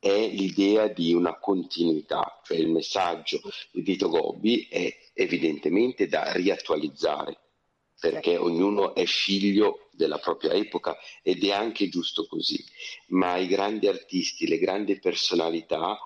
è 0.00 0.28
l'idea 0.28 0.88
di 0.88 1.12
una 1.12 1.38
continuità 1.38 2.40
cioè 2.42 2.56
il 2.56 2.70
messaggio 2.70 3.38
di 3.70 3.82
Vito 3.82 4.08
Gobbi 4.08 4.66
è 4.70 4.90
evidentemente 5.12 6.08
da 6.08 6.32
riattualizzare 6.32 7.38
perché 8.00 8.38
ognuno 8.38 8.94
è 8.94 9.04
figlio 9.04 9.89
della 10.00 10.18
propria 10.18 10.52
epoca 10.52 10.96
ed 11.22 11.44
è 11.44 11.52
anche 11.52 11.88
giusto 11.88 12.26
così, 12.26 12.64
ma 13.08 13.36
i 13.36 13.46
grandi 13.46 13.86
artisti, 13.86 14.48
le 14.48 14.58
grandi 14.58 14.98
personalità 14.98 15.98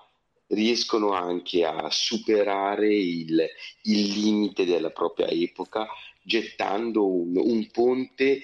riescono 0.47 1.13
anche 1.13 1.65
a 1.65 1.89
superare 1.89 2.93
il, 2.93 3.47
il 3.83 4.07
limite 4.19 4.65
della 4.65 4.91
propria 4.91 5.27
epoca 5.27 5.87
gettando 6.21 7.07
un, 7.07 7.37
un 7.37 7.67
ponte 7.71 8.41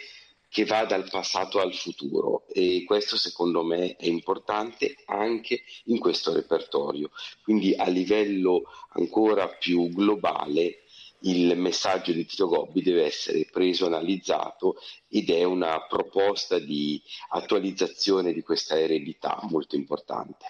che 0.50 0.66
va 0.66 0.84
dal 0.86 1.08
passato 1.10 1.60
al 1.60 1.74
futuro 1.74 2.46
e 2.52 2.84
questo 2.86 3.16
secondo 3.16 3.64
me 3.64 3.96
è 3.96 4.06
importante 4.08 4.98
anche 5.06 5.64
in 5.86 5.98
questo 5.98 6.34
repertorio. 6.34 7.12
Quindi 7.42 7.74
a 7.74 7.88
livello 7.88 8.64
ancora 8.90 9.48
più 9.48 9.90
globale 9.90 10.82
il 11.22 11.58
messaggio 11.58 12.12
di 12.14 12.26
Tito 12.26 12.48
Gobbi 12.48 12.82
deve 12.82 13.06
essere 13.06 13.48
preso, 13.52 13.86
analizzato 13.86 14.76
ed 15.08 15.30
è 15.30 15.44
una 15.44 15.86
proposta 15.88 16.58
di 16.60 17.02
attualizzazione 17.30 18.34
di 18.34 18.42
questa 18.42 18.80
eredità 18.80 19.40
molto 19.50 19.76
importante. 19.76 20.46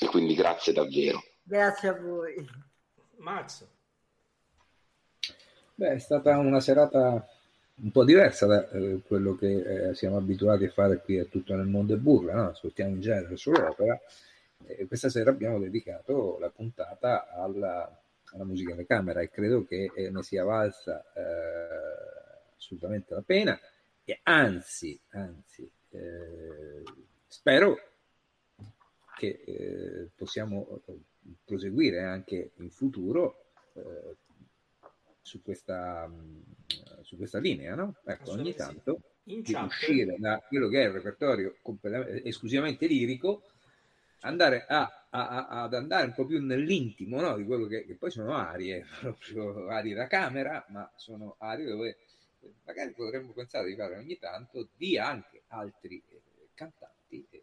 E 0.00 0.06
quindi 0.06 0.34
grazie 0.34 0.72
davvero. 0.72 1.22
Grazie 1.42 1.88
a 1.88 1.94
voi. 1.94 2.46
Max. 3.18 3.66
Beh, 5.74 5.92
è 5.92 5.98
stata 5.98 6.36
una 6.38 6.60
serata 6.60 7.26
un 7.80 7.90
po' 7.92 8.04
diversa 8.04 8.46
da 8.46 8.68
eh, 8.70 9.00
quello 9.06 9.36
che 9.36 9.90
eh, 9.90 9.94
siamo 9.94 10.16
abituati 10.16 10.64
a 10.64 10.70
fare 10.70 11.00
qui 11.00 11.18
a 11.18 11.24
tutto 11.24 11.54
nel 11.54 11.66
mondo 11.66 11.94
e 11.94 11.98
burla, 11.98 12.34
no? 12.34 12.48
ascoltiamo 12.48 12.90
in 12.90 13.00
genere 13.00 13.36
solo 13.36 13.68
opera. 13.68 13.98
E 14.66 14.86
questa 14.86 15.08
sera 15.08 15.30
abbiamo 15.30 15.60
dedicato 15.60 16.36
la 16.40 16.50
puntata 16.50 17.32
alla 17.32 17.88
alla 18.32 18.44
musica 18.44 18.74
da 18.74 18.84
camera 18.84 19.20
e 19.20 19.30
credo 19.30 19.64
che 19.64 19.90
eh, 19.94 20.10
ne 20.10 20.22
sia 20.22 20.44
valsa 20.44 21.04
eh, 21.14 22.54
assolutamente 22.56 23.14
la 23.14 23.22
pena. 23.22 23.58
E 24.04 24.20
anzi, 24.22 24.98
anzi 25.10 25.70
eh, 25.90 26.82
spero 27.26 27.76
che 29.16 29.42
eh, 29.44 30.08
possiamo 30.14 30.80
eh, 30.86 30.98
proseguire 31.44 32.02
anche 32.02 32.52
in 32.56 32.70
futuro 32.70 33.50
eh, 33.74 34.16
su 35.20 35.42
questa, 35.42 36.08
mm, 36.08 36.40
su 37.02 37.16
questa 37.16 37.38
linea, 37.38 37.74
no? 37.74 37.96
Ecco, 38.04 38.30
ogni 38.30 38.54
tanto 38.54 39.02
di 39.22 39.42
uscire 39.62 40.16
da 40.18 40.42
quello 40.48 40.68
che 40.68 40.82
è 40.82 40.86
il 40.86 40.92
repertorio 40.92 41.56
esclusivamente 42.24 42.86
lirico 42.86 43.42
andare 44.20 44.64
a, 44.66 45.06
a, 45.10 45.28
a, 45.28 45.62
ad 45.62 45.74
andare 45.74 46.06
un 46.06 46.14
po' 46.14 46.26
più 46.26 46.44
nell'intimo 46.44 47.20
no? 47.20 47.36
di 47.36 47.44
quello 47.44 47.66
che, 47.66 47.84
che, 47.84 47.94
poi 47.94 48.10
sono 48.10 48.34
arie, 48.34 48.84
proprio 49.00 49.68
arie 49.68 49.94
da 49.94 50.06
camera, 50.06 50.64
ma 50.68 50.90
sono 50.96 51.36
arie 51.38 51.66
dove 51.66 51.98
magari 52.64 52.92
potremmo 52.92 53.32
pensare 53.32 53.68
di 53.68 53.76
fare 53.76 53.96
ogni 53.96 54.18
tanto 54.18 54.68
di 54.76 54.98
anche 54.98 55.42
altri 55.48 56.02
eh, 56.08 56.48
cantanti, 56.54 57.26
eh, 57.30 57.42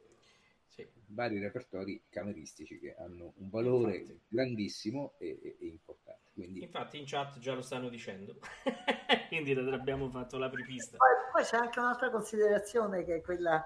sì. 0.67 0.87
vari 1.07 1.39
repertori 1.39 2.01
cameristici 2.09 2.79
che 2.79 2.95
hanno 2.97 3.33
un 3.37 3.49
valore 3.49 3.97
Infatti. 3.97 4.19
grandissimo 4.27 5.13
e, 5.17 5.39
e, 5.41 5.55
e 5.59 5.65
importante. 5.65 6.23
Quindi... 6.33 6.63
Infatti 6.63 6.97
in 6.97 7.05
chat 7.05 7.39
già 7.39 7.53
lo 7.53 7.61
stanno 7.61 7.87
dicendo, 7.87 8.37
quindi 9.29 9.51
abbiamo 9.53 10.09
fatto 10.09 10.37
la 10.37 10.49
prepista. 10.49 10.97
Poi, 10.97 11.09
poi 11.31 11.43
c'è 11.43 11.57
anche 11.57 11.79
un'altra 11.79 12.09
considerazione 12.09 13.05
che 13.05 13.15
è 13.15 13.21
quella 13.21 13.65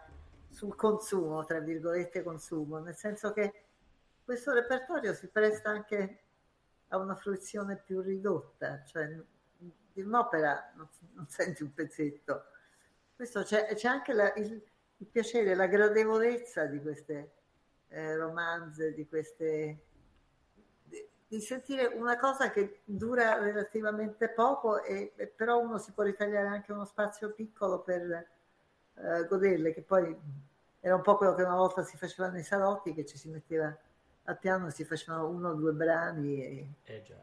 sul 0.49 0.75
consumo, 0.75 1.45
tra 1.45 1.59
virgolette 1.59 2.23
consumo, 2.23 2.79
nel 2.79 2.95
senso 2.95 3.31
che 3.31 3.65
questo 4.23 4.53
repertorio 4.53 5.13
si 5.13 5.27
presta 5.27 5.69
anche 5.69 6.19
a 6.89 6.97
una 6.97 7.15
fruizione 7.15 7.77
più 7.77 8.01
ridotta, 8.01 8.83
cioè 8.83 9.07
di 9.57 10.01
un'opera 10.01 10.71
non, 10.75 10.87
non 11.13 11.27
senti 11.27 11.63
un 11.63 11.73
pezzetto. 11.73 12.45
Questo 13.15 13.43
c'è, 13.43 13.73
c'è 13.75 13.87
anche 13.87 14.13
la, 14.13 14.33
il, 14.35 14.61
il, 14.97 15.07
piacere, 15.07 15.55
la 15.55 15.67
gradevolezza 15.67 16.65
di 16.65 16.81
queste 16.81 17.31
eh, 17.89 18.15
romanze, 18.15 18.93
di 18.93 19.07
queste 19.07 19.83
di, 21.27 21.41
sentire 21.41 21.85
una 21.85 22.17
cosa 22.17 22.49
che 22.49 22.81
dura 22.85 23.37
relativamente 23.37 24.29
poco 24.29 24.83
e, 24.83 25.13
e 25.15 25.27
però 25.27 25.59
uno 25.59 25.77
si 25.77 25.91
può 25.91 26.03
ritagliare 26.03 26.47
anche 26.47 26.71
uno 26.71 26.85
spazio 26.85 27.31
piccolo 27.33 27.81
per 27.81 28.27
eh, 29.01 29.25
goderle, 29.25 29.73
che 29.73 29.81
poi 29.81 30.15
era 30.81 30.95
un 30.95 31.01
po' 31.01 31.17
quello 31.17 31.35
che 31.35 31.43
una 31.43 31.55
volta 31.55 31.83
si 31.83 31.97
faceva 31.97 32.29
nei 32.29 32.43
salotti, 32.43 32.93
che 32.93 33.05
ci 33.05 33.17
si 33.17 33.29
metteva 33.29 33.75
al 34.23 34.37
piano 34.37 34.67
e 34.67 34.71
si 34.71 34.85
facevano 34.85 35.27
uno 35.27 35.49
o 35.49 35.53
due 35.53 35.71
brani 35.71 36.43
e, 36.43 36.67
eh 36.83 37.01
già. 37.01 37.21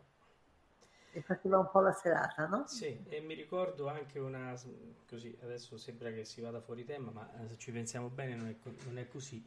e 1.13 1.21
faceva 1.23 1.59
un 1.59 1.71
po' 1.71 1.81
la 1.81 1.93
serata, 1.93 2.47
no? 2.47 2.67
Sì, 2.67 3.05
e 3.09 3.21
mi 3.21 3.35
ricordo 3.35 3.89
anche 3.89 4.19
una, 4.19 4.55
così, 5.09 5.37
adesso 5.43 5.77
sembra 5.77 6.11
che 6.11 6.25
si 6.25 6.41
vada 6.41 6.61
fuori 6.61 6.85
tema, 6.85 7.11
ma 7.11 7.31
eh, 7.41 7.49
se 7.49 7.57
ci 7.59 7.71
pensiamo 7.71 8.09
bene 8.09 8.35
non 8.35 8.49
è, 8.49 8.57
non 8.85 8.99
è 8.99 9.07
così. 9.07 9.45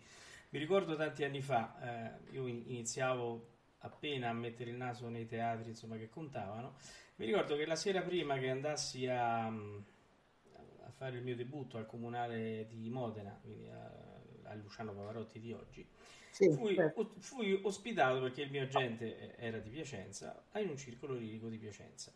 Mi 0.51 0.57
ricordo 0.57 0.95
tanti 0.95 1.23
anni 1.23 1.41
fa, 1.41 1.75
eh, 1.81 2.31
io 2.31 2.47
iniziavo 2.47 3.57
appena 3.79 4.29
a 4.29 4.33
mettere 4.33 4.71
il 4.71 4.75
naso 4.75 5.07
nei 5.09 5.27
teatri 5.27 5.69
insomma, 5.69 5.97
che 5.97 6.09
contavano, 6.09 6.75
mi 7.17 7.25
ricordo 7.25 7.55
che 7.55 7.65
la 7.65 7.75
sera 7.75 8.01
prima 8.01 8.37
che 8.37 8.49
andassi 8.49 9.05
a 9.07 9.51
fare 10.99 11.15
il 11.15 11.23
mio 11.23 11.35
debutto 11.35 11.77
al 11.77 11.85
comunale 11.85 12.67
di 12.67 12.89
Modena, 12.89 13.31
quindi 13.41 13.69
a, 13.69 13.89
a 14.43 14.53
Luciano 14.55 14.93
Pavarotti 14.93 15.39
di 15.39 15.53
oggi, 15.53 15.87
sì, 16.29 16.51
fui, 16.51 16.75
certo. 16.75 17.13
fui, 17.19 17.57
ospitato 17.63 18.19
perché 18.19 18.41
il 18.41 18.51
mio 18.51 18.63
agente 18.63 19.37
era 19.37 19.59
di 19.59 19.69
Piacenza 19.69 20.43
in 20.55 20.67
un 20.67 20.77
circolo 20.77 21.13
lirico 21.13 21.47
di 21.47 21.57
Piacenza. 21.57 22.11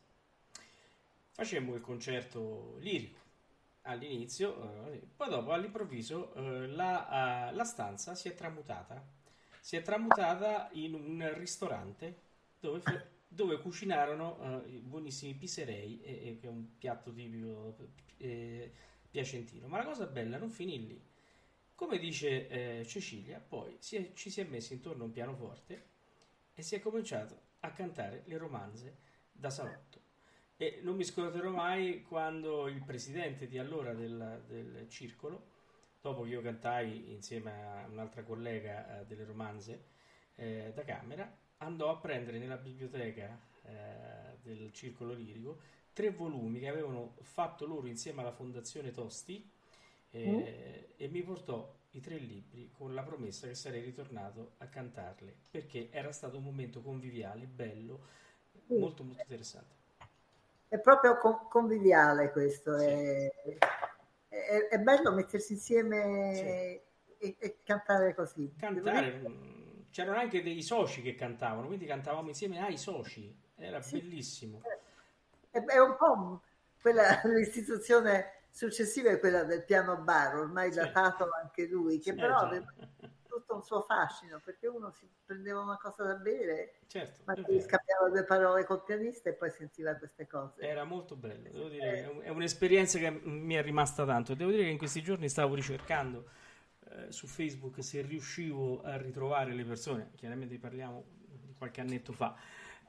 Facemmo 1.31 1.75
il 1.75 1.81
concerto 1.81 2.75
lirico 2.79 3.21
all'inizio, 3.83 4.91
eh, 4.91 5.01
poi 5.15 5.29
dopo 5.29 5.53
all'improvviso 5.53 6.33
eh, 6.33 6.67
la, 6.67 7.49
uh, 7.51 7.55
la 7.55 7.63
stanza 7.63 8.15
si 8.15 8.27
è 8.27 8.35
tramutata, 8.35 9.01
si 9.61 9.77
è 9.77 9.81
tramutata 9.81 10.69
in 10.73 10.93
un 10.93 11.31
ristorante 11.35 12.19
dove 12.59 12.81
dove 13.33 13.59
cucinarono 13.59 14.63
uh, 14.63 14.79
buonissimi 14.79 15.33
piserei, 15.33 15.99
che 16.39 16.39
è 16.41 16.47
un 16.47 16.77
piatto 16.77 17.11
tipico 17.11 17.75
eh, 18.17 18.71
piacentino. 19.09 19.67
Ma 19.67 19.77
la 19.77 19.85
cosa 19.85 20.05
bella 20.05 20.37
non 20.37 20.49
finì 20.49 20.85
lì. 20.85 21.01
Come 21.75 21.97
dice 21.97 22.47
eh, 22.47 22.85
Cecilia, 22.85 23.39
poi 23.39 23.75
si 23.79 23.95
è, 23.95 24.13
ci 24.13 24.29
si 24.29 24.39
è 24.41 24.43
messi 24.43 24.73
intorno 24.73 25.03
a 25.03 25.05
un 25.07 25.11
pianoforte 25.11 25.85
e 26.53 26.61
si 26.61 26.75
è 26.75 26.79
cominciato 26.79 27.41
a 27.61 27.71
cantare 27.71 28.23
le 28.25 28.37
romanze 28.37 28.97
da 29.31 29.49
salotto. 29.49 30.01
E 30.55 30.79
non 30.83 30.95
mi 30.95 31.03
scorderò 31.03 31.49
mai 31.49 32.03
quando 32.03 32.67
il 32.67 32.83
presidente 32.83 33.47
di 33.47 33.57
allora 33.57 33.93
del, 33.93 34.43
del 34.47 34.87
circolo, 34.87 35.49
dopo 35.99 36.21
che 36.21 36.29
io 36.29 36.41
cantai 36.41 37.11
insieme 37.11 37.51
a 37.51 37.87
un'altra 37.87 38.23
collega 38.23 39.01
eh, 39.01 39.05
delle 39.07 39.25
romanze 39.25 39.85
eh, 40.35 40.71
da 40.73 40.83
camera, 40.83 41.41
andò 41.63 41.89
a 41.89 41.97
prendere 41.97 42.37
nella 42.37 42.57
biblioteca 42.57 43.39
eh, 43.63 44.37
del 44.41 44.71
circolo 44.73 45.13
lirico 45.13 45.59
tre 45.93 46.09
volumi 46.09 46.59
che 46.59 46.67
avevano 46.67 47.15
fatto 47.21 47.65
loro 47.65 47.87
insieme 47.87 48.21
alla 48.21 48.31
fondazione 48.31 48.91
Tosti 48.91 49.49
eh, 50.11 50.29
mm. 50.29 50.93
e 50.97 51.07
mi 51.07 51.21
portò 51.21 51.71
i 51.91 52.01
tre 52.01 52.17
libri 52.17 52.71
con 52.75 52.93
la 52.93 53.03
promessa 53.03 53.47
che 53.47 53.55
sarei 53.55 53.81
ritornato 53.81 54.53
a 54.57 54.67
cantarle 54.67 55.33
perché 55.49 55.89
era 55.91 56.11
stato 56.11 56.37
un 56.37 56.43
momento 56.43 56.81
conviviale, 56.81 57.45
bello, 57.45 58.07
sì. 58.65 58.77
molto 58.77 59.03
molto 59.03 59.21
interessante. 59.21 59.81
È 60.67 60.79
proprio 60.79 61.17
con- 61.17 61.47
conviviale 61.47 62.31
questo, 62.31 62.79
sì. 62.79 62.85
è, 62.85 63.31
è, 64.27 64.67
è, 64.71 64.79
bello 64.79 65.11
mettersi 65.11 65.53
insieme 65.53 66.33
sì. 66.33 67.25
e, 67.27 67.35
e, 67.37 67.57
cantare 67.63 68.15
così. 68.15 68.51
Cantare, 68.57 69.21
c'erano 69.93 70.17
anche 70.17 70.41
dei 70.41 70.63
soci 70.63 71.03
che 71.03 71.13
cantavano, 71.13 71.67
quindi 71.67 71.85
cantavamo 71.85 72.27
insieme 72.27 72.59
ai 72.59 72.77
soci, 72.77 73.31
era 73.55 73.79
bellissimo. 73.79 74.59
È, 75.51 75.59
è 75.59 75.77
un 75.77 75.95
po' 75.95 76.41
quella 76.81 77.21
l'istituzione 77.29 78.45
successiva 78.49 79.11
è 79.11 79.19
quella 79.19 79.43
del 79.43 79.63
piano 79.63 79.97
bar, 79.97 80.35
ormai 80.37 80.71
sì. 80.71 80.79
datato 80.79 81.29
anche 81.39 81.67
lui, 81.67 81.99
che 81.99 82.09
sì, 82.09 82.17
però 82.17 82.37
aveva 82.37 82.65
tutto 83.27 83.53
un 83.53 83.61
suo 83.61 83.81
fascino, 83.81 84.41
perché 84.43 84.65
uno 84.65 84.89
si 84.89 85.07
prendeva 85.23 85.61
una 85.61 85.77
cosa 85.77 86.03
da 86.03 86.15
bere, 86.15 86.79
certo, 86.87 87.21
ma 87.25 87.35
gli 87.35 87.61
scambiava 87.61 88.09
due 88.09 88.23
parole 88.23 88.65
col 88.65 88.83
pianista 88.83 89.29
e 89.29 89.33
poi 89.33 89.51
sentiva 89.51 89.93
queste 89.93 90.25
cose. 90.25 90.59
Era 90.61 90.85
molto 90.85 91.15
bello, 91.15 91.51
devo 91.51 91.69
dire, 91.69 92.19
è 92.21 92.29
un'esperienza 92.29 92.97
che 92.97 93.11
mi 93.11 93.53
è 93.53 93.61
rimasta 93.61 94.05
tanto. 94.05 94.33
Devo 94.33 94.49
dire 94.49 94.63
che 94.63 94.69
in 94.69 94.77
questi 94.79 95.03
giorni 95.03 95.29
stavo 95.29 95.53
ricercando 95.53 96.29
eh, 96.95 97.11
su 97.11 97.27
Facebook 97.27 97.83
se 97.83 98.01
riuscivo 98.01 98.81
a 98.83 98.97
ritrovare 98.97 99.53
le 99.53 99.63
persone, 99.63 100.11
chiaramente 100.15 100.57
parliamo 100.59 101.03
di 101.41 101.53
qualche 101.57 101.81
annetto 101.81 102.13
fa, 102.13 102.35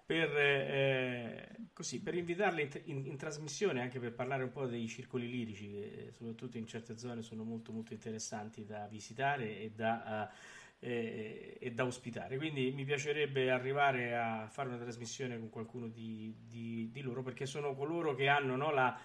per, 0.04 0.36
eh, 0.36 1.56
così, 1.72 2.02
per 2.02 2.14
invitarle 2.14 2.62
in, 2.62 2.70
in, 2.84 3.06
in, 3.06 3.16
trasmissione 3.16 3.80
anche 3.80 3.98
per 3.98 4.12
parlare 4.12 4.42
un 4.42 4.50
po' 4.50 4.66
dei 4.66 4.86
circoli 4.86 5.30
lirici 5.30 5.70
che 5.70 6.08
soprattutto 6.12 6.58
in 6.58 6.66
certe 6.66 6.98
zone 6.98 7.22
sono 7.22 7.42
molto 7.42 7.72
molto 7.72 7.94
interessanti 7.94 8.66
da 8.66 8.86
visitare 8.86 9.60
e 9.60 9.70
da, 9.74 10.30
eh, 10.78 11.56
e 11.58 11.72
da 11.72 11.86
ospitare 11.86 12.36
quindi 12.36 12.70
mi 12.72 12.84
piacerebbe 12.84 13.50
arrivare 13.50 14.14
a 14.14 14.46
fare 14.48 14.68
una 14.68 14.76
trasmissione 14.76 15.38
con 15.38 15.48
qualcuno 15.48 15.88
di, 15.88 16.36
di, 16.46 16.90
di 16.92 17.00
loro 17.00 17.22
perché 17.22 17.46
sono 17.46 17.74
coloro 17.74 18.14
che 18.14 18.28
hanno 18.28 18.56
no, 18.56 18.70
la, 18.72 19.00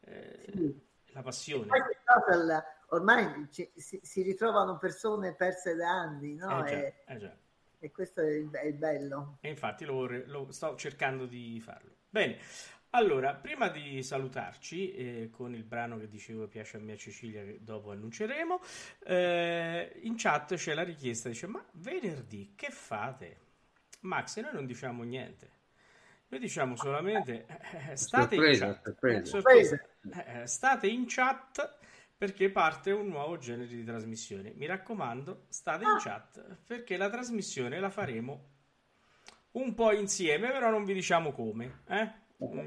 eh, 0.00 0.46
sì. 0.54 0.80
la 1.08 1.20
passione 1.20 1.68
ormai 2.90 3.48
ci, 3.50 3.70
si, 3.74 4.00
si, 4.02 4.22
ritrovano 4.22 4.78
persone 4.78 5.34
perse 5.34 5.74
da 5.74 5.90
anni 5.90 6.34
no? 6.34 6.64
eh 6.64 6.70
già, 6.70 6.76
e, 6.76 6.94
eh 7.06 7.16
già 7.18 7.36
e 7.82 7.90
questo 7.90 8.20
è 8.20 8.30
il, 8.30 8.50
è 8.50 8.66
il 8.66 8.74
bello. 8.74 9.38
E 9.40 9.48
infatti 9.48 9.84
lo, 9.84 10.06
lo, 10.26 10.52
sto 10.52 10.76
cercando 10.76 11.24
di 11.24 11.58
farlo. 11.60 11.96
Bene, 12.10 12.38
allora, 12.90 13.34
prima 13.34 13.68
di 13.68 14.02
salutarci 14.02 14.92
eh, 14.92 15.30
con 15.30 15.54
il 15.54 15.64
brano 15.64 15.96
che 15.98 16.08
dicevo 16.08 16.46
piace 16.46 16.76
a 16.76 16.80
me 16.80 16.92
a 16.92 16.96
Cecilia, 16.96 17.42
che 17.42 17.58
dopo 17.62 17.90
annunceremo, 17.90 18.60
eh, 19.04 19.92
in 20.02 20.14
chat 20.16 20.54
c'è 20.56 20.74
la 20.74 20.82
richiesta, 20.82 21.30
dice, 21.30 21.46
ma 21.46 21.64
venerdì 21.72 22.52
che 22.54 22.70
fate? 22.70 23.38
Max, 24.00 24.36
e 24.36 24.42
noi 24.42 24.52
non 24.52 24.66
diciamo 24.66 25.02
niente. 25.02 25.58
Noi 26.28 26.40
diciamo 26.40 26.76
solamente, 26.76 27.46
eh, 27.88 27.96
state, 27.96 28.36
sorpresa, 28.36 28.66
in 28.66 28.72
chat, 28.72 28.84
sorpresa. 28.84 29.24
Sorpresa. 29.24 29.80
Eh, 30.42 30.46
state 30.46 30.86
in 30.86 31.04
chat 31.06 31.78
perché 32.20 32.50
parte 32.50 32.90
un 32.90 33.08
nuovo 33.08 33.38
genere 33.38 33.66
di 33.66 33.82
trasmissione. 33.82 34.52
Mi 34.54 34.66
raccomando, 34.66 35.46
state 35.48 35.84
in 35.84 35.88
ah. 35.88 35.98
chat 35.98 36.58
perché 36.66 36.98
la 36.98 37.08
trasmissione 37.08 37.80
la 37.80 37.88
faremo 37.88 38.48
un 39.52 39.72
po' 39.72 39.92
insieme, 39.92 40.50
però 40.50 40.68
non 40.68 40.84
vi 40.84 40.92
diciamo 40.92 41.32
come. 41.32 41.80
Eh? 41.88 42.12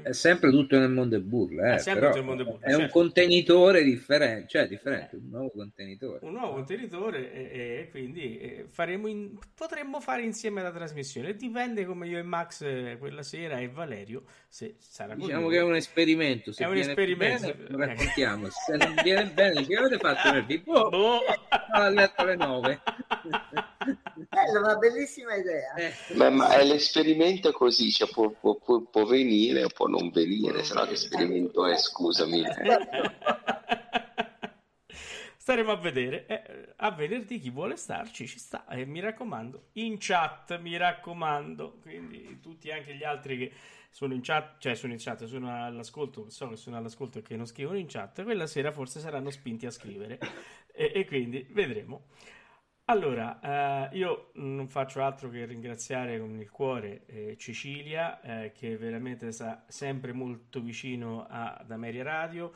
È 0.02 0.12
sempre 0.12 0.50
tutto 0.50 0.78
nel 0.78 0.90
mondo 0.90 1.16
e 1.16 1.20
burla, 1.20 1.74
eh, 1.74 1.82
è, 1.82 1.94
nel 1.94 2.22
mondo 2.22 2.44
burla, 2.44 2.60
è 2.60 2.68
certo. 2.68 2.82
un 2.82 2.88
contenitore 2.90 3.82
differente, 3.82 4.46
cioè 4.46 4.68
differente, 4.68 5.16
eh. 5.16 5.18
un 5.18 5.28
nuovo 5.30 5.50
contenitore. 5.50 6.20
Un 6.22 6.32
nuovo 6.32 6.52
contenitore 6.52 7.32
e, 7.32 7.80
e 7.80 7.88
quindi 7.90 8.38
e 8.38 8.66
faremo 8.70 9.08
in, 9.08 9.36
potremmo 9.52 10.00
fare 10.00 10.22
insieme 10.22 10.62
la 10.62 10.70
trasmissione. 10.70 11.34
Dipende 11.34 11.84
come 11.86 12.06
io 12.06 12.18
e 12.18 12.22
Max 12.22 12.62
eh, 12.62 12.96
quella 13.00 13.24
sera 13.24 13.58
e 13.58 13.68
Valerio 13.68 14.22
se 14.48 14.76
sarà 14.78 15.16
Diciamo 15.16 15.48
che 15.48 15.56
è 15.56 15.62
un 15.62 15.74
esperimento, 15.74 16.52
se 16.52 16.62
è 16.62 16.68
un 16.68 16.76
esperimento. 16.76 17.52
Bene, 17.52 17.68
lo 17.68 17.78
raccontiamo, 17.78 18.48
se 18.50 18.76
non 18.76 18.94
viene 19.02 19.26
bene, 19.30 19.66
che 19.66 19.74
avete 19.74 19.98
fatto 19.98 20.20
venerdì? 20.30 20.58
Boh, 20.58 20.88
boh. 20.88 21.18
letto 21.90 22.22
alle 22.22 22.36
9. 22.36 22.80
Bello, 23.84 24.60
una 24.60 24.76
bellissima 24.76 25.34
idea. 25.34 25.74
Eh. 25.74 25.92
Beh, 26.14 26.30
ma 26.30 26.56
l'esperimento 26.62 27.48
è 27.48 27.52
così, 27.52 27.90
cioè 27.90 28.08
può, 28.08 28.30
può, 28.30 28.56
può, 28.56 28.80
può 28.80 29.04
venire 29.04 29.64
o 29.64 29.68
può 29.68 29.86
non 29.86 30.10
venire, 30.10 30.64
se 30.64 30.74
no 30.74 30.84
che 30.86 30.94
esperimento 30.94 31.66
è, 31.66 31.76
scusami. 31.76 32.42
Staremo 35.36 35.72
a 35.72 35.76
vedere. 35.76 36.24
Eh, 36.26 36.72
a 36.76 36.90
venerdì 36.92 37.38
chi 37.38 37.50
vuole 37.50 37.76
starci 37.76 38.26
ci 38.26 38.38
sta. 38.38 38.66
E 38.66 38.80
eh, 38.80 38.86
mi 38.86 39.00
raccomando, 39.00 39.64
in 39.72 39.96
chat, 39.98 40.58
mi 40.58 40.74
raccomando. 40.78 41.80
Quindi 41.82 42.40
tutti 42.40 42.70
anche 42.70 42.94
gli 42.94 43.04
altri 43.04 43.36
che 43.36 43.52
sono 43.90 44.14
in 44.14 44.22
chat, 44.22 44.58
cioè 44.58 44.74
sono 44.74 44.94
in 44.94 44.98
chat, 44.98 45.24
sono 45.26 45.54
all'ascolto, 45.54 46.30
so 46.30 46.48
che 46.48 46.56
sono 46.56 46.78
all'ascolto 46.78 47.18
e 47.18 47.22
che 47.22 47.36
non 47.36 47.44
scrivono 47.46 47.76
in 47.76 47.86
chat, 47.88 48.22
quella 48.22 48.46
sera 48.46 48.72
forse 48.72 49.00
saranno 49.00 49.28
spinti 49.28 49.66
a 49.66 49.70
scrivere. 49.70 50.18
e, 50.72 50.92
e 50.94 51.04
quindi 51.04 51.46
vedremo. 51.50 52.06
Allora, 52.86 53.88
eh, 53.90 53.96
io 53.96 54.30
non 54.34 54.68
faccio 54.68 55.02
altro 55.02 55.30
che 55.30 55.46
ringraziare 55.46 56.18
con 56.18 56.38
il 56.38 56.50
cuore 56.50 57.06
eh, 57.06 57.34
Cecilia, 57.38 58.20
eh, 58.20 58.52
che 58.52 58.76
veramente 58.76 59.32
sta 59.32 59.64
sempre 59.68 60.12
molto 60.12 60.60
vicino 60.60 61.24
a, 61.26 61.54
ad 61.54 61.70
Ameria 61.70 62.02
Radio. 62.02 62.52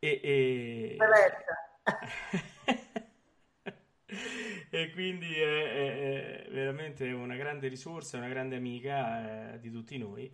E, 0.00 0.20
e... 0.20 0.96
e 4.70 4.90
quindi 4.92 5.32
è, 5.34 5.72
è, 5.72 6.44
è, 6.46 6.50
veramente 6.50 7.12
una 7.12 7.36
grande 7.36 7.68
risorsa, 7.68 8.16
una 8.16 8.28
grande 8.28 8.56
amica 8.56 9.52
eh, 9.52 9.60
di 9.60 9.70
tutti 9.70 9.96
noi. 9.96 10.28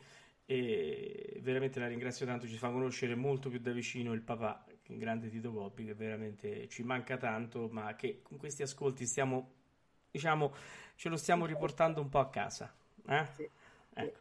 E 0.47 1.39
veramente 1.43 1.81
la 1.81 1.87
ringrazio 1.87 2.25
tanto, 2.25 2.47
ci 2.47 2.57
fa 2.57 2.71
conoscere 2.71 3.15
molto 3.15 3.51
più 3.51 3.61
da 3.61 3.73
vicino 3.73 4.15
il 4.15 4.23
papà 4.23 4.65
il 4.93 4.98
grande 4.98 5.28
Tito 5.28 5.52
Gobbi 5.52 5.85
che 5.86 5.94
veramente 5.94 6.69
ci 6.69 6.82
manca 6.82 7.16
tanto, 7.16 7.69
ma 7.70 7.94
che 7.97 8.20
con 8.23 8.36
questi 8.39 8.62
ascolti 8.62 9.06
stiamo, 9.06 9.51
diciamo, 10.11 10.55
ce 10.97 11.09
lo 11.09 11.16
stiamo 11.16 11.47
riportando 11.47 12.01
un 12.01 12.09
po' 12.09 12.19
a 12.19 12.28
casa. 12.28 12.73
Eh? 13.06 13.27
Sì. 13.35 13.48
Ecco. 13.94 14.19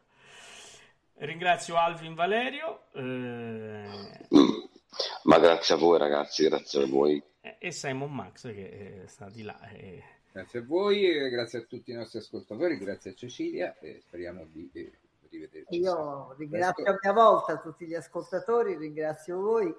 Ringrazio 1.16 1.76
Alvin 1.76 2.14
Valerio. 2.14 2.86
Eh... 2.92 3.88
Ma 5.24 5.38
grazie 5.38 5.74
a 5.74 5.78
voi 5.78 5.98
ragazzi, 5.98 6.48
grazie 6.48 6.82
a 6.82 6.86
voi. 6.86 7.22
E 7.40 7.72
Simon 7.72 8.12
Max 8.12 8.42
che 8.42 9.02
eh, 9.02 9.06
sta 9.06 9.28
di 9.28 9.42
là. 9.42 9.60
E... 9.70 10.02
Grazie 10.32 10.60
a 10.60 10.64
voi, 10.64 11.30
grazie 11.30 11.60
a 11.60 11.62
tutti 11.62 11.92
i 11.92 11.94
nostri 11.94 12.18
ascoltatori, 12.18 12.78
grazie 12.78 13.12
a 13.12 13.14
Cecilia 13.14 13.78
e 13.78 14.00
speriamo 14.00 14.44
di 14.46 14.68
eh, 14.72 14.92
rivederci. 15.28 15.78
Io 15.78 16.34
ringrazio 16.36 16.84
a 16.84 16.98
mia 17.00 17.12
volta 17.12 17.58
tutti 17.58 17.86
gli 17.86 17.94
ascoltatori, 17.94 18.76
ringrazio 18.76 19.40
voi 19.40 19.74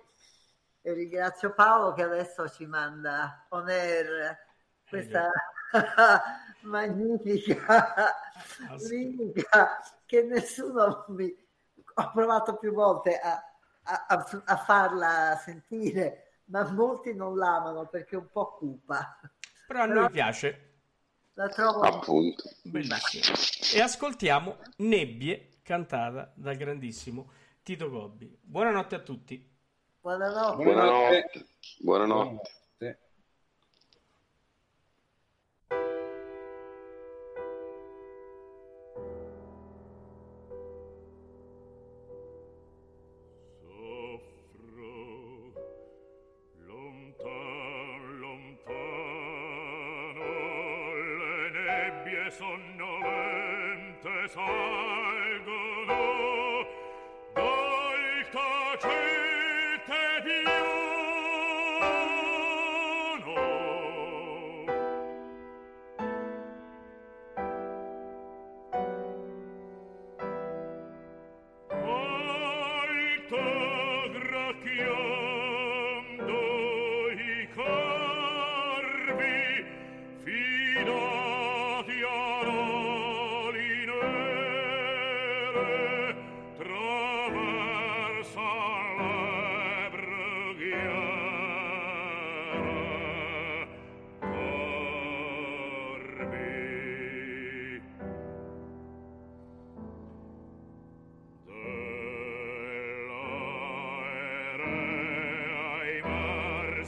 e 0.86 0.94
ringrazio 0.94 1.52
Paolo 1.52 1.94
che 1.94 2.04
adesso 2.04 2.48
ci 2.48 2.68
manda 2.68 3.48
on 3.50 3.68
air 3.68 4.38
questa 4.88 5.32
magnifica 6.62 8.14
lingua 8.88 9.80
che 10.06 10.22
nessuno 10.22 11.06
mi 11.08 11.36
ho 11.96 12.12
provato 12.14 12.58
più 12.58 12.72
volte 12.72 13.18
a, 13.18 13.44
a, 13.82 14.44
a, 14.46 14.58
farla 14.58 15.36
sentire 15.44 16.42
ma 16.46 16.70
molti 16.70 17.16
non 17.16 17.36
l'amano 17.36 17.88
perché 17.88 18.16
è 18.16 18.20
un 18.20 18.30
po' 18.32 18.54
cupa. 18.54 19.20
Però 19.66 19.82
a 19.82 19.86
noi 19.88 20.12
piace. 20.12 20.74
La 21.34 21.48
trovo 21.50 21.80
appunto. 21.80 22.44
bellissima. 22.62 23.36
E 23.74 23.82
ascoltiamo 23.82 24.58
Nebbie 24.78 25.62
cantata 25.64 26.32
dal 26.36 26.56
grandissimo 26.56 27.32
Tito 27.64 27.90
Gobbi. 27.90 28.38
Buonanotte 28.40 28.94
a 28.94 29.00
tutti 29.00 29.54
Buonanotte. 30.06 30.64
Buonanotte. 30.64 31.48
Buonanotte. 31.80 32.52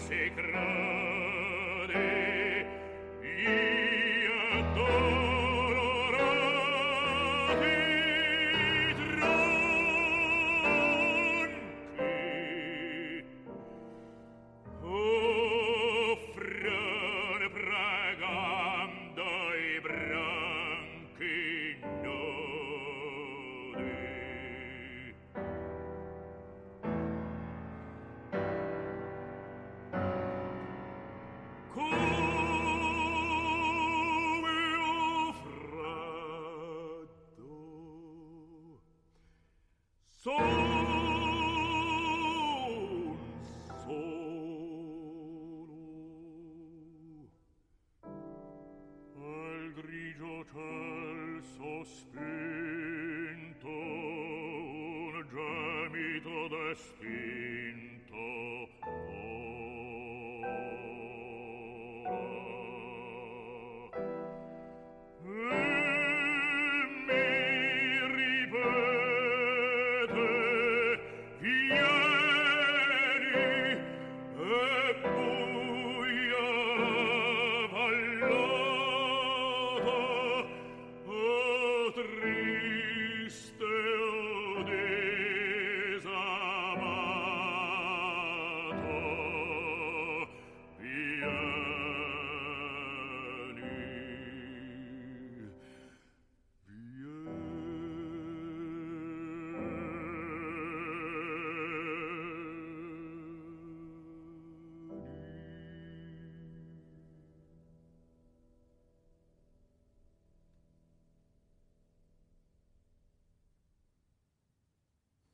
secret 0.09 1.06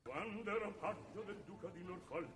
quando 0.04 0.52
ero 0.52 0.74
paggio 0.80 1.24
del 1.26 1.42
duca 1.46 1.70
di 1.70 1.82
Norfolk 1.82 2.28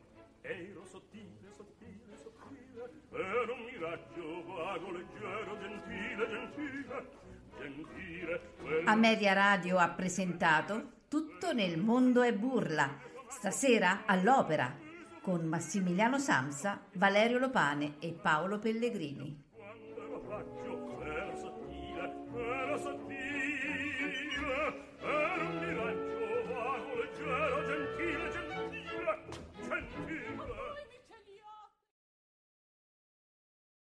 ero 0.42 0.86
sottile, 0.86 1.52
sottile, 1.54 2.16
sottile 2.16 2.90
ero 3.12 3.54
un 3.54 3.64
miraggio 3.66 4.46
vago, 4.46 4.92
leggero, 4.92 5.58
gentile, 5.60 6.30
gentile 6.30 7.08
gentile 7.60 8.84
a 8.86 8.96
Media 8.96 9.34
Radio 9.34 9.78
ha 9.80 9.90
presentato 9.90 10.96
Tutto 11.10 11.52
nel 11.52 11.78
mondo 11.78 12.22
è 12.22 12.34
burla 12.34 13.00
stasera 13.28 14.04
all'opera 14.06 14.74
con 15.22 15.46
Massimiliano 15.46 16.20
Samsa, 16.20 16.86
Valerio 16.94 17.38
Lopane 17.38 17.96
e 18.00 18.14
Paolo 18.14 18.60
Pellegrini 18.60 19.27